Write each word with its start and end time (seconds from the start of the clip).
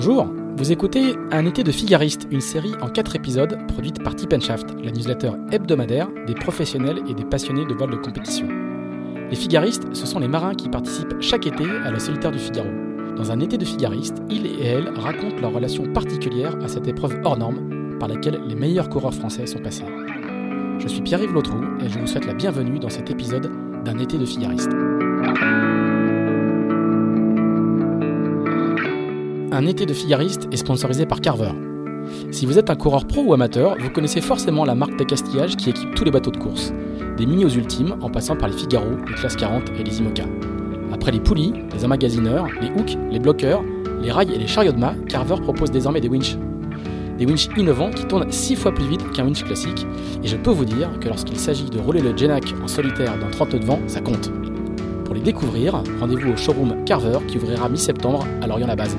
Bonjour, 0.00 0.28
vous 0.56 0.70
écoutez 0.70 1.16
Un 1.32 1.44
été 1.44 1.64
de 1.64 1.72
figariste, 1.72 2.28
une 2.30 2.40
série 2.40 2.70
en 2.80 2.88
4 2.88 3.16
épisodes 3.16 3.58
produite 3.66 4.00
par 4.00 4.14
Tip 4.14 4.32
Shaft, 4.40 4.68
la 4.80 4.92
newsletter 4.92 5.32
hebdomadaire 5.50 6.06
des 6.24 6.34
professionnels 6.34 7.02
et 7.08 7.14
des 7.14 7.24
passionnés 7.24 7.66
de 7.66 7.74
vol 7.74 7.90
de 7.90 7.96
compétition. 7.96 8.46
Les 9.28 9.34
figaristes, 9.34 9.88
ce 9.92 10.06
sont 10.06 10.20
les 10.20 10.28
marins 10.28 10.54
qui 10.54 10.68
participent 10.68 11.20
chaque 11.20 11.48
été 11.48 11.64
à 11.84 11.90
la 11.90 11.98
solitaire 11.98 12.30
du 12.30 12.38
Figaro. 12.38 12.68
Dans 13.16 13.32
un 13.32 13.40
été 13.40 13.58
de 13.58 13.64
figariste, 13.64 14.22
ils 14.30 14.46
et 14.46 14.66
elles 14.66 14.88
racontent 14.88 15.40
leur 15.40 15.52
relation 15.52 15.92
particulière 15.92 16.54
à 16.62 16.68
cette 16.68 16.86
épreuve 16.86 17.18
hors 17.24 17.36
norme 17.36 17.98
par 17.98 18.08
laquelle 18.08 18.40
les 18.46 18.54
meilleurs 18.54 18.90
coureurs 18.90 19.14
français 19.14 19.48
sont 19.48 19.58
passés. 19.58 19.84
Je 20.78 20.86
suis 20.86 21.02
Pierre-Yves 21.02 21.34
Lautroux 21.34 21.64
et 21.84 21.88
je 21.88 21.98
vous 21.98 22.06
souhaite 22.06 22.26
la 22.26 22.34
bienvenue 22.34 22.78
dans 22.78 22.88
cet 22.88 23.10
épisode 23.10 23.50
d'un 23.84 23.98
été 23.98 24.16
de 24.16 24.26
figariste. 24.26 24.70
Un 29.50 29.64
été 29.64 29.86
de 29.86 29.94
figariste 29.94 30.46
est 30.52 30.58
sponsorisé 30.58 31.06
par 31.06 31.22
Carver. 31.22 31.52
Si 32.30 32.44
vous 32.44 32.58
êtes 32.58 32.68
un 32.68 32.74
coureur 32.74 33.06
pro 33.06 33.22
ou 33.22 33.32
amateur, 33.32 33.76
vous 33.80 33.88
connaissez 33.88 34.20
forcément 34.20 34.66
la 34.66 34.74
marque 34.74 34.98
d'accastillage 34.98 35.56
qui 35.56 35.70
équipe 35.70 35.94
tous 35.94 36.04
les 36.04 36.10
bateaux 36.10 36.30
de 36.30 36.36
course, 36.36 36.70
des 37.16 37.24
mini 37.24 37.46
aux 37.46 37.50
ultimes 37.50 37.96
en 38.02 38.10
passant 38.10 38.36
par 38.36 38.50
les 38.50 38.54
Figaro, 38.54 38.90
les 39.08 39.14
Classe 39.14 39.36
40 39.36 39.70
et 39.80 39.84
les 39.84 40.00
IMOCA. 40.00 40.24
Après 40.92 41.12
les 41.12 41.20
poulies, 41.20 41.54
les 41.72 41.82
emmagasineurs, 41.82 42.46
les 42.60 42.68
hooks, 42.68 42.98
les 43.10 43.18
bloqueurs, 43.18 43.62
les 44.02 44.12
rails 44.12 44.34
et 44.34 44.38
les 44.38 44.46
chariots 44.46 44.72
de 44.72 44.78
mât, 44.78 44.94
Carver 45.08 45.36
propose 45.42 45.70
désormais 45.70 46.02
des 46.02 46.08
winches. 46.08 46.36
Des 47.16 47.24
winches 47.24 47.48
innovants 47.56 47.90
qui 47.90 48.04
tournent 48.04 48.30
6 48.30 48.54
fois 48.54 48.72
plus 48.72 48.86
vite 48.86 49.10
qu'un 49.12 49.24
winch 49.24 49.44
classique, 49.44 49.86
et 50.22 50.28
je 50.28 50.36
peux 50.36 50.50
vous 50.50 50.66
dire 50.66 50.90
que 51.00 51.08
lorsqu'il 51.08 51.38
s'agit 51.38 51.70
de 51.70 51.78
rouler 51.78 52.02
le 52.02 52.14
Genac 52.14 52.44
en 52.62 52.68
solitaire 52.68 53.18
dans 53.18 53.30
30 53.30 53.54
nœuds 53.54 53.60
de 53.60 53.64
vent, 53.64 53.80
ça 53.86 54.02
compte. 54.02 54.30
Pour 55.06 55.14
les 55.14 55.22
découvrir, 55.22 55.82
rendez-vous 56.00 56.32
au 56.32 56.36
showroom 56.36 56.84
Carver 56.84 57.18
qui 57.26 57.38
ouvrira 57.38 57.70
mi-septembre 57.70 58.26
à 58.42 58.46
Lorient-la-Base. 58.46 58.94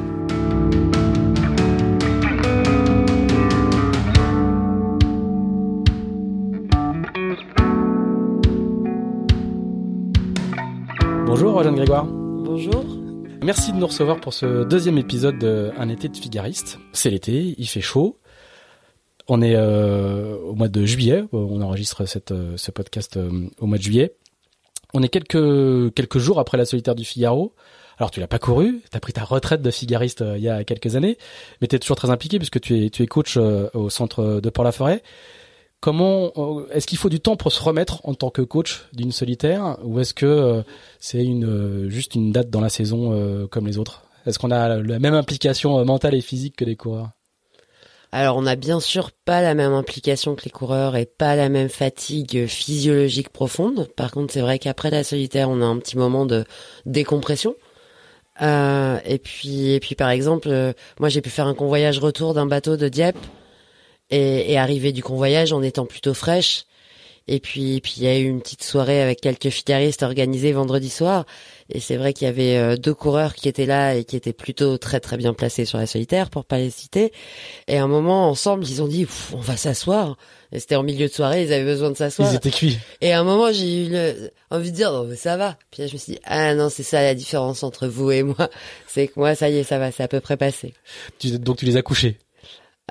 Bonjour 11.60 11.72
Jeanne 11.74 11.84
Grégoire. 11.84 12.06
Bonjour. 12.06 12.86
Merci 13.44 13.74
de 13.74 13.78
nous 13.78 13.88
recevoir 13.88 14.22
pour 14.22 14.34
ce 14.34 14.64
deuxième 14.64 14.98
épisode 14.98 15.38
de 15.38 15.74
Un 15.78 15.90
été 15.90 16.08
de 16.08 16.16
figariste. 16.16 16.80
C'est 16.94 17.10
l'été, 17.10 17.54
il 17.58 17.68
fait 17.68 17.82
chaud. 17.82 18.18
On 19.28 19.42
est 19.42 19.58
euh, 19.58 20.38
au 20.38 20.56
mois 20.56 20.70
de 20.70 20.86
juillet, 20.86 21.26
on 21.34 21.62
enregistre 21.62 22.06
cette, 22.06 22.32
euh, 22.32 22.56
ce 22.56 22.72
podcast 22.72 23.18
euh, 23.18 23.50
au 23.60 23.66
mois 23.66 23.78
de 23.78 23.84
juillet. 23.84 24.16
On 24.94 25.04
est 25.04 25.10
quelques, 25.10 25.94
quelques 25.96 26.18
jours 26.18 26.40
après 26.40 26.58
la 26.58 26.64
solitaire 26.64 26.96
du 26.96 27.04
Figaro. 27.04 27.54
Alors 27.98 28.10
tu 28.10 28.22
l'as 28.22 28.28
pas 28.28 28.40
couru, 28.40 28.82
tu 28.90 28.96
as 28.96 29.02
pris 29.02 29.12
ta 29.12 29.26
retraite 29.26 29.62
de 29.62 29.70
figariste 29.70 30.24
il 30.38 30.42
y 30.42 30.48
a 30.48 30.64
quelques 30.64 30.96
années, 30.96 31.18
mais 31.60 31.68
tu 31.68 31.76
es 31.76 31.80
toujours 31.80 31.98
très 31.98 32.10
impliqué 32.10 32.40
puisque 32.40 32.62
tu 32.62 32.86
es, 32.86 32.90
tu 32.90 33.04
es 33.04 33.06
coach 33.06 33.36
au 33.36 33.90
centre 33.90 34.40
de 34.40 34.50
Port-la-Forêt. 34.50 35.04
Comment 35.82 36.32
euh, 36.36 36.68
est-ce 36.72 36.88
qu'il 36.88 36.98
faut 36.98 37.10
du 37.10 37.22
temps 37.22 37.38
pour 37.38 37.54
se 37.54 37.64
remettre 37.64 38.02
en 38.04 38.14
tant 38.14 38.30
que 38.30 38.42
coach 38.42 38.86
d'une 38.92 39.14
solitaire 39.14 39.78
ou 39.84 40.00
est-ce 40.00 40.14
que 40.14 40.26
euh, 40.26 40.62
c'est 41.00 41.24
une 41.24 41.46
euh, 41.46 41.90
juste 41.90 42.16
une 42.16 42.34
date 42.34 42.50
dans 42.50 42.60
la 42.60 42.70
saison 42.70 43.48
comme 43.50 43.66
les 43.66 43.78
autres? 43.78 44.04
Est-ce 44.26 44.40
qu'on 44.40 44.52
a 44.52 44.78
la 44.78 45.00
même 45.00 45.14
implication 45.14 45.84
mentale 45.86 46.16
et 46.16 46.22
physique 46.22 46.58
que 46.58 46.66
les 46.66 46.76
coureurs? 46.76 47.12
Alors 48.12 48.36
on 48.36 48.42
n'a 48.42 48.56
bien 48.56 48.80
sûr 48.80 49.12
pas 49.12 49.42
la 49.42 49.54
même 49.54 49.72
implication 49.72 50.36
que 50.36 50.44
les 50.44 50.52
coureurs 50.52 50.96
et 50.96 51.06
pas 51.06 51.36
la 51.36 51.48
même 51.48 51.70
fatigue 51.70 52.48
physiologique 52.48 53.30
profonde. 53.30 53.88
Par 53.96 54.12
contre 54.12 54.34
c'est 54.34 54.42
vrai 54.42 54.60
qu'après 54.60 54.90
la 54.90 55.06
solitaire 55.06 55.50
on 55.50 55.62
a 55.62 55.66
un 55.66 55.78
petit 55.78 55.98
moment 55.98 56.26
de 56.26 56.44
décompression. 56.86 57.56
et 58.42 59.20
puis 59.24 59.72
et 59.72 59.80
puis 59.80 59.96
par 59.96 60.10
exemple 60.10 60.74
moi 61.00 61.08
j'ai 61.08 61.22
pu 61.22 61.30
faire 61.30 61.48
un 61.48 61.56
convoyage 61.56 62.00
retour 62.00 62.34
d'un 62.34 62.48
bateau 62.48 62.76
de 62.76 62.90
Dieppe 62.90 63.18
et, 64.10 64.54
et 64.54 64.92
du 64.92 65.04
convoyage 65.04 65.54
en 65.54 65.62
étant 65.62 65.86
plutôt 65.86 66.14
fraîche. 66.14 66.66
Et 67.32 67.40
puis, 67.40 67.80
puis 67.80 67.94
il 67.98 68.04
y 68.04 68.08
a 68.08 68.18
eu 68.18 68.24
une 68.24 68.42
petite 68.42 68.64
soirée 68.64 69.04
avec 69.04 69.22
quelques 69.22 69.50
fitaristes 69.50 70.02
organisée 70.02 70.52
vendredi 70.52 70.90
soir. 70.90 71.28
Et 71.72 71.80
c'est 71.80 71.96
vrai 71.96 72.12
qu'il 72.12 72.26
y 72.26 72.28
avait 72.28 72.58
euh, 72.58 72.76
deux 72.76 72.96
coureurs 72.96 73.36
qui 73.36 73.48
étaient 73.48 73.68
là 73.68 73.94
et 73.94 74.04
qui 74.04 74.16
étaient 74.16 74.34
plutôt 74.34 74.80
très 74.80 75.00
très 75.00 75.16
bien 75.16 75.36
placés 75.36 75.64
sur 75.66 75.78
la 75.78 75.86
solitaire, 75.86 76.32
pour 76.32 76.44
pas 76.44 76.58
les 76.58 76.72
citer. 76.72 77.14
Et 77.68 77.78
à 77.78 77.84
un 77.84 77.88
moment, 77.88 78.28
ensemble, 78.28 78.66
ils 78.66 78.82
ont 78.82 78.88
dit, 78.88 79.06
on 79.32 79.42
va 79.42 79.58
s'asseoir. 79.58 80.18
Et 80.52 80.60
c'était 80.60 80.76
en 80.76 80.82
milieu 80.82 81.08
de 81.08 81.14
soirée, 81.14 81.44
ils 81.44 81.54
avaient 81.54 81.66
besoin 81.66 81.92
de 81.92 81.98
s'asseoir. 81.98 82.34
Ils 82.34 82.38
étaient 82.38 82.50
cuits. 82.50 82.80
Et 83.02 83.14
à 83.14 83.20
un 83.20 83.24
moment, 83.24 83.52
j'ai 83.52 83.86
eu 83.86 83.90
le... 83.92 84.32
envie 84.50 84.72
de 84.72 84.76
dire, 84.76 84.92
non, 84.92 85.04
mais 85.04 85.16
ça 85.16 85.38
va. 85.38 85.56
Puis 85.70 85.84
là, 85.84 85.88
je 85.88 85.94
me 85.94 86.00
suis 86.00 86.14
dit, 86.14 86.20
ah 86.24 86.56
non, 86.56 86.70
c'est 86.70 86.82
ça 86.82 87.04
la 87.04 87.14
différence 87.14 87.62
entre 87.62 87.88
vous 87.88 88.10
et 88.10 88.24
moi. 88.24 88.50
C'est 88.88 89.08
que 89.08 89.14
moi, 89.18 89.36
ça 89.36 89.52
y 89.52 89.58
est, 89.58 89.64
ça 89.64 89.78
va, 89.78 89.92
c'est 89.92 90.02
à 90.02 90.08
peu 90.08 90.20
près 90.20 90.36
passé. 90.36 90.74
donc 91.24 91.58
tu 91.58 91.66
les 91.66 91.78
as 91.78 91.84
couchés? 91.84 92.18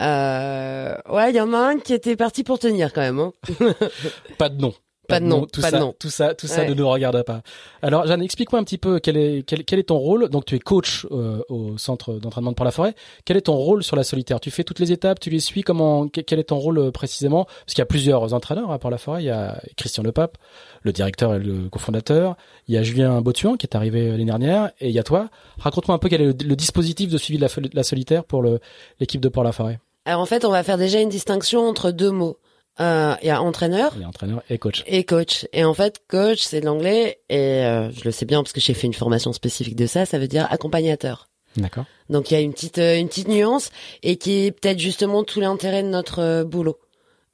Euh, 0.01 0.95
ouais, 1.11 1.31
il 1.31 1.37
y 1.37 1.41
en 1.41 1.53
a 1.53 1.59
un 1.59 1.79
qui 1.79 1.93
était 1.93 2.17
parti 2.17 2.45
pour 2.45 2.59
tenir 2.59 2.93
quand 2.93 3.01
même. 3.01 3.19
Hein. 3.19 3.33
pas 4.39 4.49
de 4.49 4.61
nom. 4.61 4.75
Pas, 5.09 5.21
de 5.21 5.25
nom, 5.25 5.47
tout 5.47 5.63
pas 5.63 5.71
ça, 5.71 5.79
de 5.79 5.83
nom. 5.83 5.95
Tout 5.99 6.11
ça, 6.11 6.35
tout 6.35 6.47
ça 6.47 6.67
ne 6.67 6.75
nous 6.75 6.87
regarde 6.87 7.23
pas. 7.23 7.41
Alors, 7.81 8.07
Jeanne, 8.07 8.21
explique-moi 8.21 8.61
un 8.61 8.65
petit 8.65 8.77
peu 8.77 9.01
quel 9.01 9.17
est 9.17 9.43
quel, 9.43 9.65
quel 9.65 9.79
est 9.79 9.85
ton 9.85 9.97
rôle. 9.97 10.29
Donc, 10.29 10.45
tu 10.45 10.55
es 10.55 10.59
coach 10.59 11.07
euh, 11.11 11.41
au 11.49 11.79
centre 11.79 12.19
d'entraînement 12.19 12.51
de 12.51 12.57
Port-la-Forêt. 12.57 12.95
Quel 13.25 13.39
est 13.39 13.43
ton 13.43 13.57
rôle 13.57 13.83
sur 13.83 13.97
la 13.97 14.05
solitaire? 14.05 14.39
Tu 14.39 14.51
fais 14.51 14.65
toutes 14.65 14.81
les 14.81 14.93
étapes, 14.93 15.19
tu 15.19 15.31
les 15.31 15.41
suis? 15.41 15.63
Comment 15.63 16.09
Quel 16.09 16.39
est 16.39 16.45
ton 16.45 16.59
rôle 16.59 16.79
euh, 16.79 16.91
précisément? 16.91 17.45
Parce 17.45 17.73
qu'il 17.73 17.79
y 17.79 17.83
a 17.83 17.87
plusieurs 17.87 18.35
entraîneurs 18.35 18.71
à 18.71 18.79
Port-la-Forêt. 18.79 19.23
Il 19.23 19.27
y 19.27 19.31
a 19.31 19.59
Christian 19.79 20.03
Lepape, 20.03 20.37
le 20.83 20.93
directeur 20.93 21.35
et 21.35 21.39
le 21.39 21.71
cofondateur. 21.71 22.37
Il 22.67 22.75
y 22.75 22.77
a 22.77 22.83
Julien 22.83 23.23
Botuan 23.23 23.57
qui 23.57 23.65
est 23.65 23.75
arrivé 23.75 24.11
l'année 24.11 24.27
dernière, 24.27 24.73
et 24.79 24.89
il 24.89 24.95
y 24.95 24.99
a 24.99 25.05
toi. 25.05 25.31
Raconte-moi 25.59 25.95
un 25.95 25.99
peu 25.99 26.11
quel 26.11 26.21
est 26.21 26.43
le, 26.43 26.57
dispositif 26.57 27.09
de 27.09 27.17
suivi 27.17 27.39
de 27.39 27.45
la, 27.45 27.69
la 27.73 27.83
solitaire 27.83 28.25
pour 28.25 28.45
l'équipe 29.01 29.23
de 29.23 29.29
Port-la-Forêt. 29.31 29.79
Alors 30.09 30.23
en 30.23 30.27
fait, 30.27 30.47
on 30.47 30.51
va 30.51 30.63
faire 30.63 30.79
déjà 30.79 31.03
une 31.03 31.11
distinction 31.11 31.69
entre 31.69 31.91
deux 31.91 32.11
mots. 32.11 32.39
Euh, 32.81 33.15
il 33.21 33.29
y 33.29 33.31
a 33.31 33.43
entraîneur. 33.43 33.93
Il 33.95 34.01
y 34.01 34.05
a 34.05 34.09
entraîneur 34.09 34.43
et 34.49 34.57
coach. 34.57 34.83
Et 34.87 35.05
coach. 35.05 35.47
Et 35.53 35.65
en 35.65 35.75
fait, 35.75 36.01
coach, 36.09 36.41
c'est 36.41 36.63
de 36.63 36.65
l'anglais 36.65 37.21
et 37.29 37.37
euh, 37.37 37.91
je 37.93 38.05
le 38.05 38.11
sais 38.11 38.25
bien 38.25 38.43
parce 38.43 38.55
que 38.55 38.61
j'ai 38.61 38.73
fait 38.73 38.87
une 38.87 38.95
formation 38.95 39.35
spécifique 39.35 39.77
de 39.77 39.87
ça. 39.87 40.07
Ça 40.07 40.19
veut 40.19 40.27
dire 40.27 40.49
accompagnateur. 40.51 41.29
D'accord. 41.59 41.85
Donc 42.09 42.31
il 42.31 42.35
y 42.35 42.37
a 42.39 42.41
une 42.41 42.55
petite 42.55 42.79
euh, 42.79 42.99
une 42.99 43.09
petite 43.09 43.29
nuance 43.29 43.69
et 44.03 44.17
qui 44.17 44.47
est 44.47 44.51
peut-être 44.51 44.79
justement 44.79 45.25
tout 45.25 45.41
l'intérêt 45.41 45.83
de 45.83 45.89
notre 45.89 46.43
boulot. 46.45 46.79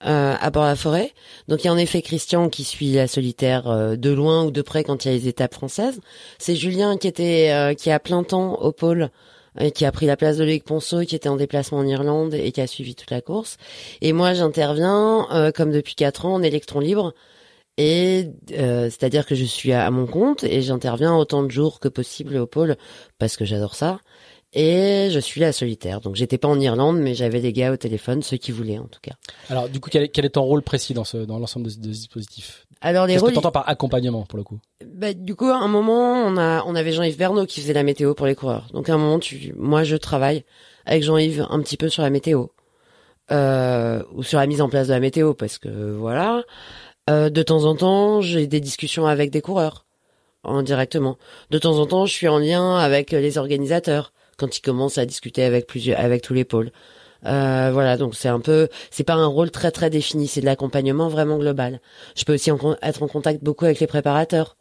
Euh, 0.04 0.34
à 0.38 0.50
Port-la-Forêt. 0.50 1.12
Donc 1.46 1.62
il 1.62 1.68
y 1.68 1.70
a 1.70 1.72
en 1.72 1.78
effet 1.78 2.02
Christian 2.02 2.48
qui 2.48 2.64
suit 2.64 2.92
la 2.92 3.06
solitaire 3.06 3.96
de 3.96 4.10
loin 4.10 4.44
ou 4.44 4.50
de 4.50 4.60
près 4.60 4.82
quand 4.82 5.04
il 5.04 5.08
y 5.08 5.14
a 5.14 5.14
les 5.14 5.28
étapes 5.28 5.54
françaises. 5.54 6.00
C'est 6.38 6.56
Julien 6.56 6.98
qui 6.98 7.06
était 7.06 7.74
qui 7.78 7.88
est 7.88 7.92
à 7.92 8.00
plein 8.00 8.24
temps 8.24 8.60
au 8.60 8.72
pôle 8.72 9.10
et 9.58 9.70
qui 9.70 9.84
a 9.84 9.92
pris 9.92 10.06
la 10.06 10.16
place 10.16 10.36
de 10.36 10.44
Loïc 10.44 10.64
Ponceau, 10.64 11.00
qui 11.02 11.14
était 11.14 11.28
en 11.28 11.36
déplacement 11.36 11.78
en 11.78 11.86
Irlande 11.86 12.34
et 12.34 12.52
qui 12.52 12.60
a 12.60 12.66
suivi 12.66 12.94
toute 12.94 13.10
la 13.10 13.20
course. 13.20 13.56
Et 14.00 14.12
moi, 14.12 14.34
j'interviens, 14.34 15.28
euh, 15.32 15.52
comme 15.52 15.70
depuis 15.70 15.94
quatre 15.94 16.26
ans, 16.26 16.34
en 16.34 16.42
électron 16.42 16.80
libre. 16.80 17.14
Et 17.76 18.30
euh, 18.52 18.84
c'est-à-dire 18.84 19.26
que 19.26 19.34
je 19.34 19.44
suis 19.44 19.72
à, 19.72 19.90
mon 19.90 20.06
compte 20.06 20.44
et 20.44 20.62
j'interviens 20.62 21.14
autant 21.16 21.42
de 21.42 21.50
jours 21.50 21.80
que 21.80 21.88
possible 21.88 22.36
au 22.36 22.46
pôle 22.46 22.76
parce 23.18 23.36
que 23.36 23.44
j'adore 23.44 23.74
ça. 23.74 23.98
Et 24.52 25.08
je 25.10 25.18
suis 25.18 25.40
là 25.40 25.50
solitaire. 25.52 26.00
Donc 26.00 26.14
j'étais 26.14 26.38
pas 26.38 26.46
en 26.46 26.60
Irlande, 26.60 26.98
mais 26.98 27.14
j'avais 27.14 27.40
des 27.40 27.52
gars 27.52 27.72
au 27.72 27.76
téléphone, 27.76 28.22
ceux 28.22 28.36
qui 28.36 28.52
voulaient 28.52 28.78
en 28.78 28.86
tout 28.86 29.00
cas. 29.02 29.14
Alors 29.50 29.68
du 29.68 29.80
coup, 29.80 29.90
quel 29.90 30.04
est, 30.04 30.30
ton 30.30 30.42
rôle 30.42 30.62
précis 30.62 30.94
dans 30.94 31.02
dans 31.26 31.40
l'ensemble 31.40 31.66
de 31.66 31.70
ce 31.70 31.78
dispositif? 31.78 32.63
Alors 32.84 33.06
les 33.06 33.14
Qu'est-ce 33.14 33.24
que 33.24 33.30
t'entends 33.30 33.50
par 33.50 33.66
accompagnement 33.66 34.24
pour 34.24 34.36
le 34.36 34.44
coup? 34.44 34.58
Bah, 34.84 35.14
du 35.14 35.34
coup, 35.34 35.46
à 35.46 35.56
un 35.56 35.68
moment, 35.68 36.12
on 36.12 36.36
a 36.36 36.62
on 36.66 36.74
avait 36.74 36.92
Jean-Yves 36.92 37.16
Bernot 37.16 37.46
qui 37.46 37.62
faisait 37.62 37.72
la 37.72 37.82
météo 37.82 38.12
pour 38.12 38.26
les 38.26 38.34
coureurs. 38.34 38.68
Donc 38.74 38.90
à 38.90 38.94
un 38.94 38.98
moment, 38.98 39.18
tu, 39.18 39.54
moi, 39.56 39.84
je 39.84 39.96
travaille 39.96 40.44
avec 40.84 41.02
Jean-Yves 41.02 41.46
un 41.48 41.60
petit 41.60 41.78
peu 41.78 41.88
sur 41.88 42.02
la 42.02 42.10
météo 42.10 42.48
euh, 43.32 44.02
ou 44.12 44.22
sur 44.22 44.38
la 44.38 44.46
mise 44.46 44.60
en 44.60 44.68
place 44.68 44.88
de 44.88 44.92
la 44.92 45.00
météo 45.00 45.32
parce 45.32 45.56
que 45.56 45.94
voilà. 45.94 46.42
Euh, 47.08 47.30
de 47.30 47.42
temps 47.42 47.64
en 47.64 47.74
temps, 47.74 48.20
j'ai 48.20 48.46
des 48.46 48.60
discussions 48.60 49.06
avec 49.06 49.30
des 49.30 49.40
coureurs 49.40 49.86
en 50.42 50.62
directement. 50.62 51.16
De 51.50 51.58
temps 51.58 51.78
en 51.78 51.86
temps, 51.86 52.04
je 52.04 52.12
suis 52.12 52.28
en 52.28 52.38
lien 52.38 52.76
avec 52.76 53.12
les 53.12 53.38
organisateurs 53.38 54.12
quand 54.36 54.58
ils 54.58 54.62
commencent 54.62 54.98
à 54.98 55.06
discuter 55.06 55.42
avec 55.42 55.66
plusieurs 55.66 55.98
avec 55.98 56.20
tous 56.20 56.34
les 56.34 56.44
pôles. 56.44 56.70
Euh, 57.26 57.70
voilà, 57.72 57.96
donc 57.96 58.14
c'est 58.14 58.28
un 58.28 58.40
peu, 58.40 58.68
c'est 58.90 59.04
pas 59.04 59.14
un 59.14 59.26
rôle 59.26 59.50
très 59.50 59.70
très 59.70 59.90
défini, 59.90 60.28
c'est 60.28 60.40
de 60.40 60.46
l'accompagnement 60.46 61.08
vraiment 61.08 61.38
global. 61.38 61.80
Je 62.16 62.24
peux 62.24 62.34
aussi 62.34 62.50
être 62.82 63.02
en 63.02 63.08
contact 63.08 63.42
beaucoup 63.42 63.64
avec 63.64 63.80
les 63.80 63.86
préparateurs 63.86 64.56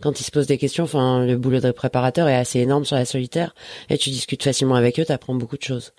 quand 0.00 0.20
ils 0.20 0.24
se 0.24 0.30
posent 0.30 0.46
des 0.46 0.58
questions. 0.58 0.84
Enfin, 0.84 1.24
le 1.24 1.36
boulot 1.36 1.60
de 1.60 1.70
préparateur 1.70 2.28
est 2.28 2.36
assez 2.36 2.60
énorme 2.60 2.84
sur 2.84 2.96
la 2.96 3.04
solitaire 3.04 3.54
et 3.88 3.98
tu 3.98 4.10
discutes 4.10 4.42
facilement 4.42 4.74
avec 4.74 4.98
eux, 5.00 5.04
tu 5.04 5.12
apprends 5.12 5.34
beaucoup 5.34 5.56
de 5.56 5.62
choses. 5.62 5.92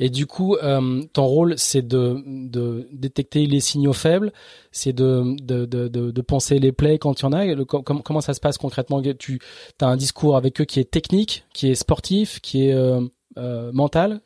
Et 0.00 0.08
du 0.08 0.26
coup, 0.26 0.56
euh, 0.56 1.02
ton 1.12 1.24
rôle, 1.24 1.54
c'est 1.58 1.86
de, 1.86 2.88
détecter 2.92 3.46
les 3.46 3.60
signaux 3.60 3.92
faibles, 3.92 4.32
c'est 4.70 4.92
de, 4.92 6.20
penser 6.22 6.58
les 6.58 6.72
plays 6.72 6.98
quand 6.98 7.20
il 7.20 7.22
y 7.24 7.26
en 7.26 7.32
a. 7.32 7.64
comment 7.64 8.20
ça 8.20 8.34
se 8.34 8.40
passe 8.40 8.58
concrètement? 8.58 9.02
Tu 9.18 9.40
as 9.80 9.86
un 9.86 9.96
discours 9.96 10.36
avec 10.36 10.60
eux 10.60 10.64
qui 10.64 10.80
est 10.80 10.90
technique, 10.90 11.44
qui 11.52 11.70
est 11.70 11.74
sportif, 11.74 12.40
qui 12.40 12.68
est 12.68 12.74
euh, 12.74 13.72
mental? 13.72 14.20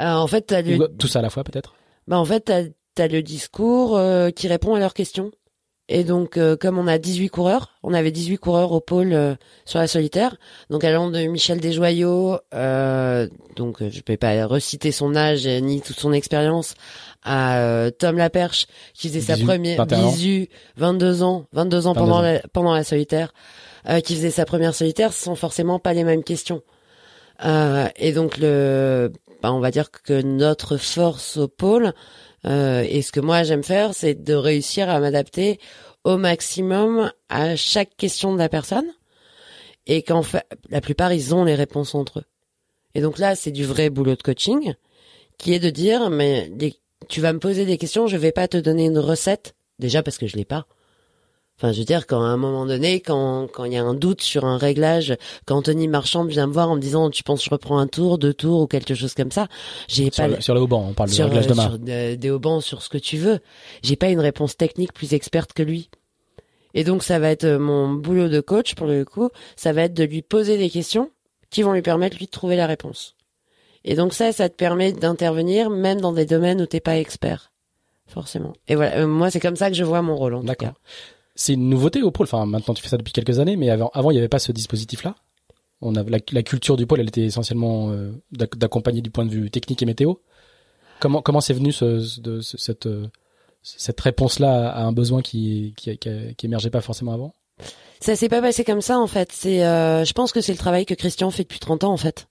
Euh, 0.00 0.12
en 0.12 0.26
fait, 0.26 0.54
tout 0.98 1.08
ça 1.08 1.20
à 1.20 1.22
la 1.22 1.30
fois 1.30 1.44
peut-être? 1.44 1.74
Bah 2.06 2.18
en 2.18 2.24
fait, 2.24 2.40
t'as 2.40 2.62
as 3.02 3.08
le 3.08 3.22
discours 3.22 3.96
euh, 3.96 4.30
qui 4.30 4.48
répond 4.48 4.74
à 4.74 4.78
leurs 4.78 4.94
questions. 4.94 5.30
Et 5.88 6.02
donc, 6.02 6.36
euh, 6.36 6.56
comme 6.56 6.78
on 6.78 6.88
a 6.88 6.98
18 6.98 7.28
coureurs, 7.28 7.74
on 7.84 7.94
avait 7.94 8.10
18 8.10 8.38
coureurs 8.38 8.72
au 8.72 8.80
pôle 8.80 9.12
euh, 9.12 9.36
sur 9.64 9.78
la 9.78 9.86
solitaire. 9.86 10.36
Donc, 10.68 10.82
allant 10.82 11.10
de 11.10 11.20
Michel 11.26 11.60
Desjoyaux, 11.60 12.38
euh, 12.54 13.28
donc 13.54 13.78
je 13.80 14.00
vais 14.04 14.16
pas 14.16 14.46
reciter 14.46 14.90
son 14.90 15.14
âge 15.14 15.46
ni 15.46 15.80
toute 15.80 15.98
son 16.00 16.12
expérience, 16.12 16.74
à 17.22 17.90
Tom 17.98 18.16
Laperche, 18.16 18.66
qui 18.94 19.08
faisait 19.08 19.20
sa 19.20 19.36
première 19.36 19.78
21 19.78 19.98
ans. 20.00 20.10
bisu, 20.10 20.48
22 20.76 21.22
ans, 21.22 21.46
22 21.52 21.86
ans 21.86 21.92
22 21.92 22.00
pendant 22.00 22.18
ans. 22.18 22.22
la, 22.22 22.40
pendant 22.52 22.74
la 22.74 22.84
solitaire, 22.84 23.32
euh, 23.88 24.00
qui 24.00 24.16
faisait 24.16 24.30
sa 24.30 24.44
première 24.44 24.74
solitaire, 24.74 25.12
ce 25.12 25.22
sont 25.22 25.36
forcément 25.36 25.78
pas 25.78 25.92
les 25.92 26.02
mêmes 26.02 26.24
questions. 26.24 26.62
Euh, 27.44 27.88
et 27.96 28.12
donc 28.12 28.38
le, 28.38 29.12
bah, 29.42 29.52
on 29.52 29.60
va 29.60 29.70
dire 29.70 29.90
que 29.90 30.22
notre 30.22 30.76
force 30.76 31.36
au 31.36 31.48
pôle, 31.48 31.92
euh, 32.46 32.84
et 32.88 33.02
ce 33.02 33.12
que 33.12 33.20
moi 33.20 33.42
j'aime 33.42 33.64
faire, 33.64 33.94
c'est 33.94 34.14
de 34.14 34.34
réussir 34.34 34.88
à 34.88 35.00
m'adapter 35.00 35.58
au 36.04 36.16
maximum 36.16 37.10
à 37.28 37.56
chaque 37.56 37.96
question 37.96 38.32
de 38.32 38.38
la 38.38 38.48
personne, 38.48 38.86
et 39.86 40.02
qu'en 40.02 40.22
fait, 40.22 40.46
la 40.70 40.80
plupart 40.80 41.12
ils 41.12 41.34
ont 41.34 41.44
les 41.44 41.54
réponses 41.54 41.94
entre 41.94 42.20
eux. 42.20 42.24
Et 42.94 43.00
donc 43.00 43.18
là, 43.18 43.36
c'est 43.36 43.50
du 43.50 43.64
vrai 43.64 43.90
boulot 43.90 44.16
de 44.16 44.22
coaching, 44.22 44.74
qui 45.38 45.52
est 45.52 45.58
de 45.58 45.70
dire, 45.70 46.10
mais 46.10 46.50
tu 47.08 47.20
vas 47.20 47.32
me 47.32 47.38
poser 47.38 47.66
des 47.66 47.78
questions, 47.78 48.06
je 48.06 48.16
vais 48.16 48.32
pas 48.32 48.48
te 48.48 48.56
donner 48.56 48.86
une 48.86 48.98
recette, 48.98 49.54
déjà 49.78 50.02
parce 50.02 50.18
que 50.18 50.26
je 50.26 50.36
l'ai 50.36 50.44
pas. 50.44 50.66
Enfin, 51.58 51.72
je 51.72 51.78
veux 51.78 51.84
dire, 51.86 52.06
quand 52.06 52.20
à 52.22 52.26
un 52.26 52.36
moment 52.36 52.66
donné, 52.66 53.00
quand 53.00 53.46
quand 53.50 53.64
il 53.64 53.72
y 53.72 53.76
a 53.78 53.82
un 53.82 53.94
doute 53.94 54.20
sur 54.20 54.44
un 54.44 54.58
réglage, 54.58 55.16
quand 55.46 55.56
Anthony 55.56 55.88
Marchand 55.88 56.24
vient 56.26 56.46
me 56.46 56.52
voir 56.52 56.70
en 56.70 56.76
me 56.76 56.80
disant, 56.80 57.08
tu 57.08 57.22
penses 57.22 57.42
je 57.42 57.48
reprends 57.50 57.78
un 57.78 57.86
tour, 57.86 58.18
deux 58.18 58.34
tours 58.34 58.60
ou 58.60 58.66
quelque 58.66 58.94
chose 58.94 59.14
comme 59.14 59.30
ça, 59.30 59.48
j'ai 59.88 60.10
pas 60.10 60.28
le, 60.28 60.40
sur 60.42 60.52
le 60.54 60.60
haut 60.60 60.66
banc, 60.66 60.84
on 60.90 60.92
parle 60.92 61.08
sur, 61.08 61.24
de 61.24 61.30
réglage 61.30 61.46
de 61.46 61.54
main. 61.54 61.62
sur 61.62 61.78
de- 61.78 62.14
des 62.16 62.30
haubans, 62.30 62.60
sur 62.60 62.82
ce 62.82 62.90
que 62.90 62.98
tu 62.98 63.16
veux. 63.16 63.38
J'ai 63.82 63.96
pas 63.96 64.08
une 64.10 64.20
réponse 64.20 64.56
technique 64.58 64.92
plus 64.92 65.14
experte 65.14 65.54
que 65.54 65.62
lui. 65.62 65.88
Et 66.74 66.84
donc 66.84 67.02
ça 67.02 67.18
va 67.18 67.30
être 67.30 67.44
euh, 67.44 67.58
mon 67.58 67.90
boulot 67.94 68.28
de 68.28 68.40
coach 68.40 68.74
pour 68.74 68.86
le 68.86 69.06
coup, 69.06 69.30
ça 69.56 69.72
va 69.72 69.82
être 69.84 69.94
de 69.94 70.04
lui 70.04 70.20
poser 70.20 70.58
des 70.58 70.68
questions 70.68 71.10
qui 71.48 71.62
vont 71.62 71.72
lui 71.72 71.80
permettre 71.80 72.18
lui 72.18 72.26
de 72.26 72.30
trouver 72.30 72.56
la 72.56 72.66
réponse. 72.66 73.16
Et 73.82 73.94
donc 73.94 74.12
ça, 74.12 74.30
ça 74.32 74.50
te 74.50 74.54
permet 74.56 74.92
d'intervenir 74.92 75.70
même 75.70 76.02
dans 76.02 76.12
des 76.12 76.26
domaines 76.26 76.60
où 76.60 76.66
t'es 76.66 76.80
pas 76.80 76.98
expert, 76.98 77.50
forcément. 78.06 78.52
Et 78.68 78.74
voilà, 78.74 78.96
euh, 78.98 79.06
moi 79.06 79.30
c'est 79.30 79.40
comme 79.40 79.56
ça 79.56 79.70
que 79.70 79.76
je 79.76 79.84
vois 79.84 80.02
mon 80.02 80.16
rôle 80.16 80.34
en 80.34 80.40
tout 80.40 80.46
D'accord. 80.48 80.72
cas. 80.74 80.74
C'est 81.36 81.52
une 81.52 81.68
nouveauté 81.68 82.02
au 82.02 82.10
pôle. 82.10 82.24
Enfin, 82.24 82.44
maintenant 82.46 82.74
tu 82.74 82.82
fais 82.82 82.88
ça 82.88 82.96
depuis 82.96 83.12
quelques 83.12 83.38
années, 83.38 83.56
mais 83.56 83.70
avant, 83.70 83.90
avant 83.94 84.10
il 84.10 84.14
n'y 84.14 84.18
avait 84.18 84.28
pas 84.28 84.38
ce 84.40 84.50
dispositif-là. 84.52 85.14
On 85.82 85.94
a 85.94 86.02
la, 86.02 86.18
la 86.32 86.42
culture 86.42 86.76
du 86.76 86.86
pôle, 86.86 87.00
elle 87.00 87.08
était 87.08 87.24
essentiellement 87.26 87.90
euh, 87.92 88.10
d'ac- 88.32 88.56
d'accompagner 88.56 89.02
du 89.02 89.10
point 89.10 89.24
de 89.26 89.30
vue 89.30 89.50
technique 89.50 89.82
et 89.82 89.86
météo. 89.86 90.14
Comment 91.00 91.20
comment 91.22 91.40
c'est 91.42 91.52
venu 91.52 91.70
ce, 91.72 92.00
ce- 92.00 92.40
ce- 92.40 92.56
cette 92.56 92.86
euh, 92.86 93.06
cette 93.62 94.00
réponse-là 94.00 94.70
à 94.70 94.82
un 94.82 94.92
besoin 94.92 95.20
qui 95.22 95.74
qui, 95.76 95.96
qui, 95.98 96.08
qui 96.36 96.46
émergeait 96.46 96.70
pas 96.70 96.80
forcément 96.80 97.12
avant? 97.12 97.34
Ça 98.00 98.16
s'est 98.16 98.28
pas 98.28 98.40
passé 98.40 98.64
comme 98.64 98.80
ça 98.80 98.98
en 98.98 99.06
fait. 99.06 99.30
C'est, 99.32 99.64
euh, 99.66 100.04
je 100.04 100.12
pense 100.14 100.32
que 100.32 100.40
c'est 100.40 100.52
le 100.52 100.58
travail 100.58 100.86
que 100.86 100.94
Christian 100.94 101.30
fait 101.30 101.42
depuis 101.42 101.58
30 101.58 101.84
ans 101.84 101.92
en 101.92 101.96
fait. 101.98 102.28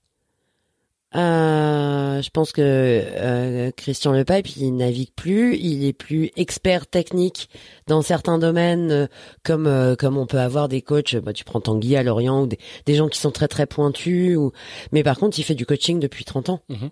Euh, 1.16 2.20
je 2.20 2.30
pense 2.30 2.52
que 2.52 2.60
euh, 2.62 3.70
Christian 3.74 4.12
Lepipe, 4.12 4.54
il 4.56 4.72
navigue 4.72 5.12
plus, 5.16 5.56
il 5.56 5.86
est 5.86 5.94
plus 5.94 6.30
expert 6.36 6.86
technique 6.86 7.48
dans 7.86 8.02
certains 8.02 8.38
domaines, 8.38 8.90
euh, 8.90 9.06
comme 9.42 9.66
euh, 9.66 9.96
comme 9.96 10.18
on 10.18 10.26
peut 10.26 10.40
avoir 10.40 10.68
des 10.68 10.82
coachs. 10.82 11.16
Bah, 11.16 11.32
tu 11.32 11.44
prends 11.44 11.60
Tanguy 11.60 11.96
à 11.96 12.02
Lorient 12.02 12.42
ou 12.42 12.46
des, 12.46 12.58
des 12.84 12.94
gens 12.94 13.08
qui 13.08 13.18
sont 13.18 13.30
très 13.30 13.48
très 13.48 13.66
pointus. 13.66 14.36
Ou... 14.36 14.52
Mais 14.92 15.02
par 15.02 15.18
contre, 15.18 15.38
il 15.38 15.42
fait 15.42 15.54
du 15.54 15.64
coaching 15.64 16.00
depuis 16.00 16.24
30 16.24 16.50
ans. 16.50 16.60
Mhm. 16.68 16.90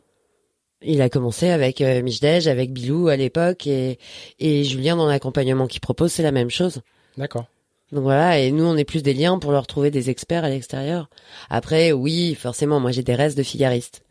Il 0.87 1.03
a 1.03 1.09
commencé 1.09 1.49
avec 1.49 1.81
euh, 1.81 2.03
Michdej, 2.03 2.49
avec 2.49 2.73
Bilou 2.73 3.09
à 3.09 3.17
l'époque, 3.17 3.67
et, 3.67 3.99
et 4.38 4.65
Julien 4.65 4.97
dans 4.97 5.06
l'accompagnement 5.06 5.67
qu'il 5.67 5.81
propose, 5.81 6.12
c'est 6.12 6.23
la 6.23 6.32
même 6.32 6.50
chose. 6.50 6.81
D'accord. 7.17 7.47
Donc 7.93 8.03
voilà, 8.03 8.38
et 8.38 8.50
nous 8.50 8.65
on 8.65 8.76
est 8.76 8.85
plus 8.85 9.03
des 9.03 9.15
liens 9.15 9.38
pour 9.38 9.53
leur 9.53 9.67
trouver 9.67 9.91
des 9.91 10.11
experts 10.11 10.44
à 10.44 10.49
l'extérieur. 10.49 11.09
Après, 11.49 11.93
oui, 11.93 12.35
forcément, 12.35 12.81
moi 12.81 12.91
j'ai 12.91 13.03
des 13.03 13.15
restes 13.15 13.38
de 13.38 13.43
figaristes. 13.43 14.03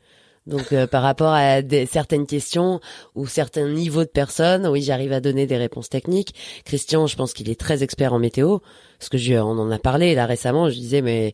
Donc 0.45 0.73
euh, 0.73 0.87
par 0.87 1.03
rapport 1.03 1.33
à 1.33 1.61
des, 1.61 1.85
certaines 1.85 2.25
questions 2.25 2.79
ou 3.15 3.27
certains 3.27 3.69
niveaux 3.69 4.03
de 4.03 4.09
personnes, 4.09 4.67
oui, 4.67 4.81
j'arrive 4.81 5.13
à 5.13 5.21
donner 5.21 5.45
des 5.45 5.57
réponses 5.57 5.89
techniques. 5.89 6.35
Christian, 6.65 7.07
je 7.07 7.15
pense 7.15 7.33
qu'il 7.33 7.49
est 7.49 7.59
très 7.59 7.83
expert 7.83 8.13
en 8.13 8.19
météo, 8.19 8.59
parce 8.99 9.09
que 9.09 9.17
je, 9.17 9.35
on 9.35 9.57
en 9.57 9.71
a 9.71 9.79
parlé 9.79 10.15
là 10.15 10.25
récemment. 10.25 10.69
Je 10.69 10.75
disais, 10.75 11.01
mais 11.01 11.33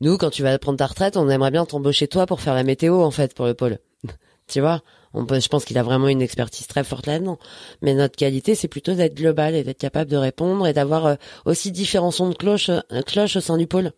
nous, 0.00 0.16
quand 0.16 0.30
tu 0.30 0.42
vas 0.42 0.58
prendre 0.58 0.78
ta 0.78 0.86
retraite, 0.86 1.16
on 1.16 1.28
aimerait 1.28 1.50
bien 1.50 1.66
t'embaucher 1.66 2.08
toi 2.08 2.26
pour 2.26 2.40
faire 2.40 2.54
la 2.54 2.64
météo 2.64 3.02
en 3.02 3.10
fait 3.10 3.34
pour 3.34 3.46
le 3.46 3.54
pôle. 3.54 3.78
tu 4.48 4.60
vois 4.60 4.82
on 5.12 5.26
peut, 5.26 5.40
je 5.40 5.48
pense 5.48 5.64
qu'il 5.64 5.78
a 5.78 5.82
vraiment 5.82 6.08
une 6.08 6.22
expertise 6.22 6.66
très 6.66 6.84
forte 6.84 7.06
là-dedans. 7.06 7.38
Mais 7.82 7.94
notre 7.94 8.16
qualité, 8.16 8.54
c'est 8.54 8.68
plutôt 8.68 8.94
d'être 8.94 9.14
global 9.14 9.54
et 9.54 9.64
d'être 9.64 9.78
capable 9.78 10.10
de 10.10 10.16
répondre 10.16 10.66
et 10.66 10.72
d'avoir 10.72 11.06
euh, 11.06 11.14
aussi 11.44 11.72
différents 11.72 12.12
sons 12.12 12.28
de 12.28 12.34
cloche, 12.34 12.70
euh, 12.70 13.02
cloche 13.04 13.36
au 13.36 13.40
sein 13.40 13.56
du 13.56 13.66
pôle. 13.66 13.92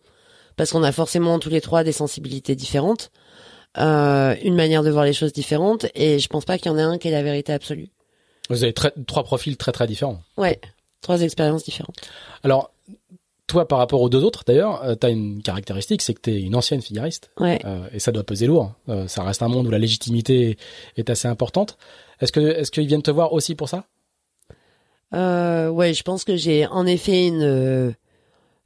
Parce 0.55 0.71
qu'on 0.71 0.83
a 0.83 0.91
forcément 0.91 1.39
tous 1.39 1.49
les 1.49 1.61
trois 1.61 1.83
des 1.83 1.91
sensibilités 1.91 2.55
différentes, 2.55 3.11
euh, 3.77 4.35
une 4.43 4.55
manière 4.55 4.83
de 4.83 4.89
voir 4.89 5.05
les 5.05 5.13
choses 5.13 5.33
différentes, 5.33 5.85
et 5.95 6.19
je 6.19 6.27
pense 6.27 6.45
pas 6.45 6.57
qu'il 6.57 6.71
y 6.71 6.73
en 6.73 6.77
ait 6.77 6.81
un 6.81 6.97
qui 6.97 7.07
ait 7.07 7.11
la 7.11 7.23
vérité 7.23 7.53
absolue. 7.53 7.89
Vous 8.49 8.63
avez 8.63 8.73
très- 8.73 8.93
trois 9.07 9.23
profils 9.23 9.55
très 9.57 9.71
très 9.71 9.87
différents. 9.87 10.21
Ouais, 10.37 10.59
trois 11.01 11.21
expériences 11.21 11.63
différentes. 11.63 11.95
Alors, 12.43 12.71
toi, 13.47 13.67
par 13.67 13.77
rapport 13.77 14.01
aux 14.01 14.09
deux 14.09 14.23
autres, 14.23 14.43
d'ailleurs, 14.45 14.81
tu 14.99 15.05
as 15.05 15.09
une 15.09 15.41
caractéristique, 15.41 16.01
c'est 16.01 16.13
que 16.13 16.21
tu 16.21 16.31
es 16.31 16.41
une 16.41 16.55
ancienne 16.55 16.81
figariste. 16.81 17.29
Ouais. 17.39 17.59
Euh, 17.65 17.87
et 17.91 17.99
ça 17.99 18.11
doit 18.11 18.23
peser 18.23 18.47
lourd. 18.47 18.73
Euh, 18.89 19.07
ça 19.07 19.23
reste 19.23 19.41
un 19.43 19.47
monde 19.47 19.67
où 19.67 19.71
la 19.71 19.79
légitimité 19.79 20.51
est, 20.51 20.57
est 20.99 21.09
assez 21.09 21.27
importante. 21.27 21.77
Est-ce 22.19 22.31
que 22.31 22.39
est-ce 22.39 22.71
qu'ils 22.71 22.87
viennent 22.87 23.01
te 23.01 23.11
voir 23.11 23.33
aussi 23.33 23.53
pour 23.55 23.69
ça? 23.69 23.85
Euh, 25.13 25.69
ouais, 25.69 25.93
je 25.93 26.03
pense 26.03 26.23
que 26.23 26.35
j'ai 26.35 26.65
en 26.67 26.85
effet 26.87 27.27
une, 27.27 27.43
euh, 27.43 27.91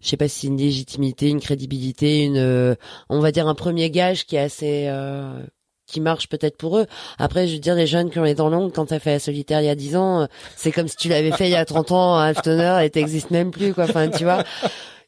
je 0.02 0.08
sais 0.10 0.18
pas 0.18 0.28
si 0.28 0.48
une 0.48 0.58
légitimité, 0.58 1.30
une 1.30 1.40
crédibilité, 1.40 2.24
une, 2.24 2.38
euh, 2.38 2.76
on 3.10 3.20
va 3.20 3.32
dire 3.32 3.48
un 3.48 3.56
premier 3.56 3.90
gage 3.90 4.26
qui 4.26 4.36
est 4.36 4.40
assez, 4.40 4.86
euh, 4.88 5.42
qui 5.88 6.02
marche 6.02 6.28
peut-être 6.30 6.58
pour 6.58 6.78
eux. 6.78 6.86
Après, 7.18 7.48
je 7.48 7.54
veux 7.54 7.60
dire, 7.60 7.74
les 7.76 7.88
jeunes 7.88 8.10
qui 8.10 8.20
ont 8.20 8.24
les 8.24 8.36
dents 8.36 8.50
longues, 8.50 8.74
quand 8.74 8.88
t'as 8.88 9.00
fait 9.00 9.12
la 9.14 9.20
solitaire 9.20 9.62
il 9.62 9.66
y 9.66 9.70
a 9.70 9.76
10 9.76 9.96
ans, 9.96 10.22
euh, 10.22 10.26
c'est 10.56 10.72
comme 10.72 10.88
si 10.88 10.98
tu 10.98 11.08
l'avais 11.10 11.32
fait 11.32 11.46
il 11.48 11.52
y 11.52 11.56
a 11.56 11.66
30 11.66 11.92
ans 11.92 12.18
à 12.18 12.24
Altoner 12.26 12.80
et 12.84 12.90
t'existes 12.90 13.32
même 13.32 13.52
plus, 13.52 13.74
quoi. 13.74 13.86
Enfin, 13.86 14.10
tu 14.10 14.24
vois. 14.24 14.44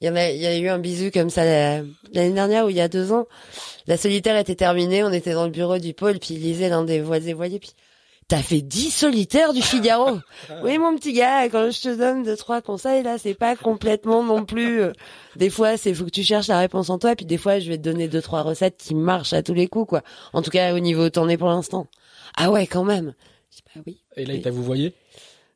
Il 0.01 0.07
y 0.07 0.09
en 0.09 0.15
a, 0.15 0.29
il 0.29 0.39
y 0.41 0.47
a 0.47 0.57
eu 0.57 0.69
un 0.69 0.79
bisou 0.79 1.11
comme 1.11 1.29
ça 1.29 1.43
la- 1.43 1.81
l'année 2.13 2.31
dernière 2.33 2.65
ou 2.65 2.69
il 2.69 2.77
y 2.77 2.81
a 2.81 2.87
deux 2.87 3.11
ans. 3.11 3.25
La 3.85 3.97
solitaire 3.97 4.37
était 4.37 4.55
terminée, 4.55 5.03
on 5.03 5.11
était 5.11 5.33
dans 5.33 5.43
le 5.43 5.51
bureau 5.51 5.77
du 5.77 5.93
pôle, 5.93 6.19
puis 6.19 6.35
il 6.35 6.41
lisait 6.41 6.69
l'un 6.69 6.83
des 6.85 7.01
voix 7.01 7.17
et 7.17 7.33
voyez, 7.33 7.59
puis 7.59 7.71
T'as 8.29 8.43
fait 8.43 8.61
10 8.61 8.91
solitaires 8.91 9.53
du 9.53 9.61
Figaro. 9.63 10.19
Oui, 10.63 10.77
mon 10.77 10.95
petit 10.95 11.13
gars, 11.13 11.49
quand 11.49 11.71
je 11.71 11.81
te 11.81 11.97
donne 11.97 12.21
deux, 12.23 12.37
trois 12.37 12.61
conseils, 12.61 13.01
là, 13.01 13.17
c'est 13.17 13.33
pas 13.33 13.55
complètement 13.55 14.23
non 14.23 14.45
plus, 14.45 14.81
euh, 14.81 14.91
des 15.35 15.49
fois, 15.49 15.77
c'est, 15.77 15.93
faut 15.95 16.05
que 16.05 16.11
tu 16.11 16.21
cherches 16.23 16.47
la 16.47 16.59
réponse 16.59 16.91
en 16.91 16.99
toi, 16.99 17.15
puis 17.15 17.25
des 17.25 17.39
fois, 17.39 17.57
je 17.59 17.67
vais 17.69 17.77
te 17.77 17.81
donner 17.83 18.07
deux, 18.07 18.21
trois 18.21 18.43
recettes 18.43 18.77
qui 18.77 18.93
marchent 18.93 19.33
à 19.33 19.41
tous 19.41 19.55
les 19.55 19.67
coups, 19.67 19.89
quoi. 19.89 20.03
En 20.33 20.43
tout 20.43 20.51
cas, 20.51 20.75
au 20.75 20.79
niveau 20.79 21.05
où 21.05 21.09
t'en 21.09 21.27
es 21.27 21.37
pour 21.37 21.49
l'instant. 21.49 21.87
Ah 22.37 22.51
ouais, 22.51 22.67
quand 22.67 22.83
même. 22.83 23.15
Je 23.51 23.57
dis, 23.57 23.63
bah 23.75 23.81
oui. 23.87 23.97
Et 24.15 24.25
là, 24.25 24.33
Oui. 24.33 24.39
il 24.39 24.43
t'a 24.43 24.51
vous 24.51 24.63
voyez 24.63 24.93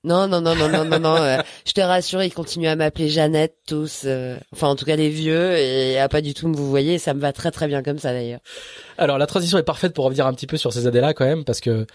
Non, 0.04 0.28
non, 0.28 0.42
non, 0.42 0.54
non, 0.56 0.68
non, 0.70 0.84
non, 0.86 1.00
non. 1.00 1.16
euh, 1.16 1.38
je 1.66 1.72
te 1.72 1.80
rassure, 1.82 2.22
ils 2.24 2.34
continuent 2.34 2.68
à 2.68 2.76
m'appeler 2.76 3.08
Jeannette, 3.08 3.56
tous. 3.68 4.02
euh, 4.06 4.36
enfin, 4.52 4.68
en 4.68 4.76
tout 4.76 4.84
cas, 4.86 4.96
les 4.98 5.10
vieux, 5.10 5.58
et 5.58 5.98
à 5.98 6.10
pas 6.10 6.20
du 6.22 6.34
tout 6.34 6.48
me 6.50 6.56
vous 6.56 6.70
voyez. 6.70 6.98
Ça 6.98 7.14
me 7.14 7.20
va 7.22 7.32
très, 7.32 7.52
très 7.52 7.68
bien 7.68 7.82
comme 7.84 8.00
ça, 8.00 8.12
d'ailleurs. 8.12 8.42
Alors 8.98 9.18
la 9.18 9.26
transition 9.28 9.58
est 9.58 9.64
parfaite 9.64 9.94
pour 9.94 10.06
revenir 10.06 10.28
un 10.28 10.34
petit 10.34 10.46
peu 10.46 10.58
sur 10.58 10.72
ces 10.74 10.88
années-là 10.88 11.14
quand 11.14 11.26
même, 11.26 11.44
parce 11.46 11.62
que 11.62 11.88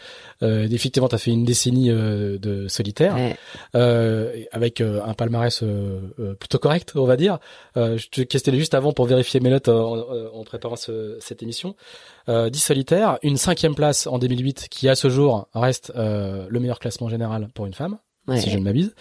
euh, 0.43 0.67
effectivement, 0.71 1.09
tu 1.09 1.15
as 1.15 1.19
fait 1.19 1.31
une 1.31 1.45
décennie 1.45 1.91
euh, 1.91 2.39
de 2.39 2.67
solitaire. 2.69 3.15
Ouais. 3.15 3.37
euh, 3.75 4.33
avec 4.53 4.81
euh, 4.81 5.01
un 5.05 5.15
palmarès 5.15 5.63
euh, 5.63 6.35
plutôt 6.41 6.59
correct, 6.59 6.93
on 6.95 7.05
va 7.05 7.17
dire. 7.17 7.39
Euh, 7.77 7.99
je 7.99 8.09
te 8.09 8.21
questionnais 8.23 8.59
juste 8.59 8.75
avant 8.75 8.93
pour 8.93 9.05
vérifier 9.07 9.41
mes 9.41 9.51
notes 9.51 9.69
en, 9.69 9.97
en 10.33 10.45
préparant 10.45 10.77
ce- 10.77 11.19
cette 11.21 11.43
émission. 11.43 11.77
Euh, 12.29 12.51
10 12.51 12.59
solitaires, 12.59 13.19
une 13.23 13.37
cinquième 13.37 13.75
place 13.75 14.07
en 14.07 14.19
2008 14.19 14.67
qui 14.71 14.89
à 14.89 14.95
ce 14.95 15.09
jour 15.09 15.49
reste 15.55 15.93
euh, 15.97 16.47
le 16.49 16.61
meilleur 16.61 16.79
classement 16.79 17.09
général 17.09 17.49
pour 17.55 17.65
une 17.67 17.73
femme, 17.75 17.99
Ouais. 18.27 18.39
si 18.39 18.51
je 18.51 18.59
ne 18.59 18.63
m'abuse. 18.63 18.95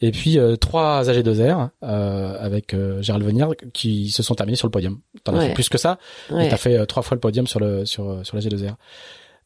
Et 0.00 0.10
puis 0.10 0.38
euh, 0.40 0.56
trois 0.56 1.04
AG2R 1.04 1.68
euh, 1.84 2.36
avec 2.40 2.74
euh, 2.74 3.00
Gérald 3.00 3.24
Venir 3.24 3.50
qui 3.72 4.10
se 4.10 4.24
sont 4.24 4.34
terminés 4.34 4.56
sur 4.56 4.66
le 4.66 4.72
podium. 4.72 4.98
T'en 5.22 5.36
as 5.36 5.46
fait 5.46 5.54
plus 5.54 5.68
que 5.68 5.78
ça, 5.78 5.98
mais 6.30 6.36
Ouais. 6.36 6.48
t'as 6.48 6.56
fait 6.56 6.76
euh, 6.76 6.84
trois 6.84 7.04
fois 7.04 7.14
le 7.14 7.20
podium 7.20 7.46
sur 7.46 7.60
le 7.60 7.86
sur 7.86 8.10
euh, 8.10 8.24
sur 8.24 8.36
l'AG2R. 8.36 8.74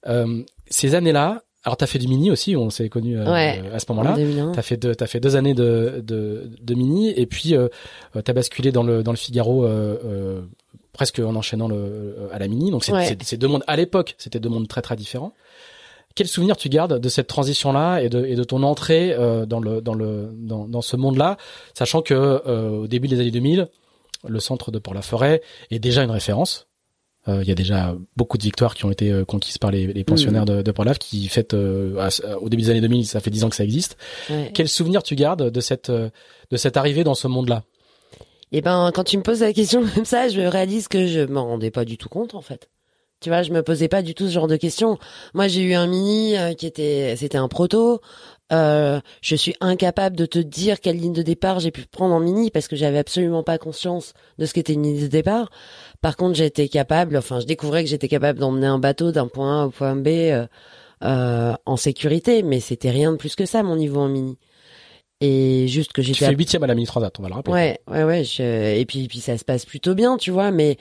Euh, 0.09 0.43
ces 0.71 0.95
années-là, 0.95 1.43
alors 1.65 1.77
t'as 1.77 1.87
fait 1.87 1.99
du 1.99 2.07
mini 2.09 2.31
aussi, 2.31 2.57
on 2.57 2.71
s'est 2.71 2.89
connu 2.89 3.19
Ouais. 3.21 3.61
à 3.75 3.79
ce 3.79 3.85
En 3.91 3.95
moment-là. 3.97 4.15
2001. 4.17 4.53
T'as 4.53 4.63
fait 4.63 4.77
deux, 4.79 4.95
t'as 4.95 5.07
fait 5.07 5.21
deux 5.21 5.37
années 5.37 5.53
de, 5.53 6.01
de, 6.03 6.49
de 6.61 6.75
mini 6.75 7.11
et 7.11 7.27
puis 7.27 7.55
euh, 7.55 7.69
euh, 8.15 8.23
t'as 8.23 8.33
basculé 8.33 8.73
dans 8.73 8.85
le 8.85 9.03
dans 9.03 9.11
le 9.13 9.17
Figaro 9.19 9.65
euh, 9.67 9.99
euh, 10.05 10.41
presque 10.97 11.21
en 11.21 11.35
enchaînant 11.37 11.69
le 11.69 11.77
euh, 11.77 12.29
à 12.33 12.39
la 12.39 12.49
mini. 12.49 12.71
Donc 12.73 12.83
c'est 12.85 12.93
Ouais. 12.93 13.17
deux 13.39 13.49
mondes 13.49 13.63
à 13.69 13.77
l'époque, 13.77 14.15
c'était 14.19 14.41
deux 14.41 14.49
mondes 14.49 14.67
très 14.67 14.83
très 14.83 14.97
différents. 14.97 15.33
Quel 16.15 16.27
souvenir 16.27 16.57
tu 16.57 16.69
gardes 16.71 16.99
de 16.99 17.09
cette 17.11 17.27
transition-là 17.27 18.01
et 18.01 18.09
de, 18.09 18.25
et 18.25 18.35
de 18.37 18.43
ton 18.45 18.63
entrée 18.63 19.13
euh, 19.13 19.45
dans 19.45 19.61
le 19.61 19.83
dans 19.83 19.93
le 19.95 20.31
dans, 20.33 20.67
dans 20.67 20.81
ce 20.83 20.97
monde-là, 20.97 21.37
sachant 21.75 22.01
que 22.01 22.15
euh, 22.15 22.71
au 22.71 22.87
début 22.87 23.07
des 23.09 23.21
années 23.21 23.31
2000, 23.31 23.69
le 24.27 24.41
centre 24.41 24.71
de 24.71 24.79
Port-la-Forêt 24.79 25.43
est 25.71 25.79
déjà 25.79 26.03
une 26.03 26.11
référence. 26.11 26.67
Euh, 27.29 27.43
Il 27.43 27.49
y 27.49 27.53
a 27.53 27.55
déjà 27.55 27.95
beaucoup 28.17 28.39
de 28.39 28.43
victoires 28.45 28.75
qui 28.75 28.87
ont 28.87 28.91
été 28.91 29.11
euh, 29.13 29.25
conquises 29.27 29.59
par 29.59 29.71
les, 29.71 29.87
les 29.93 30.05
pensionnaires 30.05 30.47
de, 30.47 30.63
de 30.63 30.71
Port-Lave 30.73 30.97
qui 30.99 31.29
fêtent 31.29 31.53
euh, 31.55 31.99
à- 31.99 32.39
au 32.39 32.49
début 32.49 32.63
des 32.63 32.71
années 32.71 32.81
2000, 32.81 33.05
ça 33.07 33.21
fait 33.21 33.31
10 33.31 33.45
ans 33.45 33.51
que 33.51 33.57
ça 33.57 33.65
existe. 33.65 33.99
Ouais. 34.31 34.51
Quel 34.55 34.69
souvenir 34.69 35.03
tu 35.03 35.17
gardes 35.17 35.51
de 35.51 35.61
cette 35.61 35.91
de 35.91 36.57
cette 36.57 36.77
arrivée 36.79 37.05
dans 37.05 37.15
ce 37.15 37.29
monde-là? 37.29 37.63
Et 38.53 38.61
ben, 38.61 38.91
quand 38.95 39.05
tu 39.05 39.17
me 39.19 39.23
poses 39.23 39.41
la 39.41 39.53
question 39.53 39.85
comme 39.95 40.05
ça, 40.05 40.29
je 40.29 40.41
réalise 40.41 40.89
que 40.89 41.07
je 41.07 41.21
m'en 41.21 41.47
rendais 41.47 41.71
pas 41.71 41.85
du 41.85 41.99
tout 41.99 42.09
compte, 42.09 42.35
en 42.35 42.43
fait. 42.43 42.69
Tu 43.21 43.31
vois, 43.31 43.43
je 43.43 43.51
me 43.51 43.63
posais 43.63 43.89
pas 43.89 44.03
du 44.03 44.15
tout 44.15 44.27
ce 44.27 44.33
genre 44.33 44.47
de 44.47 44.57
questions. 44.57 44.99
Moi, 45.33 45.49
j'ai 45.49 45.63
eu 45.63 45.73
un 45.73 45.87
mini 45.87 46.37
euh, 46.37 46.53
qui 46.53 46.67
était, 46.67 47.15
c'était 47.17 47.39
un 47.39 47.49
proto. 47.49 48.03
Euh, 48.53 49.01
je 49.23 49.35
suis 49.35 49.57
incapable 49.61 50.17
de 50.17 50.25
te 50.25 50.39
dire 50.39 50.81
quelle 50.81 50.99
ligne 50.99 51.13
de 51.13 51.23
départ 51.23 51.59
j'ai 51.59 51.73
pu 51.73 51.85
prendre 51.87 52.15
en 52.15 52.21
mini 52.21 52.51
parce 52.53 52.69
que 52.69 52.77
j'avais 52.77 52.99
absolument 52.99 53.43
pas 53.43 53.59
conscience 53.59 54.13
de 54.39 54.47
ce 54.47 54.55
qu'était 54.55 54.75
une 54.75 54.85
ligne 54.85 55.01
de 55.01 55.09
départ. 55.09 55.51
Par 56.01 56.17
contre, 56.17 56.37
j'étais 56.37 56.69
capable, 56.69 57.17
enfin, 57.17 57.41
je 57.41 57.47
découvrais 57.47 57.83
que 57.83 57.91
j'étais 57.91 58.09
capable 58.09 58.39
d'emmener 58.39 58.67
un 58.67 58.79
bateau 58.79 59.11
d'un 59.11 59.27
point 59.27 59.63
A 59.63 59.67
au 59.67 59.71
point 59.71 59.97
B 59.97 60.09
euh, 60.09 60.47
euh, 61.03 61.55
en 61.67 61.77
sécurité, 61.77 62.43
mais 62.43 62.61
c'était 62.61 62.91
rien 62.91 63.13
de 63.13 63.17
plus 63.17 63.35
que 63.35 63.47
ça 63.47 63.63
mon 63.63 63.77
niveau 63.77 64.01
en 64.01 64.09
mini. 64.09 64.39
Et 65.21 65.67
juste 65.69 65.93
que 65.93 66.03
Tu 66.03 66.09
j'étais 66.09 66.27
fais 66.27 66.35
huitième 66.35 66.63
à 66.63 66.67
la 66.67 66.75
mini 66.75 66.87
transat, 66.87 67.15
on 67.19 67.23
va 67.23 67.29
le 67.29 67.35
rappeler. 67.35 67.55
Ouais, 67.55 67.81
ouais, 67.89 68.05
ouais. 68.05 68.25
je- 68.25 68.77
Et 68.79 68.85
puis, 68.85 69.09
puis 69.09 69.21
ça 69.21 69.39
se 69.39 69.45
passe 69.45 69.65
plutôt 69.65 69.95
bien, 69.95 70.17
tu 70.19 70.31
vois. 70.31 70.51
Mais, 70.51 70.77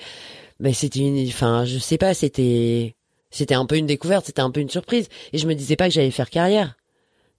mais 0.59 0.73
c'était 0.73 0.99
une, 0.99 1.25
enfin, 1.27 1.63
je 1.65 1.77
sais 1.77 1.97
pas, 1.97 2.13
c'était, 2.13 2.95
c'était 3.31 3.53
un 3.55 3.65
peu 3.65 3.77
une 3.77 3.85
découverte, 3.85 4.25
c'était 4.25 4.41
un 4.41 4.51
peu 4.51 4.59
une 4.59 4.69
surprise. 4.69 5.07
Et 5.31 5.37
je 5.37 5.47
me 5.47 5.55
disais 5.55 5.75
pas 5.77 5.87
que 5.87 5.93
j'allais 5.93 6.11
faire 6.11 6.29
carrière. 6.29 6.75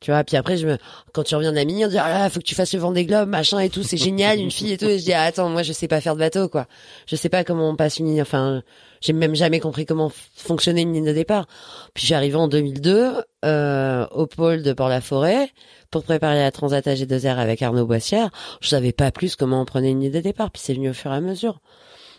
Tu 0.00 0.11
vois, 0.11 0.23
puis 0.25 0.37
après, 0.37 0.59
je 0.59 0.67
me, 0.67 0.76
quand 1.15 1.23
tu 1.23 1.35
reviens 1.35 1.53
de 1.53 1.57
la 1.57 1.65
mini, 1.65 1.87
on 1.87 1.88
dit, 1.88 1.97
ah 1.97 2.09
là, 2.11 2.31
faut 2.31 2.38
que 2.38 2.45
tu 2.45 2.55
fasses 2.55 2.75
le 2.75 2.81
Vendée 2.81 3.07
Globe, 3.07 3.29
machin 3.31 3.61
et 3.61 3.71
tout, 3.71 3.83
c'est 3.83 3.97
génial, 3.97 4.38
une 4.38 4.50
fille 4.50 4.73
et 4.73 4.76
tout. 4.76 4.87
Et 4.87 4.99
je 4.99 5.05
dis, 5.05 5.15
ah, 5.15 5.23
attends, 5.23 5.49
moi, 5.49 5.62
je 5.62 5.73
sais 5.73 5.88
pas 5.88 6.03
faire 6.03 6.15
de 6.15 6.21
bateau, 6.21 6.49
quoi. 6.49 6.67
Je 7.07 7.17
sais 7.17 7.31
pas 7.31 7.45
comment 7.45 7.71
on 7.71 7.76
passe 7.76 7.99
une 7.99 8.21
enfin, 8.21 8.62
j'ai 9.00 9.15
même 9.15 9.35
jamais 9.35 9.59
compris 9.59 9.87
comment 9.87 10.12
fonctionnait 10.35 10.83
une 10.83 10.93
ligne 10.93 11.07
de 11.07 11.12
départ. 11.12 11.47
Puis 11.95 12.07
j'arrivais 12.07 12.37
en 12.37 12.49
2002, 12.49 13.23
euh, 13.45 14.07
au 14.11 14.26
pôle 14.26 14.62
de 14.62 14.73
Port-la-Forêt, 14.75 15.50
pour 15.91 16.03
préparer 16.05 16.41
la 16.41 16.50
Transat 16.50 16.87
AG2R 16.87 17.37
avec 17.38 17.62
Arnaud 17.62 17.87
Boissière. 17.87 18.31
Je 18.61 18.69
savais 18.69 18.93
pas 18.93 19.11
plus 19.11 19.35
comment 19.35 19.62
on 19.62 19.65
prenait 19.65 19.91
une 19.91 20.00
ligne 20.00 20.12
de 20.12 20.21
départ, 20.21 20.50
puis 20.50 20.62
c'est 20.62 20.75
venu 20.75 20.91
au 20.91 20.95
fur 20.95 21.11
et 21.11 21.17
à 21.17 21.21
mesure. 21.21 21.61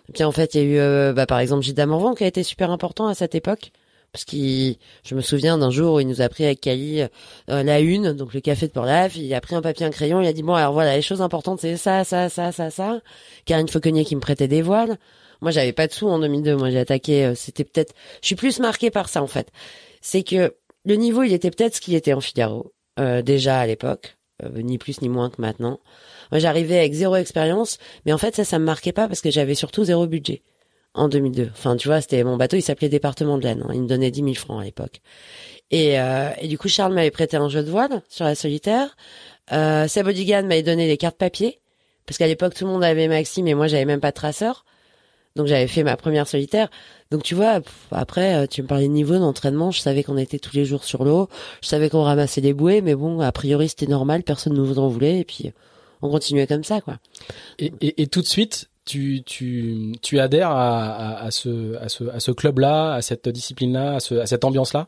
Et 0.09 0.13
puis 0.13 0.23
en 0.23 0.31
fait, 0.31 0.55
il 0.55 0.61
y 0.61 0.63
a 0.63 0.65
eu, 0.65 0.79
euh, 0.79 1.13
bah, 1.13 1.25
par 1.25 1.39
exemple, 1.39 1.63
Gilles 1.63 1.85
Morvan 1.85 2.15
qui 2.15 2.23
a 2.23 2.27
été 2.27 2.41
super 2.43 2.71
important 2.71 3.07
à 3.07 3.13
cette 3.13 3.35
époque. 3.35 3.71
Parce 4.17 4.25
qu'il, 4.25 4.77
je 5.03 5.13
me 5.13 5.21
souviens 5.21 5.59
d'un 5.59 5.69
jour 5.69 5.93
où 5.93 5.99
il 5.99 6.07
nous 6.07 6.21
a 6.21 6.27
pris 6.27 6.43
avec 6.43 6.59
Cali 6.59 7.03
euh, 7.03 7.07
la 7.61 7.79
une, 7.81 8.13
donc 8.13 8.33
le 8.33 8.39
café 8.39 8.65
de 8.65 8.71
Port-Laf, 8.71 9.15
il 9.15 9.31
a 9.35 9.41
pris 9.41 9.53
un 9.53 9.61
papier, 9.61 9.85
un 9.85 9.91
crayon, 9.91 10.19
il 10.19 10.25
a 10.25 10.33
dit 10.33 10.41
bon 10.41 10.55
alors 10.55 10.73
voilà 10.73 10.95
les 10.95 11.03
choses 11.03 11.21
importantes 11.21 11.59
c'est 11.61 11.77
ça, 11.77 12.03
ça, 12.03 12.27
ça, 12.27 12.51
ça, 12.51 12.71
ça. 12.71 12.99
Karine 13.45 13.67
Fauconnier 13.67 14.05
qui 14.05 14.15
me 14.15 14.19
prêtait 14.19 14.47
des 14.47 14.63
voiles. 14.63 14.97
Moi 15.41 15.51
j'avais 15.51 15.71
pas 15.71 15.85
de 15.85 15.93
sous 15.93 16.07
en 16.07 16.17
2002, 16.17 16.55
moi 16.55 16.71
j'ai 16.71 16.79
attaqué, 16.79 17.25
euh, 17.25 17.35
c'était 17.35 17.63
peut-être, 17.63 17.93
je 18.23 18.25
suis 18.25 18.35
plus 18.35 18.59
marquée 18.59 18.89
par 18.89 19.07
ça 19.07 19.21
en 19.21 19.27
fait. 19.27 19.51
C'est 20.01 20.23
que 20.23 20.55
le 20.83 20.95
niveau 20.95 21.21
il 21.21 21.31
était 21.31 21.51
peut-être 21.51 21.75
ce 21.75 21.81
qu'il 21.81 21.93
était 21.93 22.13
en 22.13 22.21
Figaro 22.21 22.73
euh, 22.99 23.21
déjà 23.21 23.59
à 23.59 23.67
l'époque, 23.67 24.17
ni 24.51 24.79
plus 24.79 24.99
ni 25.03 25.09
moins 25.09 25.29
que 25.29 25.39
maintenant. 25.39 25.79
Moi 26.31 26.39
j'arrivais 26.39 26.79
avec 26.79 26.93
zéro 26.93 27.17
expérience, 27.17 27.77
mais 28.07 28.13
en 28.13 28.17
fait 28.17 28.35
ça 28.35 28.43
ça 28.43 28.57
me 28.57 28.65
marquait 28.65 28.93
pas 28.93 29.07
parce 29.07 29.21
que 29.21 29.29
j'avais 29.29 29.53
surtout 29.53 29.83
zéro 29.83 30.07
budget 30.07 30.41
en 30.97 31.07
2002. 31.07 31.49
Enfin, 31.51 31.75
tu 31.77 31.87
vois, 31.87 32.01
c'était 32.01 32.23
mon 32.23 32.37
bateau, 32.37 32.57
il 32.57 32.61
s'appelait 32.61 32.89
Département 32.89 33.37
de 33.37 33.43
l'Aisne. 33.43 33.63
hein. 33.67 33.71
Il 33.73 33.83
me 33.83 33.87
donnait 33.87 34.11
10 34.11 34.21
000 34.23 34.33
francs 34.33 34.61
à 34.61 34.65
l'époque. 34.65 35.01
Et, 35.71 35.99
euh, 35.99 36.29
et 36.41 36.47
du 36.47 36.57
coup, 36.57 36.67
Charles 36.67 36.93
m'avait 36.93 37.11
prêté 37.11 37.37
un 37.37 37.49
jeu 37.49 37.63
de 37.63 37.69
voile 37.69 38.01
sur 38.09 38.25
la 38.25 38.35
solitaire. 38.35 38.95
Euh, 39.51 39.87
Seb 39.87 40.05
m'avait 40.07 40.63
donné 40.63 40.87
des 40.87 40.97
cartes 40.97 41.17
papier. 41.17 41.59
Parce 42.05 42.17
qu'à 42.17 42.27
l'époque, 42.27 42.53
tout 42.53 42.65
le 42.65 42.71
monde 42.71 42.83
avait 42.83 43.07
Maxime 43.07 43.47
et 43.47 43.53
moi, 43.53 43.67
j'avais 43.67 43.85
même 43.85 43.99
pas 43.99 44.11
de 44.11 44.15
traceur. 44.15 44.65
Donc, 45.35 45.45
j'avais 45.47 45.67
fait 45.67 45.83
ma 45.83 45.97
première 45.97 46.27
solitaire. 46.27 46.69
Donc, 47.11 47.21
tu 47.21 47.35
vois, 47.35 47.59
après, 47.91 48.35
euh, 48.35 48.47
tu 48.47 48.63
me 48.63 48.67
parlais 48.67 48.87
de 48.87 48.93
niveau 48.93 49.17
d'entraînement. 49.19 49.71
Je 49.71 49.81
savais 49.81 50.03
qu'on 50.03 50.17
était 50.17 50.39
tous 50.39 50.55
les 50.55 50.65
jours 50.65 50.83
sur 50.83 51.03
l'eau. 51.03 51.27
Je 51.61 51.67
savais 51.67 51.89
qu'on 51.89 52.01
ramassait 52.03 52.41
des 52.41 52.53
bouées. 52.53 52.81
Mais 52.81 52.95
bon, 52.95 53.19
a 53.19 53.31
priori, 53.31 53.69
c'était 53.69 53.87
normal. 53.87 54.23
Personne 54.23 54.53
ne 54.53 54.57
nous 54.59 54.79
en 54.79 54.87
voulait. 54.87 55.19
Et 55.19 55.25
puis, 55.25 55.51
on 56.01 56.09
continuait 56.09 56.47
comme 56.47 56.63
ça, 56.63 56.81
quoi. 56.81 56.97
Et, 57.59 57.71
et, 57.81 58.01
et 58.01 58.07
tout 58.07 58.21
de 58.21 58.25
suite, 58.25 58.69
tu, 58.87 59.21
tu, 59.23 59.91
tu 60.01 60.19
adhères 60.19 60.49
à, 60.49 61.19
à, 61.19 61.29
ce, 61.31 61.75
à 61.75 61.89
ce, 61.89 62.05
à 62.05 62.19
ce 62.19 62.31
club-là, 62.31 62.93
à 62.93 63.01
cette 63.01 63.29
discipline-là, 63.29 63.95
à, 63.95 63.99
ce, 63.99 64.15
à 64.15 64.25
cette 64.25 64.43
ambiance-là? 64.43 64.87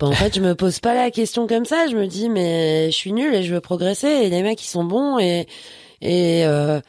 Bah, 0.00 0.06
en 0.08 0.12
fait, 0.12 0.34
je 0.34 0.40
me 0.40 0.54
pose 0.54 0.80
pas 0.80 0.94
la 0.94 1.10
question 1.10 1.46
comme 1.46 1.64
ça. 1.64 1.86
Je 1.88 1.96
me 1.96 2.06
dis, 2.06 2.28
mais 2.28 2.90
je 2.90 2.96
suis 2.96 3.12
nulle 3.12 3.34
et 3.34 3.42
je 3.42 3.54
veux 3.54 3.60
progresser. 3.60 4.08
Et 4.08 4.30
les 4.30 4.42
mecs, 4.42 4.62
ils 4.62 4.68
sont 4.68 4.84
bons. 4.84 5.18
Et 5.18 5.46
et 6.00 6.46
euh, 6.46 6.80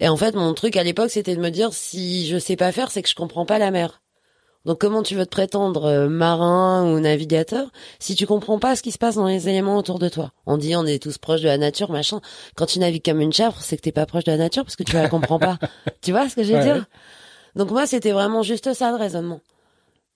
et 0.00 0.08
en 0.08 0.16
fait, 0.16 0.34
mon 0.34 0.52
truc 0.54 0.76
à 0.76 0.82
l'époque, 0.82 1.10
c'était 1.10 1.34
de 1.34 1.40
me 1.40 1.50
dire, 1.50 1.72
si 1.72 2.26
je 2.26 2.38
sais 2.38 2.56
pas 2.56 2.72
faire, 2.72 2.90
c'est 2.90 3.02
que 3.02 3.08
je 3.08 3.14
comprends 3.14 3.46
pas 3.46 3.58
la 3.58 3.70
mer. 3.70 4.02
Donc, 4.64 4.80
comment 4.80 5.02
tu 5.02 5.14
veux 5.14 5.24
te 5.24 5.30
prétendre 5.30 5.84
euh, 5.86 6.08
marin 6.08 6.84
ou 6.92 7.00
navigateur 7.00 7.70
si 7.98 8.14
tu 8.14 8.26
comprends 8.26 8.58
pas 8.58 8.76
ce 8.76 8.82
qui 8.82 8.90
se 8.90 8.98
passe 8.98 9.14
dans 9.14 9.26
les 9.26 9.48
éléments 9.48 9.76
autour 9.76 9.98
de 9.98 10.08
toi? 10.08 10.32
On 10.46 10.58
dit, 10.58 10.76
on 10.76 10.84
est 10.84 11.02
tous 11.02 11.16
proches 11.16 11.40
de 11.40 11.46
la 11.46 11.58
nature, 11.58 11.90
machin. 11.90 12.20
Quand 12.56 12.66
tu 12.66 12.78
navigues 12.78 13.04
comme 13.04 13.20
une 13.20 13.32
chèvre, 13.32 13.56
c'est 13.60 13.76
que 13.76 13.82
t'es 13.82 13.92
pas 13.92 14.04
proche 14.06 14.24
de 14.24 14.32
la 14.32 14.38
nature 14.38 14.64
parce 14.64 14.76
que 14.76 14.82
tu 14.82 14.94
la 14.94 15.08
comprends 15.08 15.38
pas. 15.38 15.58
tu 16.02 16.10
vois 16.10 16.28
ce 16.28 16.34
que 16.36 16.42
je 16.42 16.52
veux 16.52 16.58
Ouais, 16.58 16.64
dire? 16.64 16.86
Donc 17.56 17.70
moi, 17.70 17.86
c'était 17.86 18.12
vraiment 18.12 18.42
juste 18.42 18.72
ça 18.74 18.90
le 18.90 18.96
raisonnement. 18.96 19.40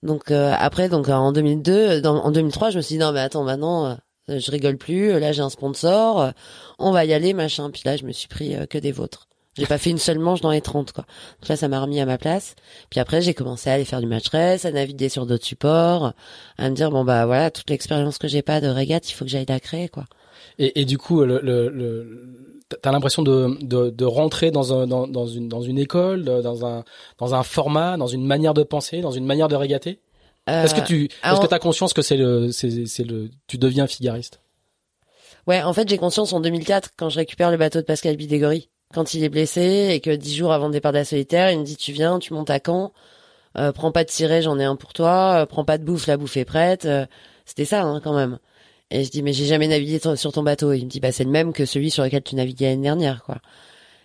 Donc 0.03 0.31
euh, 0.31 0.53
après, 0.59 0.89
donc 0.89 1.07
en 1.09 1.31
2002, 1.31 2.01
dans, 2.01 2.17
en 2.23 2.29
2003, 2.31 2.71
je 2.71 2.77
me 2.77 2.81
suis 2.81 2.95
dit 2.95 2.99
non 2.99 3.13
mais 3.13 3.21
attends 3.21 3.43
maintenant, 3.43 3.85
euh, 3.85 3.95
je 4.37 4.51
rigole 4.51 4.77
plus. 4.77 5.17
Là 5.19 5.31
j'ai 5.31 5.41
un 5.41 5.49
sponsor, 5.49 6.21
euh, 6.21 6.31
on 6.77 6.91
va 6.91 7.05
y 7.05 7.13
aller 7.13 7.33
machin. 7.33 7.71
Puis 7.71 7.83
là 7.85 7.95
je 7.95 8.03
me 8.03 8.11
suis 8.11 8.27
pris 8.27 8.55
que 8.69 8.77
des 8.77 8.91
vôtres. 8.91 9.27
J'ai 9.57 9.67
pas 9.67 9.77
fait 9.77 9.91
une 9.91 9.99
seule 9.99 10.19
manche 10.19 10.41
dans 10.41 10.49
les 10.51 10.61
30 10.61 10.91
quoi. 10.93 11.05
Donc 11.41 11.49
là 11.49 11.55
ça 11.55 11.67
m'a 11.67 11.79
remis 11.79 11.99
à 11.99 12.05
ma 12.05 12.17
place. 12.17 12.55
Puis 12.89 12.99
après 12.99 13.21
j'ai 13.21 13.33
commencé 13.33 13.69
à 13.69 13.73
aller 13.73 13.85
faire 13.85 14.01
du 14.01 14.07
match 14.07 14.29
race, 14.29 14.65
à 14.65 14.71
naviguer 14.71 15.09
sur 15.09 15.25
d'autres 15.25 15.45
supports, 15.45 16.13
à 16.57 16.69
me 16.69 16.75
dire 16.75 16.89
bon 16.91 17.03
bah 17.05 17.25
voilà 17.25 17.51
toute 17.51 17.69
l'expérience 17.69 18.17
que 18.17 18.27
j'ai 18.27 18.41
pas 18.41 18.61
de 18.61 18.67
régate, 18.67 19.09
il 19.09 19.13
faut 19.13 19.25
que 19.25 19.31
j'aille 19.31 19.45
la 19.47 19.59
créer 19.59 19.89
quoi. 19.89 20.05
Et, 20.59 20.81
et 20.81 20.85
du 20.85 20.97
coup, 20.97 21.23
le, 21.23 21.39
le, 21.41 21.69
le- 21.69 22.59
t'as 22.81 22.91
l'impression 22.91 23.21
de, 23.21 23.57
de, 23.61 23.89
de 23.89 24.05
rentrer 24.05 24.51
dans, 24.51 24.73
un, 24.73 24.87
dans, 24.87 25.07
dans, 25.07 25.27
une, 25.27 25.47
dans 25.47 25.61
une 25.61 25.77
école, 25.77 26.23
de- 26.23 26.41
dans 26.41 26.65
un, 26.65 26.83
dans 27.19 27.35
un 27.35 27.43
format, 27.43 27.97
dans 27.97 28.07
une 28.07 28.25
manière 28.25 28.53
de 28.53 28.63
penser, 28.63 29.01
dans 29.01 29.11
une 29.11 29.25
manière 29.25 29.47
de 29.47 29.55
régater? 29.55 29.99
Euh, 30.49 30.63
Est-ce 30.63 30.73
que 30.75 30.81
tu 30.81 31.05
est-ce 31.05 31.39
que 31.39 31.47
t'as 31.47 31.59
conscience 31.59 31.93
que 31.93 32.01
c'est 32.01 32.17
le, 32.17 32.51
c'est, 32.51 32.85
c'est 32.85 33.03
le, 33.03 33.29
tu 33.47 33.57
deviens 33.57 33.87
figariste? 33.87 34.41
Ouais, 35.47 35.61
en 35.61 35.73
fait, 35.73 35.87
j'ai 35.87 35.97
conscience 35.97 36.33
en 36.33 36.39
2004 36.39 36.91
quand 36.97 37.09
je 37.09 37.17
récupère 37.17 37.51
le 37.51 37.57
bateau 37.57 37.79
de 37.79 37.85
Pascal 37.85 38.15
Bidégory, 38.17 38.69
quand 38.93 39.13
il 39.13 39.23
est 39.23 39.29
blessé 39.29 39.89
et 39.91 39.99
que 39.99 40.11
dix 40.11 40.35
jours 40.35 40.53
avant 40.53 40.67
le 40.67 40.73
départ 40.73 40.91
de 40.91 40.97
la 40.99 41.05
solitaire, 41.05 41.51
il 41.51 41.59
me 41.59 41.63
dit 41.65 41.75
tu 41.77 41.91
viens, 41.91 42.19
tu 42.19 42.33
montes 42.33 42.49
à 42.49 42.59
Caen, 42.65 42.91
euh, 43.57 43.71
prends 43.71 43.91
pas 43.91 44.03
de 44.03 44.09
ciré, 44.11 44.41
j'en 44.41 44.59
ai 44.59 44.63
un 44.65 44.75
pour 44.75 44.93
toi, 44.93 45.41
euh, 45.41 45.45
prends 45.45 45.65
pas 45.65 45.77
de 45.77 45.83
bouffe, 45.83 46.07
la 46.07 46.17
bouffe 46.17 46.37
est 46.37 46.45
prête. 46.45 46.85
euh, 46.85 47.05
C'était 47.45 47.65
ça 47.65 47.83
hein, 47.83 48.01
quand 48.03 48.13
même. 48.15 48.39
Et 48.91 49.03
je 49.03 49.09
dis 49.11 49.23
mais 49.23 49.33
j'ai 49.33 49.45
jamais 49.45 49.67
navigué 49.67 49.99
sur 50.15 50.31
ton 50.31 50.43
bateau. 50.43 50.73
Il 50.73 50.85
me 50.85 50.89
dit 50.89 50.99
bah 50.99 51.11
c'est 51.11 51.23
le 51.23 51.31
même 51.31 51.53
que 51.53 51.65
celui 51.65 51.89
sur 51.91 52.03
lequel 52.03 52.23
tu 52.23 52.35
naviguais 52.35 52.69
l'année 52.69 52.83
dernière 52.83 53.23
quoi. 53.23 53.37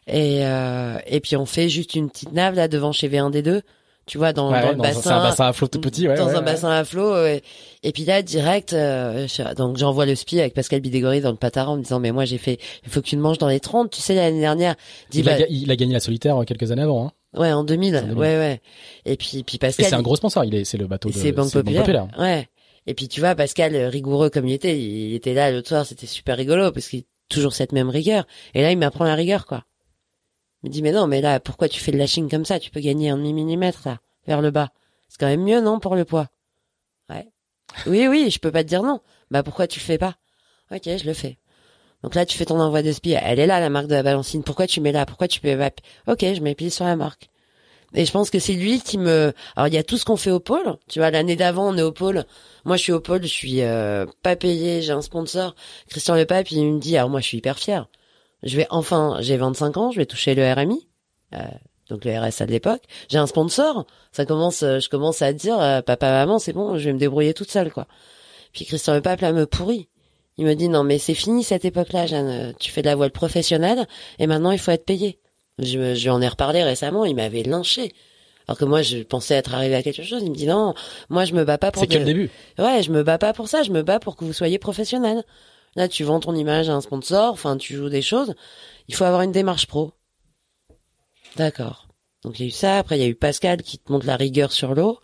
Et 0.06 0.46
euh, 0.46 0.98
et 1.06 1.20
puis 1.20 1.36
on 1.36 1.44
fait 1.46 1.68
juste 1.68 1.94
une 1.94 2.08
petite 2.10 2.32
nave 2.32 2.54
là 2.54 2.68
devant 2.68 2.92
chez 2.92 3.08
V1D2, 3.08 3.60
tu 4.08 4.18
vois 4.18 4.32
dans, 4.32 4.50
Ouais, 4.50 4.60
dans 4.62 4.70
le 4.70 4.74
dans 4.76 4.82
un- 4.84 4.86
bassin 4.88 5.00
C'est 5.02 5.08
un 5.10 5.22
bassin 5.22 5.46
à 5.46 5.52
flot 5.52 5.68
tout 5.68 5.80
petit, 5.80 6.08
ouais. 6.08 6.16
dans 6.16 6.26
ouais, 6.26 6.34
un 6.34 6.42
bassin 6.42 6.70
à 6.70 6.84
flot. 6.84 7.12
ouais. 7.12 7.42
Et 7.84 7.92
puis 7.92 8.04
là, 8.04 8.22
direct, 8.22 8.72
euh, 8.72 9.28
je- 9.28 9.54
donc 9.54 9.76
j'envoie 9.76 10.06
le 10.06 10.16
spi 10.16 10.40
avec 10.40 10.54
Pascal 10.54 10.80
Bidégory 10.80 11.20
dans 11.20 11.30
le 11.30 11.36
Pataran 11.36 11.74
en 11.74 11.76
me 11.76 11.82
disant, 11.82 12.00
mais 12.00 12.10
moi 12.10 12.24
j'ai 12.24 12.38
fait, 12.38 12.58
il 12.84 12.90
faut 12.90 13.00
que 13.00 13.06
tu 13.06 13.16
me 13.16 13.22
manges 13.22 13.38
dans 13.38 13.46
les 13.48 13.60
30. 13.60 13.90
Tu 13.90 14.00
sais, 14.00 14.14
l'année 14.16 14.40
dernière, 14.40 14.74
Il, 15.12 15.28
a, 15.28 15.38
bah, 15.38 15.44
il 15.48 15.70
a 15.70 15.76
gagné 15.76 15.92
la 15.92 16.00
solitaire 16.00 16.36
euh, 16.40 16.44
quelques 16.44 16.72
années 16.72 16.82
avant. 16.82 17.06
Hein. 17.06 17.12
ouais, 17.40 17.52
en 17.52 17.62
2000, 17.62 17.96
En 17.96 18.00
2000. 18.00 18.16
ouais, 18.18 18.36
ouais. 18.38 18.60
Et 19.04 19.16
puis, 19.16 19.44
puis 19.44 19.56
Et 19.56 19.58
Pascal. 19.58 19.86
c'est 19.86 19.94
un 19.94 20.02
gros 20.02 20.16
sponsor. 20.16 20.44
Il 20.44 20.54
est, 20.54 20.64
c'est 20.64 20.78
le 20.78 20.86
bateau 20.86 21.10
de. 21.10 21.14
c'est 21.14 21.30
Banque 21.32 21.50
c'est 21.50 21.62
Populaire. 21.62 22.08
Ouais. 22.18 22.48
Et 22.86 22.94
puis 22.94 23.06
tu 23.08 23.20
vois, 23.20 23.34
Pascal, 23.34 23.74
euh, 23.74 23.88
rigoureux 23.90 24.30
comme 24.30 24.46
il 24.48 24.54
était, 24.54 24.78
il 24.78 25.14
était 25.14 25.34
là 25.34 25.50
l'autre 25.50 25.68
soir, 25.68 25.84
c'était 25.84 26.06
super 26.06 26.36
rigolo 26.38 26.72
parce 26.72 26.88
qu'il 26.88 27.00
a 27.00 27.02
toujours 27.28 27.52
cette 27.52 27.72
même 27.72 27.90
rigueur. 27.90 28.26
Et 28.54 28.62
là, 28.62 28.72
il 28.72 28.78
m'apprend 28.78 29.04
la 29.04 29.14
rigueur, 29.14 29.44
quoi. 29.44 29.64
Me 30.62 30.68
dit, 30.68 30.82
mais 30.82 30.92
non, 30.92 31.06
mais 31.06 31.20
là, 31.20 31.40
pourquoi 31.40 31.68
tu 31.68 31.80
fais 31.80 31.92
le 31.92 31.98
lashing 31.98 32.28
comme 32.28 32.44
ça? 32.44 32.58
Tu 32.58 32.70
peux 32.70 32.80
gagner 32.80 33.10
un 33.10 33.16
demi 33.16 33.32
millimètre, 33.32 33.82
là, 33.84 33.98
vers 34.26 34.42
le 34.42 34.50
bas. 34.50 34.70
C'est 35.08 35.18
quand 35.18 35.26
même 35.26 35.44
mieux, 35.44 35.60
non, 35.60 35.78
pour 35.78 35.94
le 35.94 36.04
poids? 36.04 36.28
Ouais. 37.10 37.28
Oui, 37.86 38.08
oui, 38.08 38.30
je 38.30 38.38
peux 38.38 38.50
pas 38.50 38.64
te 38.64 38.68
dire 38.68 38.82
non. 38.82 39.00
Bah, 39.30 39.42
pourquoi 39.42 39.66
tu 39.66 39.78
le 39.78 39.84
fais 39.84 39.98
pas? 39.98 40.16
Ok, 40.70 40.82
je 40.84 41.06
le 41.06 41.14
fais. 41.14 41.38
Donc 42.02 42.14
là, 42.14 42.26
tu 42.26 42.36
fais 42.36 42.44
ton 42.44 42.60
envoi 42.60 42.82
de 42.82 42.92
spi. 42.92 43.12
Elle 43.12 43.40
est 43.40 43.46
là, 43.46 43.60
la 43.60 43.70
marque 43.70 43.86
de 43.86 43.94
la 43.94 44.02
balancine. 44.02 44.42
Pourquoi 44.42 44.66
tu 44.66 44.80
mets 44.80 44.92
là? 44.92 45.06
Pourquoi 45.06 45.28
tu 45.28 45.40
peux? 45.40 45.58
Ok, 46.06 46.20
je 46.20 46.40
mets 46.40 46.54
pile 46.54 46.70
sur 46.70 46.84
la 46.84 46.96
marque. 46.96 47.30
Et 47.94 48.04
je 48.04 48.12
pense 48.12 48.30
que 48.30 48.38
c'est 48.38 48.52
lui 48.52 48.80
qui 48.80 48.98
me. 48.98 49.32
Alors 49.56 49.68
il 49.68 49.74
y 49.74 49.78
a 49.78 49.82
tout 49.82 49.96
ce 49.96 50.04
qu'on 50.04 50.16
fait 50.16 50.30
au 50.30 50.40
pôle. 50.40 50.76
Tu 50.88 50.98
vois, 50.98 51.10
l'année 51.10 51.36
d'avant, 51.36 51.72
on 51.72 51.76
est 51.76 51.82
au 51.82 51.92
pôle. 51.92 52.24
Moi, 52.64 52.76
je 52.76 52.82
suis 52.82 52.92
au 52.92 53.00
pôle, 53.00 53.22
je 53.22 53.28
suis 53.28 53.62
euh, 53.62 54.04
pas 54.22 54.36
payé, 54.36 54.82
j'ai 54.82 54.92
un 54.92 55.00
sponsor, 55.00 55.54
Christian 55.88 56.14
Lepape. 56.14 56.50
Il 56.50 56.64
me 56.74 56.78
dit, 56.78 56.96
alors 56.96 57.08
moi, 57.08 57.20
je 57.20 57.26
suis 57.26 57.38
hyper 57.38 57.58
fier. 57.58 57.88
Je 58.42 58.56
vais 58.56 58.66
enfin, 58.70 59.16
j'ai 59.20 59.36
25 59.36 59.76
ans, 59.76 59.90
je 59.90 59.98
vais 59.98 60.06
toucher 60.06 60.34
le 60.34 60.50
RMI, 60.52 60.88
euh, 61.34 61.38
donc 61.88 62.04
le 62.04 62.18
RSA 62.18 62.46
de 62.46 62.52
l'époque. 62.52 62.82
J'ai 63.08 63.18
un 63.18 63.26
sponsor. 63.26 63.86
Ça 64.12 64.24
commence, 64.24 64.62
euh, 64.62 64.78
je 64.78 64.88
commence 64.88 65.22
à 65.22 65.32
dire, 65.32 65.60
euh, 65.60 65.82
papa, 65.82 66.10
maman, 66.10 66.38
c'est 66.38 66.52
bon, 66.52 66.78
je 66.78 66.84
vais 66.84 66.92
me 66.92 66.98
débrouiller 66.98 67.34
toute 67.34 67.50
seule, 67.50 67.72
quoi. 67.72 67.86
Puis 68.52 68.64
Christian 68.64 68.94
Lepape 68.94 69.20
là 69.20 69.32
me 69.32 69.46
pourrit. 69.46 69.88
Il 70.36 70.46
me 70.46 70.54
dit 70.54 70.68
non 70.68 70.84
mais 70.84 70.98
c'est 70.98 71.14
fini 71.14 71.42
cette 71.42 71.64
époque-là, 71.64 72.06
Jeanne. 72.06 72.54
Tu 72.60 72.70
fais 72.70 72.80
de 72.80 72.86
la 72.86 72.94
voile 72.94 73.10
professionnelle 73.10 73.86
et 74.20 74.26
maintenant 74.28 74.52
il 74.52 74.58
faut 74.58 74.70
être 74.70 74.84
payé. 74.84 75.18
Je, 75.58 75.94
je 75.94 76.02
lui 76.02 76.10
en 76.10 76.22
ai 76.22 76.28
reparlé 76.28 76.62
récemment, 76.62 77.04
il 77.04 77.16
m'avait 77.16 77.42
lynché. 77.42 77.92
Alors 78.48 78.56
que 78.56 78.64
moi, 78.64 78.80
je 78.80 78.98
pensais 78.98 79.34
être 79.34 79.54
arrivé 79.54 79.74
à 79.74 79.82
quelque 79.82 80.02
chose. 80.02 80.22
Il 80.24 80.30
me 80.30 80.34
dit 80.34 80.46
non, 80.46 80.74
moi, 81.10 81.26
je 81.26 81.34
me 81.34 81.44
bats 81.44 81.58
pas 81.58 81.70
pour. 81.70 81.82
C'est 81.82 81.88
que 81.88 81.98
le 81.98 82.04
début? 82.04 82.30
Ouais, 82.58 82.82
je 82.82 82.90
me 82.90 83.02
bats 83.02 83.18
pas 83.18 83.34
pour 83.34 83.46
ça. 83.46 83.62
Je 83.62 83.70
me 83.70 83.82
bats 83.82 84.00
pour 84.00 84.16
que 84.16 84.24
vous 84.24 84.32
soyez 84.32 84.58
professionnel. 84.58 85.22
Là, 85.78 85.86
tu 85.86 86.02
vends 86.02 86.18
ton 86.18 86.34
image 86.34 86.68
à 86.68 86.74
un 86.74 86.80
sponsor. 86.80 87.32
Enfin, 87.32 87.56
tu 87.56 87.76
joues 87.76 87.88
des 87.88 88.02
choses. 88.02 88.34
Il 88.88 88.96
faut 88.96 89.04
avoir 89.04 89.22
une 89.22 89.30
démarche 89.30 89.68
pro. 89.68 89.92
D'accord. 91.36 91.86
Donc 92.24 92.40
il 92.40 92.42
y 92.42 92.44
a 92.46 92.48
eu 92.48 92.50
ça. 92.50 92.78
Après, 92.78 92.98
il 92.98 93.00
y 93.00 93.04
a 93.04 93.08
eu 93.08 93.14
Pascal 93.14 93.62
qui 93.62 93.78
te 93.78 93.92
montre 93.92 94.04
la 94.04 94.16
rigueur 94.16 94.50
sur 94.50 94.74
l'eau. 94.74 94.98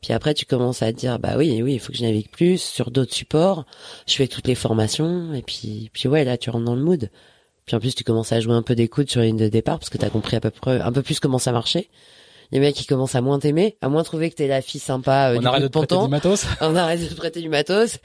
Puis 0.00 0.14
après, 0.14 0.32
tu 0.32 0.46
commences 0.46 0.80
à 0.80 0.94
te 0.94 0.96
dire, 0.96 1.18
bah 1.18 1.34
oui, 1.36 1.60
oui, 1.60 1.74
il 1.74 1.78
faut 1.78 1.92
que 1.92 1.98
je 1.98 2.04
navigue 2.04 2.30
plus 2.30 2.56
sur 2.56 2.90
d'autres 2.90 3.12
supports. 3.12 3.66
Je 4.06 4.14
fais 4.14 4.26
toutes 4.26 4.46
les 4.46 4.54
formations. 4.54 5.34
Et 5.34 5.42
puis, 5.42 5.90
puis 5.92 6.08
ouais, 6.08 6.24
là, 6.24 6.38
tu 6.38 6.48
rentres 6.48 6.64
dans 6.64 6.74
le 6.74 6.82
mood. 6.82 7.10
Puis 7.66 7.76
en 7.76 7.80
plus, 7.80 7.94
tu 7.94 8.02
commences 8.02 8.32
à 8.32 8.40
jouer 8.40 8.54
un 8.54 8.62
peu 8.62 8.74
des 8.74 8.88
coudes 8.88 9.10
sur 9.10 9.20
la 9.20 9.26
ligne 9.26 9.36
de 9.36 9.48
départ 9.48 9.78
parce 9.78 9.90
que 9.90 9.98
t'as 9.98 10.08
compris 10.08 10.36
à 10.36 10.40
peu 10.40 10.50
près, 10.50 10.80
un 10.80 10.92
peu 10.92 11.02
plus 11.02 11.20
comment 11.20 11.38
ça 11.38 11.52
marchait. 11.52 11.90
Les 12.52 12.60
mecs, 12.60 12.74
qui 12.74 12.86
commencent 12.86 13.14
à 13.14 13.20
moins 13.20 13.38
t'aimer, 13.38 13.76
à 13.80 13.88
moins 13.88 14.02
trouver 14.02 14.30
que 14.30 14.36
t'es 14.36 14.46
la 14.46 14.62
fille 14.62 14.80
sympa 14.80 15.30
euh, 15.30 15.36
On 15.36 15.40
du 15.40 15.46
arrête 15.46 15.62
de 15.62 15.68
te 15.68 15.72
prêter 15.78 15.98
du 15.98 16.08
matos. 16.08 16.46
On 16.60 16.76
arrête 16.76 17.00
de 17.00 17.06
te 17.06 17.14
prêter 17.14 17.40
du 17.40 17.48
matos. 17.48 17.98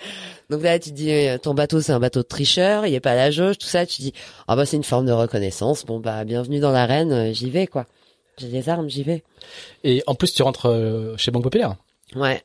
Donc 0.50 0.63
là, 0.63 0.79
tu 0.79 0.89
te 0.89 0.96
dis, 0.96 1.12
euh, 1.12 1.38
ton 1.38 1.53
bateau, 1.53 1.81
c'est 1.81 1.91
un 1.91 2.00
bateau 2.00 2.22
de 2.22 2.27
tricheur, 2.27 2.86
il 2.86 2.93
est 2.93 3.00
pas 3.00 3.12
à 3.12 3.15
la 3.15 3.31
jauge, 3.31 3.58
tout 3.58 3.67
ça. 3.67 3.86
Tu 3.86 4.01
dis, 4.01 4.13
ah 4.48 4.55
bah 4.55 4.65
c'est 4.65 4.77
une 4.77 4.84
forme 4.84 5.05
de 5.05 5.12
reconnaissance. 5.12 5.86
Bon 5.86 6.00
bah, 6.00 6.24
bienvenue 6.24 6.60
dans 6.60 6.72
l'arène, 6.72 7.12
euh, 7.12 7.34
j'y 7.34 7.50
vais 7.50 7.67
quoi. 7.67 7.86
J'ai 8.38 8.48
des 8.48 8.69
armes, 8.69 8.89
j'y 8.89 9.03
vais. 9.03 9.24
Et 9.84 10.01
en 10.08 10.15
plus, 10.15 10.34
tu 10.34 10.41
rentres 10.41 10.67
euh, 10.67 11.15
chez 11.17 11.29
Banque 11.31 11.43
Populaire. 11.43 11.75
Ouais, 12.15 12.41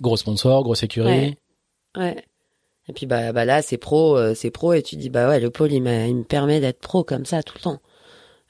Gros 0.00 0.16
sponsor, 0.16 0.64
grosse 0.64 0.82
écurie. 0.82 1.08
Ouais. 1.08 1.36
ouais. 1.96 2.24
Et 2.88 2.92
puis 2.92 3.06
bah, 3.06 3.32
bah 3.32 3.44
là, 3.44 3.62
c'est 3.62 3.78
pro, 3.78 4.16
euh, 4.16 4.34
c'est 4.34 4.50
pro, 4.50 4.72
et 4.72 4.82
tu 4.82 4.96
dis, 4.96 5.08
bah 5.08 5.28
ouais, 5.28 5.38
le 5.38 5.50
pôle, 5.50 5.72
il, 5.72 5.76
il 5.76 6.16
me 6.16 6.24
permet 6.24 6.60
d'être 6.60 6.80
pro 6.80 7.04
comme 7.04 7.24
ça 7.24 7.42
tout 7.42 7.54
le 7.56 7.62
temps. 7.62 7.80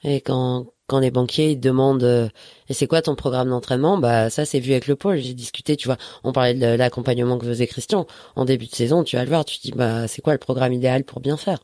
Et 0.03 0.19
quand 0.21 0.72
quand 0.87 0.99
les 0.99 1.11
banquiers 1.11 1.51
ils 1.51 1.59
demandent, 1.59 2.03
euh, 2.03 2.27
et 2.69 2.73
c'est 2.73 2.87
quoi 2.87 3.01
ton 3.01 3.15
programme 3.15 3.49
d'entraînement? 3.49 3.97
Bah 3.97 4.29
ça, 4.29 4.45
c'est 4.45 4.59
vu 4.59 4.71
avec 4.71 4.87
le 4.87 4.95
pôle. 4.95 5.17
J'ai 5.17 5.33
discuté, 5.33 5.75
tu 5.77 5.87
vois, 5.87 5.97
on 6.23 6.31
parlait 6.33 6.53
de 6.53 6.75
l'accompagnement 6.75 7.37
que 7.37 7.45
faisait 7.45 7.67
Christian 7.67 8.05
en 8.35 8.45
début 8.45 8.67
de 8.67 8.75
saison. 8.75 9.03
Tu 9.03 9.15
vas 9.15 9.23
le 9.23 9.29
voir, 9.29 9.45
tu 9.45 9.57
te 9.57 9.63
dis, 9.63 9.71
bah 9.71 10.07
c'est 10.07 10.21
quoi 10.21 10.33
le 10.33 10.39
programme 10.39 10.73
idéal 10.73 11.03
pour 11.03 11.19
bien 11.19 11.37
faire? 11.37 11.59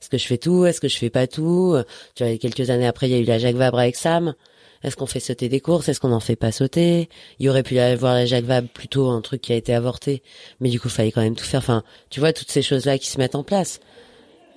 Est-ce 0.00 0.10
que 0.10 0.18
je 0.18 0.26
fais 0.26 0.38
tout? 0.38 0.66
Est-ce 0.66 0.80
que 0.80 0.88
je 0.88 0.98
fais 0.98 1.10
pas 1.10 1.26
tout? 1.26 1.76
Tu 2.14 2.24
vois, 2.24 2.36
quelques 2.36 2.68
années 2.68 2.86
après, 2.86 3.08
il 3.08 3.12
y 3.12 3.14
a 3.14 3.18
eu 3.18 3.24
la 3.24 3.38
Jacques 3.38 3.56
Vabre 3.56 3.78
avec 3.78 3.96
Sam. 3.96 4.34
Est-ce 4.82 4.96
qu'on 4.96 5.06
fait 5.06 5.20
sauter 5.20 5.48
des 5.48 5.60
courses? 5.60 5.88
Est-ce 5.88 5.98
qu'on 5.98 6.08
n'en 6.08 6.20
fait 6.20 6.36
pas 6.36 6.52
sauter? 6.52 7.08
Il 7.38 7.48
aurait 7.48 7.62
pu 7.62 7.76
y 7.76 7.80
avoir 7.80 8.12
la 8.12 8.26
Jacques 8.26 8.44
Vabre 8.44 8.68
plutôt 8.68 9.08
un 9.08 9.22
truc 9.22 9.40
qui 9.40 9.54
a 9.54 9.56
été 9.56 9.72
avorté, 9.72 10.22
mais 10.60 10.68
du 10.68 10.78
coup, 10.78 10.88
il 10.88 10.90
fallait 10.90 11.10
quand 11.10 11.22
même 11.22 11.36
tout 11.36 11.44
faire. 11.44 11.60
Enfin, 11.60 11.84
tu 12.10 12.20
vois, 12.20 12.34
toutes 12.34 12.50
ces 12.50 12.60
choses-là 12.60 12.98
qui 12.98 13.06
se 13.06 13.16
mettent 13.16 13.34
en 13.34 13.44
place. 13.44 13.80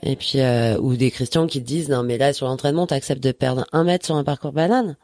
Et 0.04 0.16
puis, 0.16 0.40
euh, 0.40 0.78
ou 0.80 0.96
des 0.96 1.12
Christians 1.12 1.48
qui 1.48 1.62
te 1.62 1.68
disent, 1.68 1.90
non, 1.90 2.04
mais 2.04 2.18
là, 2.18 2.34
sur 2.34 2.48
l'entraînement, 2.48 2.88
t'acceptes 2.88 3.24
de 3.24 3.32
perdre 3.32 3.66
un 3.72 3.84
mètre 3.84 4.06
sur 4.06 4.16
un 4.16 4.24
parcours 4.24 4.52
banane. 4.52 4.96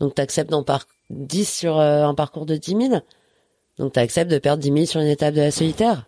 Donc, 0.00 0.14
t'acceptes 0.14 0.50
d'en 0.50 0.62
par 0.62 0.86
10 1.10 1.44
sur 1.44 1.78
euh, 1.78 2.04
un 2.04 2.14
parcours 2.14 2.46
de 2.46 2.56
10 2.56 2.76
000. 2.88 3.00
Donc, 3.78 3.92
t'acceptes 3.92 4.30
de 4.30 4.38
perdre 4.38 4.62
10 4.62 4.72
000 4.72 4.86
sur 4.86 5.00
une 5.00 5.08
étape 5.08 5.34
de 5.34 5.40
la 5.40 5.50
solitaire. 5.50 6.06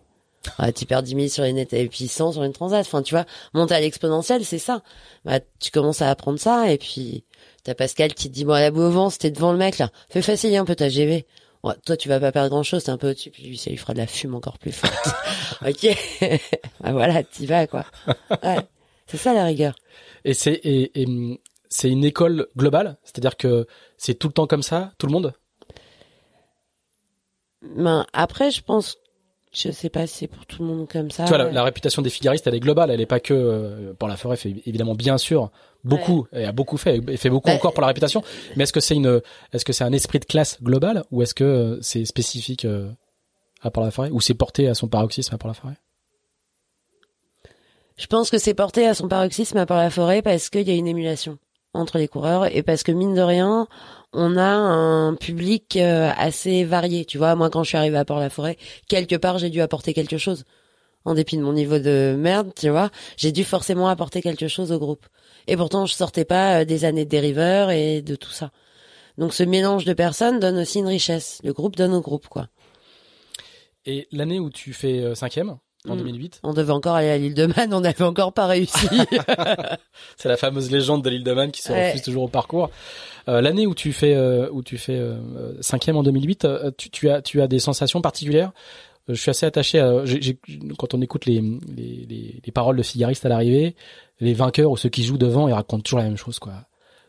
Ah, 0.57 0.71
tu 0.71 0.85
perds 0.85 1.03
10 1.03 1.15
000 1.15 1.27
sur 1.27 1.43
une 1.43 1.57
étape 1.57 1.79
et 1.79 1.87
puis 1.87 2.07
100 2.07 2.33
sur 2.33 2.43
une 2.43 2.53
transat. 2.53 2.81
Enfin, 2.85 3.01
tu 3.01 3.13
vois, 3.13 3.25
monter 3.53 3.75
à 3.75 3.79
l'exponentielle, 3.79 4.43
c'est 4.43 4.57
ça. 4.57 4.81
Bah, 5.23 5.39
tu 5.59 5.71
commences 5.71 6.01
à 6.01 6.09
apprendre 6.09 6.39
ça 6.39 6.71
et 6.71 6.77
puis 6.77 7.23
t'as 7.63 7.75
Pascal 7.75 8.13
qui 8.13 8.29
te 8.29 8.33
dit, 8.33 8.43
bon, 8.43 8.53
la 8.53 8.71
boue 8.71 8.81
au 8.81 9.09
c'était 9.11 9.29
devant 9.29 9.51
le 9.51 9.57
mec, 9.57 9.77
là. 9.77 9.91
Fais 10.09 10.21
facile 10.21 10.55
un 10.55 10.65
peu 10.65 10.75
ta 10.75 10.89
GV. 10.89 11.27
Ouais, 11.63 11.75
toi, 11.85 11.95
tu 11.95 12.09
vas 12.09 12.19
pas 12.19 12.31
perdre 12.31 12.49
grand 12.49 12.63
chose, 12.63 12.83
t'es 12.83 12.89
un 12.89 12.97
peu 12.97 13.11
au-dessus, 13.11 13.29
puis 13.29 13.43
lui, 13.43 13.57
ça 13.57 13.69
lui 13.69 13.77
fera 13.77 13.93
de 13.93 13.99
la 13.99 14.07
fume 14.07 14.33
encore 14.33 14.57
plus 14.57 14.71
forte. 14.71 15.09
ok. 15.65 15.97
bah 16.79 16.91
voilà, 16.91 17.23
t'y 17.23 17.45
vas, 17.45 17.67
quoi. 17.67 17.85
Ouais. 18.43 18.57
C'est 19.07 19.17
ça, 19.17 19.33
la 19.33 19.45
rigueur. 19.45 19.75
Et 20.25 20.33
c'est 20.33 20.53
et, 20.53 21.01
et, 21.01 21.05
hum, 21.05 21.37
c'est 21.69 21.89
une 21.89 22.03
école 22.03 22.47
globale, 22.57 22.97
c'est-à-dire 23.03 23.37
que 23.37 23.67
c'est 23.97 24.15
tout 24.15 24.27
le 24.27 24.33
temps 24.33 24.47
comme 24.47 24.63
ça, 24.63 24.91
tout 24.97 25.07
le 25.07 25.13
monde? 25.13 25.33
Ben, 27.61 28.05
après, 28.13 28.51
je 28.51 28.61
pense, 28.61 28.97
je 29.53 29.69
sais 29.71 29.89
pas 29.89 30.07
si 30.07 30.19
c'est 30.19 30.27
pour 30.27 30.45
tout 30.45 30.61
le 30.63 30.67
monde 30.69 30.87
comme 30.87 31.11
ça. 31.11 31.23
tu 31.25 31.29
vois, 31.29 31.37
la, 31.37 31.51
la 31.51 31.63
réputation 31.63 32.01
des 32.01 32.09
figaristes, 32.09 32.47
elle 32.47 32.55
est 32.55 32.59
globale, 32.61 32.89
elle 32.89 33.01
est 33.01 33.05
pas 33.05 33.19
que 33.19 33.33
euh, 33.33 33.93
pour 33.93 34.07
la 34.07 34.15
forêt 34.17 34.37
fait 34.37 34.55
évidemment 34.65 34.95
bien 34.95 35.17
sûr 35.17 35.51
beaucoup 35.83 36.27
et 36.31 36.45
a 36.45 36.51
beaucoup 36.51 36.77
fait 36.77 37.01
et 37.07 37.17
fait 37.17 37.29
beaucoup 37.29 37.49
Bah, 37.49 37.55
encore 37.55 37.73
pour 37.73 37.81
la 37.81 37.87
réputation. 37.87 38.23
Mais 38.55 38.63
est-ce 38.63 38.73
que 38.73 38.79
c'est 38.79 38.95
une 38.95 39.21
est-ce 39.51 39.65
que 39.65 39.73
c'est 39.73 39.83
un 39.83 39.91
esprit 39.93 40.19
de 40.19 40.25
classe 40.25 40.61
global 40.63 41.03
ou 41.11 41.21
est-ce 41.21 41.33
que 41.33 41.43
euh, 41.43 41.81
c'est 41.81 42.05
spécifique 42.05 42.65
euh, 42.65 42.89
à 43.61 43.71
Port 43.71 43.83
la 43.83 43.91
Forêt 43.91 44.09
ou 44.11 44.21
c'est 44.21 44.33
porté 44.35 44.67
à 44.69 44.73
son 44.73 44.87
paroxysme 44.87 45.35
à 45.35 45.37
Port 45.37 45.49
la 45.49 45.53
Forêt? 45.53 45.75
Je 47.97 48.07
pense 48.07 48.29
que 48.29 48.37
c'est 48.37 48.53
porté 48.53 48.87
à 48.87 48.93
son 48.93 49.07
paroxysme 49.07 49.57
à 49.57 49.65
part 49.65 49.77
la 49.77 49.89
forêt 49.89 50.21
parce 50.21 50.49
qu'il 50.49 50.67
y 50.67 50.71
a 50.71 50.75
une 50.75 50.87
émulation 50.87 51.37
entre 51.73 51.97
les 51.97 52.07
coureurs 52.07 52.45
et 52.55 52.63
parce 52.63 52.83
que 52.83 52.91
mine 52.91 53.13
de 53.13 53.21
rien, 53.21 53.67
on 54.13 54.37
a 54.37 54.43
un 54.43 55.15
public 55.15 55.77
euh, 55.77 56.11
assez 56.17 56.63
varié. 56.63 57.05
Tu 57.05 57.17
vois, 57.17 57.35
moi 57.35 57.49
quand 57.49 57.63
je 57.63 57.69
suis 57.69 57.77
arrivée 57.77 57.97
à 57.97 58.05
Port-la-Forêt, 58.05 58.57
quelque 58.87 59.15
part 59.15 59.37
j'ai 59.37 59.49
dû 59.49 59.61
apporter 59.61 59.93
quelque 59.93 60.17
chose. 60.17 60.45
En 61.03 61.15
dépit 61.15 61.35
de 61.37 61.41
mon 61.41 61.53
niveau 61.53 61.79
de 61.79 62.15
merde, 62.17 62.51
tu 62.55 62.69
vois, 62.69 62.91
j'ai 63.17 63.31
dû 63.31 63.43
forcément 63.43 63.87
apporter 63.87 64.21
quelque 64.21 64.47
chose 64.47 64.71
au 64.71 64.77
groupe. 64.77 65.07
Et 65.47 65.57
pourtant, 65.57 65.87
je 65.87 65.95
sortais 65.95 66.25
pas 66.25 66.61
euh, 66.61 66.65
des 66.65 66.85
années 66.85 67.05
de 67.05 67.09
dériveurs 67.09 67.71
et 67.71 68.01
de 68.01 68.15
tout 68.15 68.29
ça. 68.29 68.51
Donc 69.17 69.33
ce 69.33 69.43
mélange 69.43 69.85
de 69.85 69.93
personnes 69.93 70.39
donne 70.39 70.57
aussi 70.57 70.79
une 70.79 70.87
richesse. 70.87 71.39
Le 71.43 71.53
groupe 71.53 71.75
donne 71.75 71.93
au 71.93 72.01
groupe, 72.01 72.27
quoi. 72.27 72.47
Et 73.85 74.07
l'année 74.11 74.39
où 74.39 74.51
tu 74.51 74.73
fais 74.73 74.99
euh, 74.99 75.15
cinquième? 75.15 75.57
En 75.89 75.95
Mm. 75.95 75.99
2008, 75.99 76.39
On 76.43 76.53
devait 76.53 76.71
encore 76.71 76.95
aller 76.95 77.09
à 77.09 77.17
l'île 77.17 77.33
de 77.33 77.45
Man, 77.47 77.73
on 77.73 77.79
n'avait 77.81 78.03
encore 78.03 78.33
pas 78.33 78.45
réussi. 78.47 78.87
c'est 80.17 80.29
la 80.29 80.37
fameuse 80.37 80.71
légende 80.71 81.03
de 81.03 81.09
l'île 81.09 81.23
de 81.23 81.33
Man 81.33 81.51
qui 81.51 81.61
se 81.61 81.71
Ouais. 81.71 81.87
refuse 81.89 82.01
toujours 82.03 82.23
au 82.23 82.27
parcours. 82.27 82.69
Euh, 83.29 83.41
l'année 83.41 83.67
où 83.67 83.75
tu 83.75 83.93
fais 83.93 84.13
euh, 84.15 84.49
où 84.51 84.63
tu 84.63 84.77
fais 84.77 84.97
euh, 84.97 85.15
cinquième 85.61 85.95
en 85.97 86.03
2008, 86.03 86.45
euh, 86.45 86.71
tu, 86.77 86.89
tu 86.89 87.09
as 87.09 87.21
tu 87.21 87.41
as 87.41 87.47
des 87.47 87.59
sensations 87.59 88.01
particulières? 88.01 88.51
Euh, 89.09 89.13
je 89.15 89.21
suis 89.21 89.29
assez 89.31 89.45
attaché 89.45 89.79
à 89.79 90.03
quand 90.77 90.93
on 90.93 91.01
écoute 91.01 91.25
les, 91.25 91.41
les, 91.75 92.05
les, 92.09 92.41
les 92.45 92.51
paroles 92.51 92.77
de 92.77 92.83
Figariste 92.83 93.25
à 93.25 93.29
l'arrivée, 93.29 93.75
les 94.19 94.33
vainqueurs 94.33 94.71
ou 94.71 94.77
ceux 94.77 94.89
qui 94.89 95.03
jouent 95.03 95.17
devant, 95.17 95.47
ils 95.47 95.53
racontent 95.53 95.81
toujours 95.81 95.99
la 95.99 96.05
même 96.05 96.17
chose 96.17 96.39
quoi. 96.39 96.53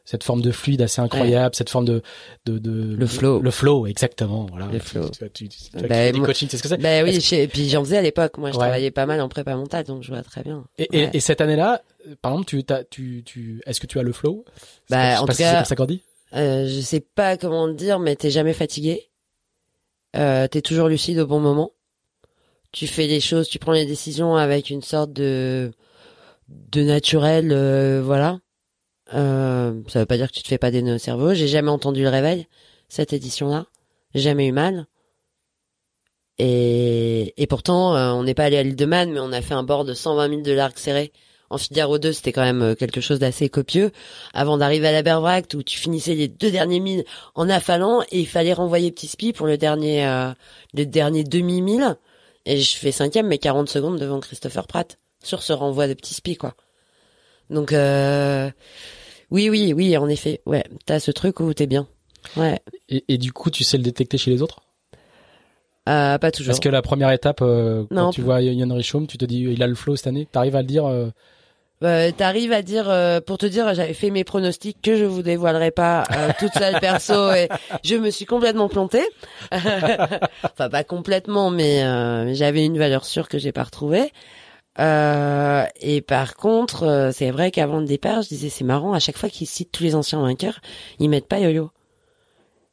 Cette 0.05 0.25
forme 0.25 0.43
de 0.43 0.51
fluide 0.51 0.83
assez 0.83 1.01
incroyable, 1.01 1.55
cette 1.55 1.71
forme 1.71 1.85
de 1.85 2.03
de, 2.45 2.59
de 2.59 2.97
Le 2.97 3.07
flow. 3.07 3.41
le 3.41 3.51
flow 3.53 3.87
exactement 3.87 4.47
voilà. 4.51 4.67
Le 4.67 4.81
flow. 4.81 5.09
Tu, 5.11 5.31
tu, 5.31 5.49
tu, 5.49 5.59
tu 5.71 5.77
as 5.85 5.87
Bah, 5.87 6.13
moi- 6.13 6.27
coachings, 6.27 6.49
c'est 6.51 6.57
ce 6.57 6.63
que 6.63 6.69
c'est. 6.69 6.77
Ben 6.77 7.05
oui, 7.05 7.19
et 7.33 7.47
puis 7.49 7.69
j'en 7.69 7.85
faisais 7.85 7.99
à 7.99 8.03
l'époque. 8.03 8.37
Moi, 8.39 8.51
je 8.51 8.57
Ouais. 8.57 8.61
travaillais 8.65 8.91
pas 8.91 9.07
mal 9.07 9.21
en 9.21 9.29
prépa 9.29 9.55
donc 9.87 10.03
je 10.03 10.09
vois 10.09 10.23
très 10.23 10.43
bien. 10.43 10.65
Et, 10.79 10.89
et, 10.93 11.05
Ouais. 11.05 11.11
et 11.13 11.21
cette 11.21 11.41
année-là, 11.41 11.83
par 12.21 12.33
exemple, 12.33 12.49
tu, 12.49 12.65
t'as- 12.65 12.83
tu, 12.85 13.23
tu, 13.25 13.63
est-ce 13.65 13.81
que 13.81 13.87
tu 13.87 13.99
as 14.01 14.03
le 14.03 14.13
flow? 14.13 14.45
Bah, 14.91 15.15
Je 15.17 15.21
en 15.21 15.27
pas 15.27 15.33
tout 15.33 15.37
si 15.37 15.43
cas- 15.45 15.51
c'est 15.51 15.57
comme 15.57 15.65
ça 15.67 15.77
qu'on 15.77 15.85
dit. 15.87 16.03
Euh, 16.35 16.67
je 16.67 16.81
sais 16.81 17.01
pas 17.01 17.37
comment 17.37 17.69
te 17.69 17.75
dire, 17.79 17.99
mais 18.01 18.17
t'es 18.17 18.31
jamais 18.31 18.55
fatigué. 18.55 19.09
Euh, 20.17 20.49
t'es 20.49 20.63
toujours 20.63 20.89
lucide 20.89 21.19
au 21.21 21.27
bon 21.27 21.41
moment. 21.41 21.73
Tu 22.73 22.87
fais 22.87 23.07
les 23.07 23.21
choses, 23.21 23.49
tu 23.49 23.59
prends 23.59 23.73
les 23.73 23.87
décisions 23.87 24.35
avec 24.37 24.69
une 24.71 24.83
sorte 24.83 25.13
de 25.13 25.71
de 26.49 26.83
naturel, 26.83 27.51
euh, 27.53 28.03
voilà. 28.05 28.39
Euh, 29.15 29.81
ça 29.89 30.01
veut 30.01 30.07
pas 30.07 30.17
dire 30.17 30.29
que 30.31 30.37
tu 30.37 30.43
te 30.43 30.49
fais 30.49 30.59
pas 30.59 30.71
des 30.71 30.83
nœuds 30.83 30.95
au 30.95 30.99
cerveau. 30.99 31.35
J'ai 31.35 31.49
jamais 31.49 31.71
entendu 31.71 32.03
le 32.03 32.09
réveil 32.09 32.47
cette 32.89 33.13
édition-là. 33.13 33.67
Jamais 34.15 34.47
eu 34.47 34.53
mal. 34.53 34.87
Et, 36.39 37.35
et 37.37 37.47
pourtant, 37.47 37.95
euh, 37.97 38.11
on 38.13 38.25
n'est 38.25 38.35
pas 38.35 38.45
allé 38.45 38.57
à 38.57 38.63
l'île 38.63 38.77
de 38.77 38.85
Man, 38.85 39.13
mais 39.13 39.21
on 39.21 39.33
a 39.33 39.43
fait 39.43 39.55
un 39.55 39.63
bord 39.63 39.85
de 39.85 39.95
120 39.95 40.29
000 40.29 40.41
de 40.43 40.53
l'arc 40.53 40.79
serré. 40.79 41.13
En 41.53 41.59
Figaro 41.59 41.99
2, 41.99 42.13
c'était 42.13 42.33
quand 42.33 42.43
même 42.43 42.63
euh, 42.63 42.75
quelque 42.75 43.03
chose 43.03 43.19
d'assez 43.19 43.51
copieux. 43.51 43.93
Avant 44.33 44.57
d'arriver 44.57 44.89
à 44.89 44.93
la 44.93 45.03
Berbract, 45.03 45.53
où 45.55 45.63
tu 45.63 45.79
finissais 45.79 46.15
les 46.15 46.29
deux 46.29 46.51
derniers 46.51 46.81
milles 46.81 47.05
en 47.35 47.49
affalant, 47.51 48.03
et 48.11 48.21
il 48.21 48.27
fallait 48.27 48.55
renvoyer 48.55 48.91
Petit 48.91 49.07
Spi 49.07 49.35
pour 49.35 49.47
le 49.47 49.59
dernier, 49.59 50.07
euh, 50.07 50.33
le 50.73 50.87
dernier 50.87 51.25
demi-mille. 51.25 51.99
Et 52.47 52.59
je 52.59 52.77
fais 52.79 52.91
cinquième, 52.91 53.27
mais 53.27 53.37
40 53.37 53.69
secondes 53.69 53.99
devant 53.99 54.19
Christopher 54.21 54.67
Pratt, 54.67 54.99
sur 55.23 55.43
ce 55.43 55.53
renvoi 55.53 55.89
de 55.89 55.95
Petit 55.95 56.15
Spi, 56.15 56.37
quoi. 56.37 56.55
Donc, 57.51 57.73
euh, 57.73 58.51
oui, 59.33 59.49
oui, 59.51 59.73
oui, 59.73 59.97
en 59.97 60.09
effet. 60.09 60.41
Ouais, 60.47 60.63
t'as 60.87 61.01
ce 61.01 61.11
truc 61.11 61.41
où 61.41 61.53
t'es 61.55 61.67
bien. 61.67 61.89
Ouais, 62.37 62.61
Et, 62.89 63.05
et 63.09 63.19
du 63.19 63.33
coup, 63.33 63.51
tu 63.51 63.65
sais 63.65 63.77
le 63.77 63.83
détecter 63.83 64.17
chez 64.19 64.31
les 64.31 64.43
autres? 64.43 64.61
Euh, 65.89 66.17
pas 66.19 66.31
toujours. 66.31 66.51
Parce 66.53 66.61
que 66.61 66.69
la 66.69 66.83
première 66.83 67.11
étape, 67.11 67.41
euh, 67.43 67.85
quand 67.89 67.95
Non. 67.97 68.11
tu 68.11 68.21
vois 68.21 68.41
Yann 68.41 68.71
Richaume, 68.71 69.09
tu 69.09 69.19
te 69.19 69.25
dis 69.25 69.41
il 69.41 69.61
a 69.63 69.67
le 69.67 69.75
flow 69.75 69.97
cette 69.97 70.07
année. 70.07 70.29
T'arrives 70.31 70.55
à 70.55 70.61
le 70.63 70.69
dire 70.69 70.87
euh, 70.87 71.09
Euh, 71.83 72.13
T'arrives 72.17 72.53
à 72.53 72.63
dire, 72.63 72.89
euh, 72.89 73.21
pour 73.21 73.39
te 73.39 73.47
dire, 73.47 73.75
j'avais 73.75 73.93
fait 73.95 74.11
mes 74.11 74.23
pronostics 74.23 74.81
que 74.81 74.95
je 74.97 75.05
vous 75.05 75.23
dévoilerai 75.23 75.73
pas 75.73 76.05
euh, 76.17 76.31
toute 76.39 76.53
seule 76.53 76.79
perso 76.79 77.33
et 77.35 77.49
je 77.83 77.97
me 77.97 78.11
suis 78.11 78.25
complètement 78.27 78.69
plantée. 78.69 79.05
enfin 79.53 80.69
pas 80.71 80.85
complètement, 80.85 81.51
mais 81.51 81.83
euh, 81.83 82.25
mais 82.27 82.35
j'avais 82.37 82.65
une 82.65 82.79
valeur 82.79 83.05
sûre 83.05 83.29
que 83.29 83.39
j'ai 83.39 83.51
pas 83.53 83.65
retrouvée. 83.65 84.13
Euh, 84.79 85.65
et 85.81 86.01
par 86.01 86.37
contre, 86.37 86.85
euh, 86.85 87.11
c'est 87.13 87.31
vrai 87.31 87.51
qu'avant 87.51 87.79
le 87.81 87.87
départ, 87.87 88.23
je 88.23 88.29
disais 88.29 88.49
c'est 88.49 88.65
marrant, 88.65 88.93
à 88.95 89.01
chaque 89.01 89.19
fois 89.19 89.29
qu'ils 89.29 89.47
citent 89.47 89.73
tous 89.73 89.83
les 89.83 89.95
anciens 89.95 90.21
vainqueurs, 90.21 90.61
ils 90.99 91.11
mettent 91.11 91.29
pas 91.29 91.41
Yo-Yo. 91.41 91.71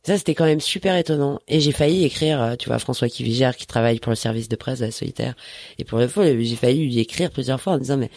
Ça, 0.04 0.18
c'était 0.18 0.34
quand 0.34 0.46
même 0.46 0.62
super 0.62 0.96
étonnant. 0.96 1.42
Et 1.50 1.60
j'ai 1.60 1.74
failli 1.74 2.06
écrire, 2.06 2.42
euh, 2.42 2.56
tu 2.56 2.70
vois, 2.70 2.80
François 2.80 3.10
Kivigère, 3.10 3.56
qui 3.58 3.68
travaille 3.68 4.00
pour 4.00 4.12
le 4.12 4.16
service 4.16 4.48
de 4.48 4.56
presse 4.56 4.80
de 4.80 4.86
la 4.86 4.92
solitaire, 4.92 5.36
et 5.78 5.84
pour 5.84 6.00
le 6.00 6.08
faux, 6.08 6.24
j'ai 6.24 6.56
failli 6.56 6.86
lui 6.86 7.00
écrire 7.00 7.32
plusieurs 7.32 7.60
fois 7.60 7.74
en 7.74 7.78
disant, 7.78 7.98
mais 7.98 8.10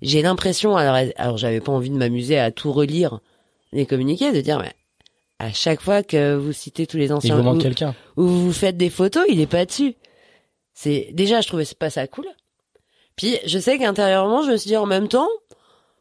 j'ai 0.00 0.22
l'impression, 0.22 0.76
alors, 0.76 1.10
alors 1.16 1.36
j'avais 1.38 1.60
pas 1.60 1.72
envie 1.72 1.90
de 1.90 1.96
m'amuser 1.96 2.38
à 2.38 2.52
tout 2.52 2.72
relire 2.72 3.18
les 3.72 3.84
communiqués, 3.84 4.32
de 4.32 4.40
dire, 4.40 4.60
mais 4.60 4.72
à 5.40 5.52
chaque 5.52 5.80
fois 5.80 6.04
que 6.04 6.36
vous 6.36 6.52
citez 6.52 6.86
tous 6.86 6.96
les 6.96 7.06
Il 7.06 7.12
anciens 7.12 7.36
vous 7.36 7.42
manque 7.42 7.56
ou, 7.56 7.62
quelqu'un. 7.62 7.94
ou 8.16 8.24
vous 8.24 8.52
faites 8.52 8.76
des 8.76 8.90
photos, 8.90 9.24
il 9.28 9.40
est 9.40 9.46
pas 9.46 9.64
dessus. 9.64 9.96
C'est 10.72 11.10
déjà, 11.12 11.40
je 11.40 11.48
trouvais 11.48 11.66
pas 11.78 11.90
ça 11.90 12.06
cool. 12.06 12.26
Puis 13.18 13.36
je 13.44 13.58
sais 13.58 13.78
qu'intérieurement, 13.78 14.42
je 14.42 14.52
me 14.52 14.56
suis 14.56 14.68
dit 14.68 14.76
en 14.76 14.86
même 14.86 15.08
temps, 15.08 15.28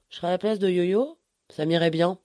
je 0.09 0.17
serais 0.17 0.27
à 0.27 0.31
la 0.31 0.37
place 0.37 0.59
de 0.59 0.69
Yo-Yo, 0.69 1.17
ça 1.49 1.65
m'irait 1.65 1.89
bien. 1.89 2.19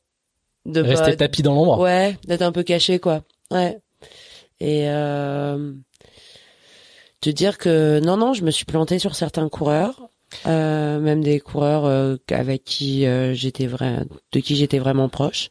De 0.67 0.81
Rester 0.81 1.11
pas- 1.13 1.17
tapis 1.17 1.43
dans 1.43 1.55
l'ombre. 1.55 1.81
Ouais, 1.81 2.17
d'être 2.25 2.43
un 2.43 2.53
peu 2.53 2.63
caché, 2.63 3.01
quoi. 3.01 3.23
Ouais. 3.51 3.81
Et 4.61 4.89
euh, 4.89 5.73
te 7.21 7.31
dire 7.31 7.59
que 7.59 7.99
non, 8.01 8.17
non, 8.17 8.33
je 8.35 8.45
me 8.45 8.53
suis 8.53 8.65
plantée 8.65 9.01
sur 9.01 9.17
certains 9.17 9.49
coureurs, 9.49 10.09
euh, 10.47 11.01
même 11.01 11.25
des 11.25 11.41
coureurs 11.41 11.87
euh, 11.87 12.17
avec 12.31 12.63
qui 12.63 13.07
euh, 13.07 13.35
j'étais 13.35 13.67
vrai, 13.67 14.05
de 14.31 14.41
qui 14.41 14.55
j'étais 14.55 14.79
vraiment 14.79 15.09
proche, 15.09 15.51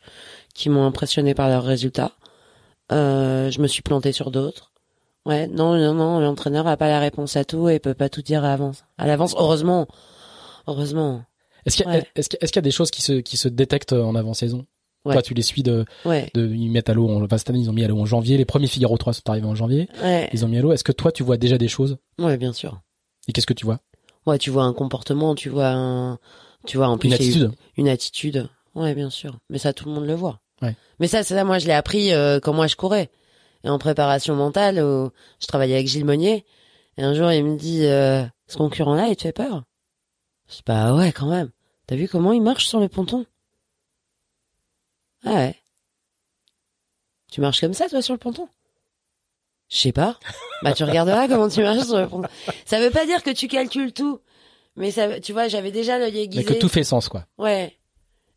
qui 0.53 0.69
m'ont 0.69 0.85
impressionné 0.85 1.33
par 1.33 1.49
leurs 1.49 1.63
résultats. 1.63 2.13
Euh, 2.91 3.49
je 3.51 3.59
me 3.59 3.67
suis 3.67 3.81
plantée 3.81 4.11
sur 4.11 4.31
d'autres. 4.31 4.70
Ouais, 5.25 5.47
non, 5.47 5.75
non, 5.77 5.93
non, 5.93 6.19
l'entraîneur 6.19 6.67
a 6.67 6.77
pas 6.77 6.87
la 6.87 6.99
réponse 6.99 7.35
à 7.35 7.45
tout 7.45 7.69
et 7.69 7.79
peut 7.79 7.93
pas 7.93 8.09
tout 8.09 8.21
dire 8.23 8.43
à 8.43 8.47
l'avance. 8.49 8.83
À 8.97 9.05
l'avance, 9.05 9.35
heureusement, 9.37 9.87
heureusement. 10.67 11.23
Est-ce 11.65 11.77
qu'il 11.77 11.85
y, 11.85 11.89
a- 11.89 11.91
Ouais. 11.93 12.49
y 12.55 12.61
des 12.61 12.71
choses 12.71 12.89
qui 12.91 13.01
se, 13.01 13.13
qui 13.13 13.37
se 13.37 13.47
détectent 13.47 13.93
en 13.93 14.15
avant-saison? 14.15 14.65
Ouais. 15.05 15.13
Toi, 15.13 15.21
tu 15.21 15.33
les 15.33 15.41
suis 15.41 15.63
de, 15.63 15.85
Ouais, 16.05 16.29
de, 16.35 16.47
ils 16.47 16.69
mettent 16.69 16.89
à 16.89 16.93
l'eau, 16.93 17.09
en- 17.09 17.23
enfin, 17.23 17.37
cette 17.37 17.49
année, 17.49 17.59
ils 17.59 17.69
ont 17.69 17.73
mis 17.73 17.83
à 17.83 17.87
l'eau 17.87 17.99
en 17.99 18.05
janvier. 18.05 18.37
Les 18.37 18.45
premiers 18.45 18.67
Figaro 18.67 18.97
3 18.97 19.13
sont 19.13 19.27
arrivés 19.29 19.47
en 19.47 19.55
janvier. 19.55 19.89
ouais, 20.03 20.29
Ils 20.33 20.45
ont 20.45 20.47
mis 20.47 20.57
à 20.57 20.61
l'eau. 20.61 20.71
Est-ce 20.73 20.83
que 20.83 20.91
toi, 20.91 21.11
tu 21.11 21.23
vois 21.23 21.37
déjà 21.37 21.57
des 21.57 21.67
choses? 21.67 21.97
ouais, 22.19 22.37
bien 22.37 22.53
sûr. 22.53 22.81
Et 23.27 23.33
qu'est-ce 23.33 23.47
que 23.47 23.53
tu 23.53 23.65
vois? 23.65 23.79
Ouais, 24.27 24.37
tu 24.37 24.49
vois 24.51 24.63
un 24.63 24.73
comportement, 24.73 25.33
tu 25.35 25.49
vois 25.49 25.69
un, 25.69 26.19
tu 26.67 26.77
vois 26.77 26.87
en 26.87 26.97
plus 26.97 27.07
Une 27.09 27.13
attitude? 27.13 27.51
une 27.77 27.87
attitude. 27.89 28.49
Ouais, 28.75 28.93
bien 28.93 29.09
sûr. 29.09 29.37
Mais 29.49 29.57
ça, 29.57 29.73
tout 29.73 29.85
le 29.85 29.91
monde 29.91 30.05
le 30.05 30.13
voit. 30.13 30.39
Ouais. 30.61 30.75
Mais 30.99 31.07
ça, 31.07 31.23
ça, 31.23 31.43
moi, 31.43 31.57
je 31.57 31.65
l'ai 31.65 31.73
appris 31.73 32.13
euh, 32.13 32.39
quand 32.39 32.53
moi 32.53 32.67
je 32.67 32.75
courais. 32.75 33.09
Et 33.63 33.69
en 33.69 33.77
préparation 33.79 34.35
mentale, 34.35 34.79
euh, 34.79 35.09
je 35.39 35.47
travaillais 35.47 35.75
avec 35.75 35.87
Gilles 35.87 36.05
Monnier. 36.05 36.45
Et 36.97 37.03
un 37.03 37.13
jour, 37.13 37.31
il 37.31 37.43
me 37.45 37.57
dit, 37.57 37.85
euh, 37.85 38.23
ce 38.47 38.57
concurrent-là, 38.57 39.07
il 39.07 39.15
te 39.15 39.21
fait 39.23 39.31
peur? 39.33 39.63
Je 40.49 40.55
dis, 40.57 40.63
bah 40.65 40.95
ouais, 40.95 41.11
quand 41.11 41.27
même. 41.29 41.51
T'as 41.87 41.95
vu 41.95 42.07
comment 42.07 42.33
il 42.33 42.41
marche 42.41 42.65
sur 42.67 42.79
le 42.79 42.87
ponton 42.89 43.25
Ah 45.25 45.33
ouais. 45.33 45.55
Tu 47.31 47.39
marches 47.41 47.61
comme 47.61 47.73
ça, 47.73 47.87
toi, 47.87 48.01
sur 48.01 48.13
le 48.13 48.19
ponton? 48.19 48.47
Je 49.69 49.77
sais 49.77 49.91
pas. 49.93 50.19
Bah, 50.63 50.73
tu 50.73 50.83
regarderas 50.83 51.27
comment 51.27 51.47
tu 51.47 51.61
marches 51.61 51.85
sur 51.87 51.97
le 51.99 52.07
ponton. 52.07 52.27
Ça 52.65 52.79
veut 52.79 52.91
pas 52.91 53.05
dire 53.05 53.23
que 53.23 53.29
tu 53.31 53.47
calcules 53.47 53.93
tout. 53.93 54.19
Mais 54.75 54.91
ça, 54.91 55.19
tu 55.19 55.31
vois, 55.33 55.47
j'avais 55.47 55.71
déjà 55.71 55.97
l'œil 55.97 56.11
Mais 56.13 56.21
aiguisé. 56.23 56.43
que 56.45 56.53
tout 56.53 56.69
fait 56.69 56.83
sens, 56.83 57.07
quoi. 57.09 57.25
Ouais. 57.37 57.77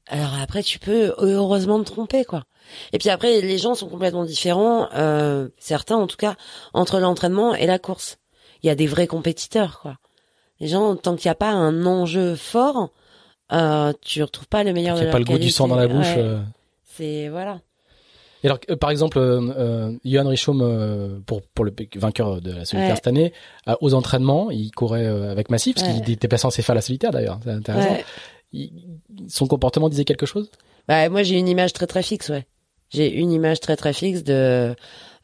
Alors 0.06 0.34
après, 0.40 0.62
tu 0.62 0.78
peux 0.78 1.14
heureusement 1.18 1.78
te 1.82 1.90
tromper, 1.90 2.24
quoi. 2.24 2.44
Et 2.92 2.98
puis 2.98 3.08
après, 3.10 3.40
les 3.40 3.58
gens 3.58 3.74
sont 3.74 3.88
complètement 3.88 4.24
différents, 4.24 4.88
euh, 4.94 5.48
certains 5.58 5.96
en 5.96 6.06
tout 6.06 6.16
cas, 6.16 6.34
entre 6.74 6.98
l'entraînement 7.00 7.54
et 7.54 7.66
la 7.66 7.78
course. 7.78 8.18
Il 8.62 8.66
y 8.66 8.70
a 8.70 8.74
des 8.74 8.86
vrais 8.86 9.06
compétiteurs, 9.06 9.80
quoi. 9.80 9.96
Les 10.60 10.68
gens, 10.68 10.94
tant 10.96 11.16
qu'il 11.16 11.28
n'y 11.28 11.32
a 11.32 11.36
pas 11.36 11.50
un 11.50 11.84
enjeu 11.86 12.36
fort, 12.36 12.90
euh, 13.52 13.92
tu 14.02 14.22
retrouves 14.22 14.48
pas 14.48 14.62
le 14.64 14.72
meilleur 14.72 14.96
Il 14.96 15.02
n'y 15.02 15.08
a 15.08 15.12
pas 15.12 15.18
le 15.18 15.24
goût 15.24 15.38
du 15.38 15.50
sang 15.50 15.68
dans 15.68 15.76
la 15.76 15.88
bouche. 15.88 16.14
Ouais, 16.16 16.22
euh. 16.22 16.38
C'est 16.84 17.28
voilà. 17.28 17.60
Et 18.42 18.46
alors, 18.46 18.58
euh, 18.70 18.76
par 18.76 18.90
exemple, 18.90 19.18
euh, 19.18 19.40
euh, 19.56 19.92
Johan 20.04 20.28
Richaume, 20.28 20.60
euh, 20.62 21.18
pour, 21.26 21.40
pour 21.42 21.64
le 21.64 21.74
vainqueur 21.96 22.40
de 22.42 22.52
la 22.52 22.64
solitaire 22.66 22.90
Ouais. 22.90 22.96
cette 22.96 23.06
année, 23.06 23.32
aux 23.80 23.94
entraînements, 23.94 24.50
il 24.50 24.70
courait 24.70 25.06
euh, 25.06 25.30
avec 25.32 25.50
Massif, 25.50 25.76
parce 25.76 25.88
Ouais. 25.88 26.00
qu'il 26.02 26.10
était 26.12 26.28
passé 26.28 26.46
en 26.46 26.50
céphale 26.50 26.76
à 26.78 26.82
solitaire 26.82 27.10
d'ailleurs, 27.10 27.40
c'est 27.42 27.50
intéressant. 27.50 27.96
Son 29.28 29.46
comportement 29.46 29.88
disait 29.88 30.04
quelque 30.04 30.26
chose? 30.26 30.50
Bah 30.88 31.08
moi 31.08 31.22
j'ai 31.22 31.38
une 31.38 31.48
image 31.48 31.72
très 31.72 31.86
très 31.86 32.02
fixe, 32.02 32.28
ouais. 32.28 32.46
J'ai 32.90 33.12
une 33.12 33.32
image 33.32 33.60
très 33.60 33.76
très 33.76 33.92
fixe 33.92 34.22
de 34.22 34.74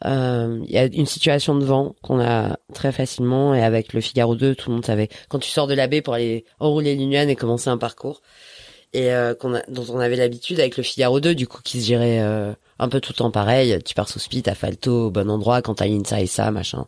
euh, 0.06 0.64
il 0.66 0.70
y 0.70 0.78
a 0.78 0.86
une 0.86 1.06
situation 1.06 1.54
de 1.54 1.64
vent 1.64 1.94
qu'on 2.02 2.20
a 2.20 2.56
très 2.72 2.90
facilement 2.90 3.54
et 3.54 3.62
avec 3.62 3.92
le 3.92 4.00
Figaro 4.00 4.34
2, 4.34 4.54
tout 4.54 4.70
le 4.70 4.76
monde 4.76 4.86
savait 4.86 5.08
quand 5.28 5.38
tu 5.38 5.50
sors 5.50 5.66
de 5.66 5.74
la 5.74 5.86
baie 5.86 6.00
pour 6.00 6.14
aller 6.14 6.44
enrouler 6.58 6.94
l'Union 6.94 7.28
et 7.28 7.36
commencer 7.36 7.68
un 7.68 7.76
parcours 7.76 8.22
et 8.92 9.12
euh, 9.12 9.34
a, 9.34 9.62
dont 9.68 9.86
on 9.90 10.00
avait 10.00 10.16
l'habitude 10.16 10.58
avec 10.58 10.76
le 10.76 10.82
Figaro 10.82 11.20
2 11.20 11.34
du 11.34 11.46
coup 11.46 11.60
qui 11.62 11.80
se 11.80 11.86
gérait 11.86 12.20
euh, 12.20 12.52
un 12.78 12.88
peu 12.88 13.00
tout 13.00 13.12
le 13.12 13.18
temps 13.18 13.30
pareil, 13.30 13.78
tu 13.84 13.94
pars 13.94 14.08
sous 14.08 14.18
speed, 14.18 14.44
t'as 14.44 14.54
falto 14.54 15.06
au 15.06 15.10
bon 15.10 15.30
endroit 15.30 15.62
quand 15.62 15.74
t'as 15.74 15.86
ça 16.04 16.20
et 16.20 16.26
ça, 16.26 16.50
machin. 16.50 16.86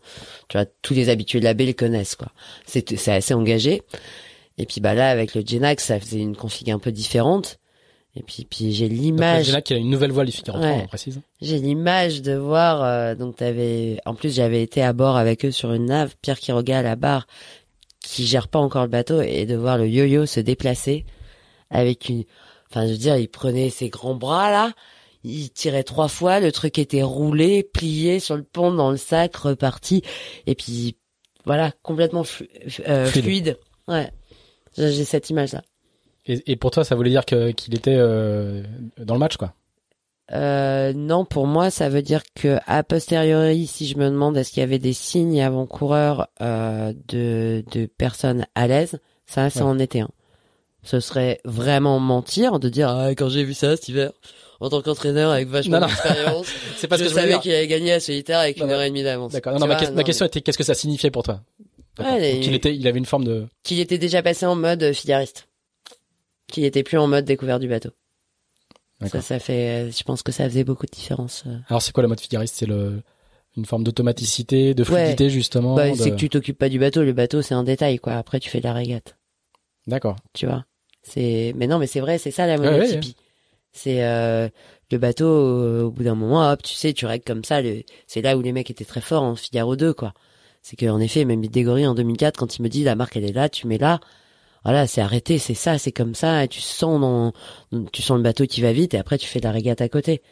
Tu 0.49 0.57
vois, 0.57 0.67
tous 0.81 0.95
les 0.95 1.11
habitués 1.11 1.39
de 1.39 1.45
la 1.45 1.55
baie 1.55 1.67
le 1.67 1.75
connaissent 1.75 2.17
quoi. 2.17 2.29
C'est 2.67 2.97
c'est 2.97 3.13
assez 3.13 3.35
engagé. 3.35 3.83
Et 4.63 4.67
puis 4.67 4.81
bah 4.81 4.95
là 4.95 5.11
avec 5.11 5.35
le 5.35 5.43
Genax, 5.45 5.85
ça 5.87 5.99
faisait 5.99 6.21
une 6.21 6.37
config 6.37 6.71
un 6.71 6.79
peu 6.79 6.93
différente. 6.93 7.59
Et 8.15 8.23
puis 8.23 8.47
puis 8.49 8.73
j'ai 8.73 8.89
l'image 8.89 9.47
Gena 9.47 9.61
qui 9.63 9.73
a 9.75 9.77
une 9.77 9.91
nouvelle 9.91 10.13
voile, 10.13 10.31
Figaro 10.31 10.59
3, 10.59 10.71
Ouais. 10.71 10.81
on 10.85 10.87
précise. 10.87 11.21
j'ai 11.41 11.59
l'image 11.59 12.23
de 12.23 12.35
voir, 12.35 12.85
euh, 12.85 13.15
donc 13.15 13.37
t'avais, 13.37 13.99
en 14.05 14.15
plus 14.15 14.35
j'avais 14.35 14.63
été 14.63 14.83
à 14.83 14.93
bord 14.93 15.17
avec 15.17 15.45
eux 15.47 15.51
sur 15.51 15.73
une 15.73 15.87
nave, 15.87 16.15
Pierre 16.23 16.39
Quiroga 16.39 16.79
à 16.79 16.83
la 16.83 16.95
barre, 16.95 17.27
qui 18.01 18.27
gère 18.27 18.49
pas 18.49 18.59
encore 18.59 18.83
le 18.83 18.89
bateau, 18.91 19.21
et 19.23 19.47
de 19.47 19.57
voir 19.57 19.79
le 19.79 19.89
yo-yo 19.89 20.27
se 20.27 20.41
déplacer 20.41 21.07
avec 21.71 22.09
une, 22.11 22.25
enfin 22.71 22.87
je 22.87 22.93
veux 22.93 22.99
dire, 22.99 23.17
il 23.17 23.29
prenait 23.29 23.71
ses 23.71 23.89
grands 23.89 24.15
bras 24.15 24.51
là, 24.51 24.73
il 25.25 25.49
tirait 25.51 25.83
trois 25.85 26.09
fois, 26.09 26.39
le 26.39 26.53
truc 26.53 26.79
était 26.79 27.03
roulé, 27.03 27.63
plié 27.63 28.21
sur 28.21 28.37
le 28.37 28.43
pont 28.43 28.73
dans 28.75 28.91
le 28.91 28.97
sac, 28.99 29.35
reparti, 29.37 30.03
et 30.47 30.55
puis 30.55 30.97
voilà, 31.47 31.73
complètement 31.83 32.25
flu- 32.25 32.51
euh, 32.89 33.07
Fluide. 33.07 33.25
fluide. 33.25 33.59
Ouais, 33.89 34.11
j'ai 34.77 35.05
cette 35.05 35.31
image 35.31 35.53
là. 35.53 35.63
Et, 36.27 36.53
et 36.53 36.57
pour 36.57 36.71
toi, 36.71 36.85
ça 36.85 36.95
voulait 36.95 37.11
dire 37.11 37.25
que- 37.27 37.51
qu'il 37.51 37.75
était 37.75 37.97
euh, 37.97 38.63
dans 38.99 39.15
le 39.15 39.21
match, 39.21 39.37
quoi? 39.37 39.55
Euh, 40.33 40.93
non, 40.95 41.25
pour 41.25 41.47
moi, 41.47 41.71
ça 41.71 41.89
veut 41.89 42.01
dire 42.01 42.23
que 42.35 42.59
a 42.67 42.83
posteriori, 42.85 43.67
si 43.67 43.87
je 43.87 43.99
me 43.99 44.05
demande 44.09 44.37
est-ce 44.37 44.51
qu'il 44.53 44.61
y 44.61 44.65
avait 44.65 44.79
des 44.79 44.93
signes 44.93 45.43
avant-coureurs 45.43 46.29
euh, 46.41 46.93
de, 47.09 47.65
de 47.73 47.87
personnes 47.87 48.47
à 48.55 48.67
l'aise, 48.67 48.99
ça, 49.27 49.51
ça 49.51 49.65
Ouais. 49.65 49.71
en 49.71 49.79
était 49.79 50.01
un. 50.01 50.09
Ce 50.85 51.01
serait 51.01 51.41
vraiment 51.45 51.99
mentir 52.01 52.61
de 52.61 52.69
dire 52.69 52.89
ah, 52.89 53.11
quand 53.11 53.29
j'ai 53.29 53.45
vu 53.45 53.53
ça 53.55 53.77
cet 53.77 53.89
hiver, 53.89 54.13
en 54.61 54.69
tant 54.71 54.81
qu'entraîneur 54.81 55.31
avec 55.33 55.49
vachement 55.49 55.81
d'expérience, 55.81 56.47
C'est 56.77 56.89
pas 56.89 56.97
ce 56.97 57.03
je 57.05 57.09
que 57.09 57.15
je 57.15 57.21
savais 57.21 57.39
qu'il 57.41 57.53
allait 57.53 57.67
gagner 57.69 57.93
à 57.93 58.01
solitaire 58.01 58.39
avec 58.39 58.59
Non, 58.59 58.67
une 58.67 58.71
heure 58.73 58.83
et 58.83 58.89
demie 58.89 59.03
d'avance. 59.03 59.33
D'accord. 59.33 59.53
Non, 59.55 59.61
non, 59.61 59.67
ma, 59.67 60.05
question 60.05 60.25
était 60.27 60.41
qu'est-ce 60.41 60.59
que 60.59 60.65
ça 60.65 60.75
signifiait 60.75 61.11
pour 61.11 61.25
toi? 61.25 61.41
Ouais, 61.99 62.35
Donc, 62.37 62.47
il 62.47 62.55
était, 62.55 62.75
il 62.75 62.87
avait 62.89 62.99
une 62.99 63.05
forme 63.07 63.25
de. 63.25 63.47
Qu'il 63.63 63.79
était 63.81 63.99
déjà 63.99 64.23
passé 64.23 64.47
en 64.47 64.57
mode 64.57 64.93
figariste, 64.93 65.49
qu'il 66.49 66.65
était 66.65 66.83
plus 66.83 66.99
en 66.99 67.07
mode 67.07 67.25
découvert 67.25 67.59
du 67.61 67.69
bateau. 67.69 67.91
Ça, 69.09 69.21
ça 69.21 69.39
fait, 69.41 69.91
je 69.91 70.03
pense 70.05 70.23
que 70.23 70.31
ça 70.31 70.45
faisait 70.45 70.63
beaucoup 70.65 70.87
de 70.87 70.91
différence. 70.93 71.43
euh. 71.49 71.57
Alors, 71.69 71.83
c'est 71.83 71.91
quoi 71.93 72.03
le 72.03 72.09
mode 72.09 72.21
figariste 72.21 72.55
C'est 72.57 72.67
le 72.67 73.03
une 73.57 73.67
forme 73.67 73.85
d'automaticité, 73.85 74.73
de 74.75 74.85
fluidité 74.85 75.29
justement. 75.29 75.75
Bah, 75.75 75.91
de- 75.91 75.95
c'est 75.97 76.11
que 76.13 76.17
tu 76.17 76.29
t'occupes 76.31 76.57
pas 76.57 76.69
du 76.71 76.79
bateau. 76.79 77.03
Le 77.03 77.13
bateau, 77.13 77.43
c'est 77.43 77.53
un 77.55 77.65
détail, 77.65 77.99
quoi. 77.99 78.15
Après, 78.15 78.39
tu 78.41 78.49
fais 78.49 78.61
de 78.61 78.65
la 78.65 78.73
régate. 78.73 79.17
D'accord. 79.87 80.17
Tu 80.33 80.47
vois? 80.47 80.65
C'est, 81.03 81.53
mais 81.57 81.67
non, 81.67 81.79
mais 81.79 81.89
c'est 81.89 82.01
vrai, 82.01 82.17
c'est 82.19 82.31
ça 82.31 82.47
la 82.47 82.55
Ouais, 82.57 82.69
ouais, 82.69 82.79
monotypie. 82.79 83.17
C'est, 83.73 84.05
euh, 84.05 84.49
le 84.93 84.99
bateau, 84.99 85.27
euh, 85.27 85.83
au 85.83 85.91
bout 85.91 86.05
d'un 86.05 86.15
moment, 86.15 86.49
hop, 86.51 86.63
tu 86.63 86.75
sais, 86.75 86.93
tu 86.93 87.05
règles 87.07 87.25
comme 87.25 87.45
ça. 87.45 87.61
Le... 87.61 87.83
C'est 88.07 88.23
là 88.23 88.37
où 88.39 88.41
les 88.41 88.53
mecs 88.53 88.71
étaient 88.71 88.85
très 88.85 89.01
forts 89.01 89.23
en 89.25 89.35
Figaro 89.35 89.75
2, 89.77 89.93
quoi. 89.93 90.15
C'est 90.63 90.77
que, 90.77 90.87
en 90.87 91.01
effet, 91.01 91.25
même 91.25 91.41
Bidégory 91.41 91.87
en 91.87 91.95
2004, 91.95 92.37
quand 92.37 92.57
il 92.57 92.63
me 92.63 92.69
dit 92.69 92.85
la 92.85 92.95
marque 92.95 93.17
elle 93.17 93.25
est 93.25 93.33
là, 93.33 93.49
tu 93.49 93.67
mets 93.67 93.79
là. 93.79 94.01
Voilà, 94.65 94.87
c'est 94.87 95.01
arrêté, 95.01 95.39
c'est 95.39 95.55
ça, 95.55 95.77
c'est 95.77 95.91
comme 95.91 96.15
ça. 96.15 96.45
Et 96.45 96.49
tu 96.49 96.61
sens 96.61 97.01
dans, 97.01 97.33
tu 97.91 98.01
sens 98.01 98.17
le 98.17 98.23
bateau 98.23 98.47
qui 98.47 98.61
va 98.61 98.73
vite 98.73 98.95
et 98.95 98.99
après 98.99 99.19
tu 99.19 99.27
fais 99.27 99.41
de 99.41 99.45
la 99.45 99.51
régate 99.51 99.81
à 99.81 99.89
côté. 99.89 100.23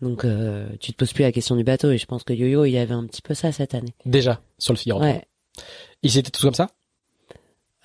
Donc, 0.00 0.24
euh, 0.24 0.68
tu 0.80 0.92
te 0.92 0.96
poses 0.96 1.12
plus 1.12 1.22
la 1.22 1.32
question 1.32 1.56
du 1.56 1.64
bateau 1.64 1.90
et 1.90 1.98
je 1.98 2.06
pense 2.06 2.24
que 2.24 2.32
Yo-Yo, 2.32 2.64
il 2.64 2.76
avait 2.76 2.94
un 2.94 3.06
petit 3.06 3.22
peu 3.22 3.34
ça 3.34 3.52
cette 3.52 3.74
année. 3.74 3.94
Déjà 4.04 4.40
sur 4.58 4.72
le 4.72 4.78
Figaro. 4.78 5.00
Ouais. 5.00 5.24
Ils 6.02 6.18
étaient 6.18 6.30
tous 6.30 6.42
comme 6.42 6.54
ça? 6.54 6.68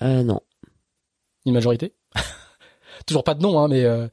Euh, 0.02 0.22
non. 0.22 0.40
Une 1.44 1.54
majorité? 1.54 1.92
Toujours 3.06 3.24
pas 3.24 3.34
de 3.34 3.42
nom, 3.42 3.58
hein, 3.58 3.68
mais 3.68 3.84
euh, 3.84 4.08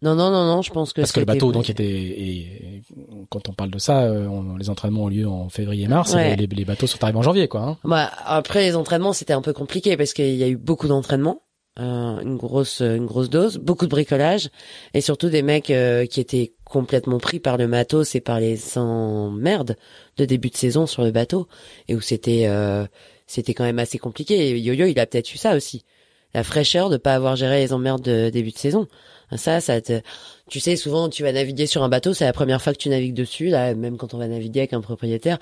Non, 0.00 0.14
non, 0.14 0.30
non, 0.30 0.44
non, 0.46 0.62
je 0.62 0.70
pense 0.72 0.92
que 0.92 1.00
parce 1.00 1.10
que 1.12 1.18
le 1.20 1.26
bateau 1.26 1.50
donc 1.50 1.68
était. 1.70 1.84
Et, 1.84 2.40
et 2.76 2.82
quand 3.30 3.48
on 3.48 3.52
parle 3.52 3.70
de 3.70 3.78
ça, 3.78 4.02
euh, 4.02 4.26
on- 4.28 4.56
les 4.56 4.70
entraînements 4.70 5.04
ont 5.04 5.08
lieu 5.08 5.26
en 5.26 5.48
février-mars. 5.48 6.14
Ouais. 6.14 6.34
et 6.34 6.36
les, 6.36 6.46
les 6.46 6.64
bateaux 6.64 6.86
sont 6.86 7.02
arrivés 7.02 7.18
en 7.18 7.22
janvier, 7.22 7.48
quoi. 7.48 7.62
Hein. 7.62 7.78
Bah, 7.84 8.10
après 8.24 8.62
les 8.62 8.76
entraînements, 8.76 9.12
c'était 9.12 9.32
un 9.32 9.42
peu 9.42 9.52
compliqué 9.52 9.96
parce 9.96 10.12
qu'il 10.12 10.36
y 10.36 10.44
a 10.44 10.48
eu 10.48 10.56
beaucoup 10.56 10.86
d'entraînements, 10.86 11.42
euh, 11.80 12.20
une 12.20 12.36
grosse, 12.36 12.80
une 12.80 13.06
grosse 13.06 13.28
dose, 13.30 13.58
beaucoup 13.58 13.86
de 13.86 13.90
bricolage 13.90 14.50
et 14.94 15.00
surtout 15.00 15.30
des 15.30 15.42
mecs 15.42 15.70
euh, 15.70 16.06
qui 16.06 16.20
étaient 16.20 16.52
complètement 16.64 17.18
pris 17.18 17.40
par 17.40 17.56
le 17.56 17.66
matos 17.66 18.14
et 18.14 18.20
par 18.20 18.38
les 18.40 18.78
emmerdes 18.78 19.76
de 20.16 20.24
début 20.24 20.50
de 20.50 20.56
saison 20.56 20.86
sur 20.86 21.02
le 21.02 21.10
bateau 21.10 21.48
et 21.88 21.94
où 21.94 22.00
c'était, 22.00 22.46
euh, 22.46 22.86
c'était 23.26 23.54
quand 23.54 23.64
même 23.64 23.78
assez 23.80 23.98
compliqué. 23.98 24.48
Et 24.50 24.58
Yo-Yo, 24.60 24.86
il 24.86 24.98
a 25.00 25.06
peut-être 25.06 25.32
eu 25.34 25.38
ça 25.38 25.56
aussi, 25.56 25.84
la 26.34 26.44
fraîcheur 26.44 26.90
de 26.90 26.96
pas 26.96 27.14
avoir 27.14 27.36
géré 27.36 27.60
les 27.60 27.72
emmerdes 27.72 28.02
de 28.02 28.30
début 28.30 28.50
de 28.50 28.58
saison. 28.58 28.86
Ça, 29.36 29.60
ça 29.60 29.80
te, 29.80 30.00
tu 30.48 30.58
sais, 30.58 30.76
souvent 30.76 31.08
tu 31.10 31.22
vas 31.22 31.32
naviguer 31.32 31.66
sur 31.66 31.82
un 31.82 31.88
bateau, 31.88 32.14
c'est 32.14 32.24
la 32.24 32.32
première 32.32 32.62
fois 32.62 32.72
que 32.72 32.78
tu 32.78 32.88
navigues 32.88 33.14
dessus, 33.14 33.48
là, 33.48 33.74
même 33.74 33.98
quand 33.98 34.14
on 34.14 34.18
va 34.18 34.26
naviguer 34.26 34.60
avec 34.60 34.72
un 34.72 34.80
propriétaire, 34.80 35.38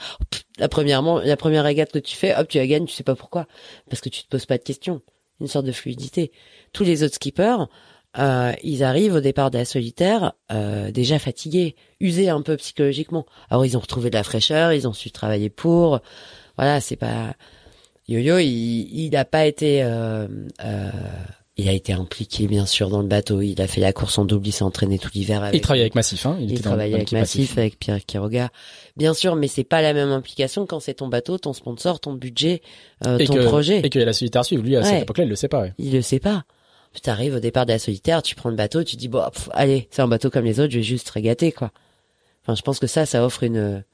la 0.59 0.69
premièrement, 0.69 1.21
la 1.21 1.37
première 1.37 1.63
régate 1.63 1.93
que 1.93 1.99
tu 2.01 2.17
fais, 2.17 2.37
hop, 2.37 2.49
tu 2.49 2.59
la 2.59 2.67
gagnes, 2.67 2.87
tu 2.87 2.95
sais 2.95 3.05
pas 3.05 3.15
pourquoi, 3.15 3.47
parce 3.89 4.01
que 4.01 4.09
tu 4.09 4.25
te 4.25 4.29
poses 4.29 4.47
pas 4.47 4.59
de 4.59 4.65
questions. 4.65 5.03
une 5.41 5.47
sorte 5.47 5.67
de 5.67 5.73
fluidité. 5.73 6.33
Tous 6.73 6.83
les 6.83 7.05
autres 7.05 7.15
skippers, 7.15 7.69
euh, 8.19 8.53
ils 8.63 8.83
arrivent 8.83 9.15
au 9.15 9.21
départ 9.21 9.51
de 9.51 9.59
la 9.59 9.65
solitaire 9.65 10.33
euh, 10.51 10.91
déjà 10.91 11.19
fatigués, 11.19 11.77
usés 12.01 12.29
un 12.29 12.43
peu 12.43 12.57
psychologiquement. 12.57 13.27
Alors 13.51 13.67
ils 13.67 13.77
ont 13.77 13.81
retrouvé 13.81 14.11
de 14.11 14.17
la 14.17 14.25
fraîcheur, 14.25 14.73
ils 14.73 14.89
ont 14.89 14.93
su 14.95 15.11
travailler 15.11 15.51
pour. 15.51 16.01
Voilà, 16.57 16.81
c'est 16.81 16.97
pas 16.97 17.35
Yo-Yo, 18.09 18.39
il 18.39 19.11
n'a 19.11 19.25
pas 19.25 19.47
été, 19.47 19.83
euh, 19.83 20.29
euh, 20.65 20.91
il 21.57 21.69
a 21.69 21.73
été 21.73 21.93
impliqué 21.93 22.47
bien 22.47 22.65
sûr 22.67 22.89
dans 22.89 23.01
le 23.03 23.09
bateau. 23.09 23.41
Il 23.41 23.61
a 23.61 23.67
fait 23.67 23.81
la 23.81 23.93
course 23.93 24.19
en 24.19 24.25
double, 24.25 24.47
il 24.47 24.53
s'est 24.53 24.63
entraîné 24.63 24.99
tout 24.99 25.11
l'hiver. 25.15 25.43
Avec, 25.43 25.55
il 25.57 25.61
travaillait 25.61 25.85
avec 25.85 25.95
Massif, 25.97 26.25
hein. 26.27 26.37
Il, 26.39 26.53
était 26.53 26.63
dans- 26.63 26.71
travaillait 26.71 26.91
dans 26.93 26.97
avec 26.99 27.13
Massif, 27.13 27.59
avec 27.59 27.79
Pierre 27.81 28.05
Quiroga. 28.05 28.51
Bien 28.97 29.13
sûr, 29.15 29.35
mais 29.35 29.49
c'est 29.49 29.65
pas 29.65 29.83
la 29.83 29.93
même 29.93 30.11
implication 30.11 30.67
quand 30.67 30.79
c'est 30.79 30.95
ton 30.95 31.09
bateau, 31.09 31.39
ton 31.39 31.53
sponsor, 31.53 31.99
ton 31.99 32.13
budget, 32.13 32.63
euh, 33.07 33.19
ton 33.25 33.35
que- 33.35 33.45
projet. 33.45 33.81
Et 33.83 33.91
qu'il 33.91 34.01
y 34.01 34.03
a 34.03 34.07
la 34.07 34.13
solitaire 34.13 34.43
à 34.43 34.45
suivre. 34.45 34.63
Lui, 34.63 34.77
à 34.77 34.85
cette 34.85 35.03
époque-là, 35.03 35.25
il 35.25 35.31
le 35.31 35.37
sait 35.37 35.49
pas, 35.49 35.63
ouais. 35.63 35.73
Il 35.79 35.93
le 35.93 36.03
sait 36.03 36.21
pas. 36.21 36.45
Tu 37.03 37.11
arrives 37.11 37.35
au 37.35 37.41
départ 37.41 37.67
de 37.67 37.73
la 37.73 37.79
solitaire, 37.79 38.23
tu 38.23 38.35
prends 38.37 38.49
le 38.51 38.57
bateau, 38.57 38.83
tu 38.85 38.97
dis 38.97 39.09
bon, 39.09 39.23
pff, 39.31 39.51
allez, 39.53 39.87
c'est 39.91 40.01
un 40.01 40.09
bateau 40.09 40.31
comme 40.31 40.45
les 40.47 40.61
autres, 40.61 40.71
je 40.73 40.79
vais 40.79 40.83
juste 40.85 41.11
régater 41.11 41.53
quoi. 41.53 41.71
Enfin, 42.43 42.55
je 42.55 42.63
pense 42.63 42.79
que 42.79 42.87
ça, 42.87 43.05
ça 43.05 43.25
offre 43.27 43.43
une. 43.43 43.85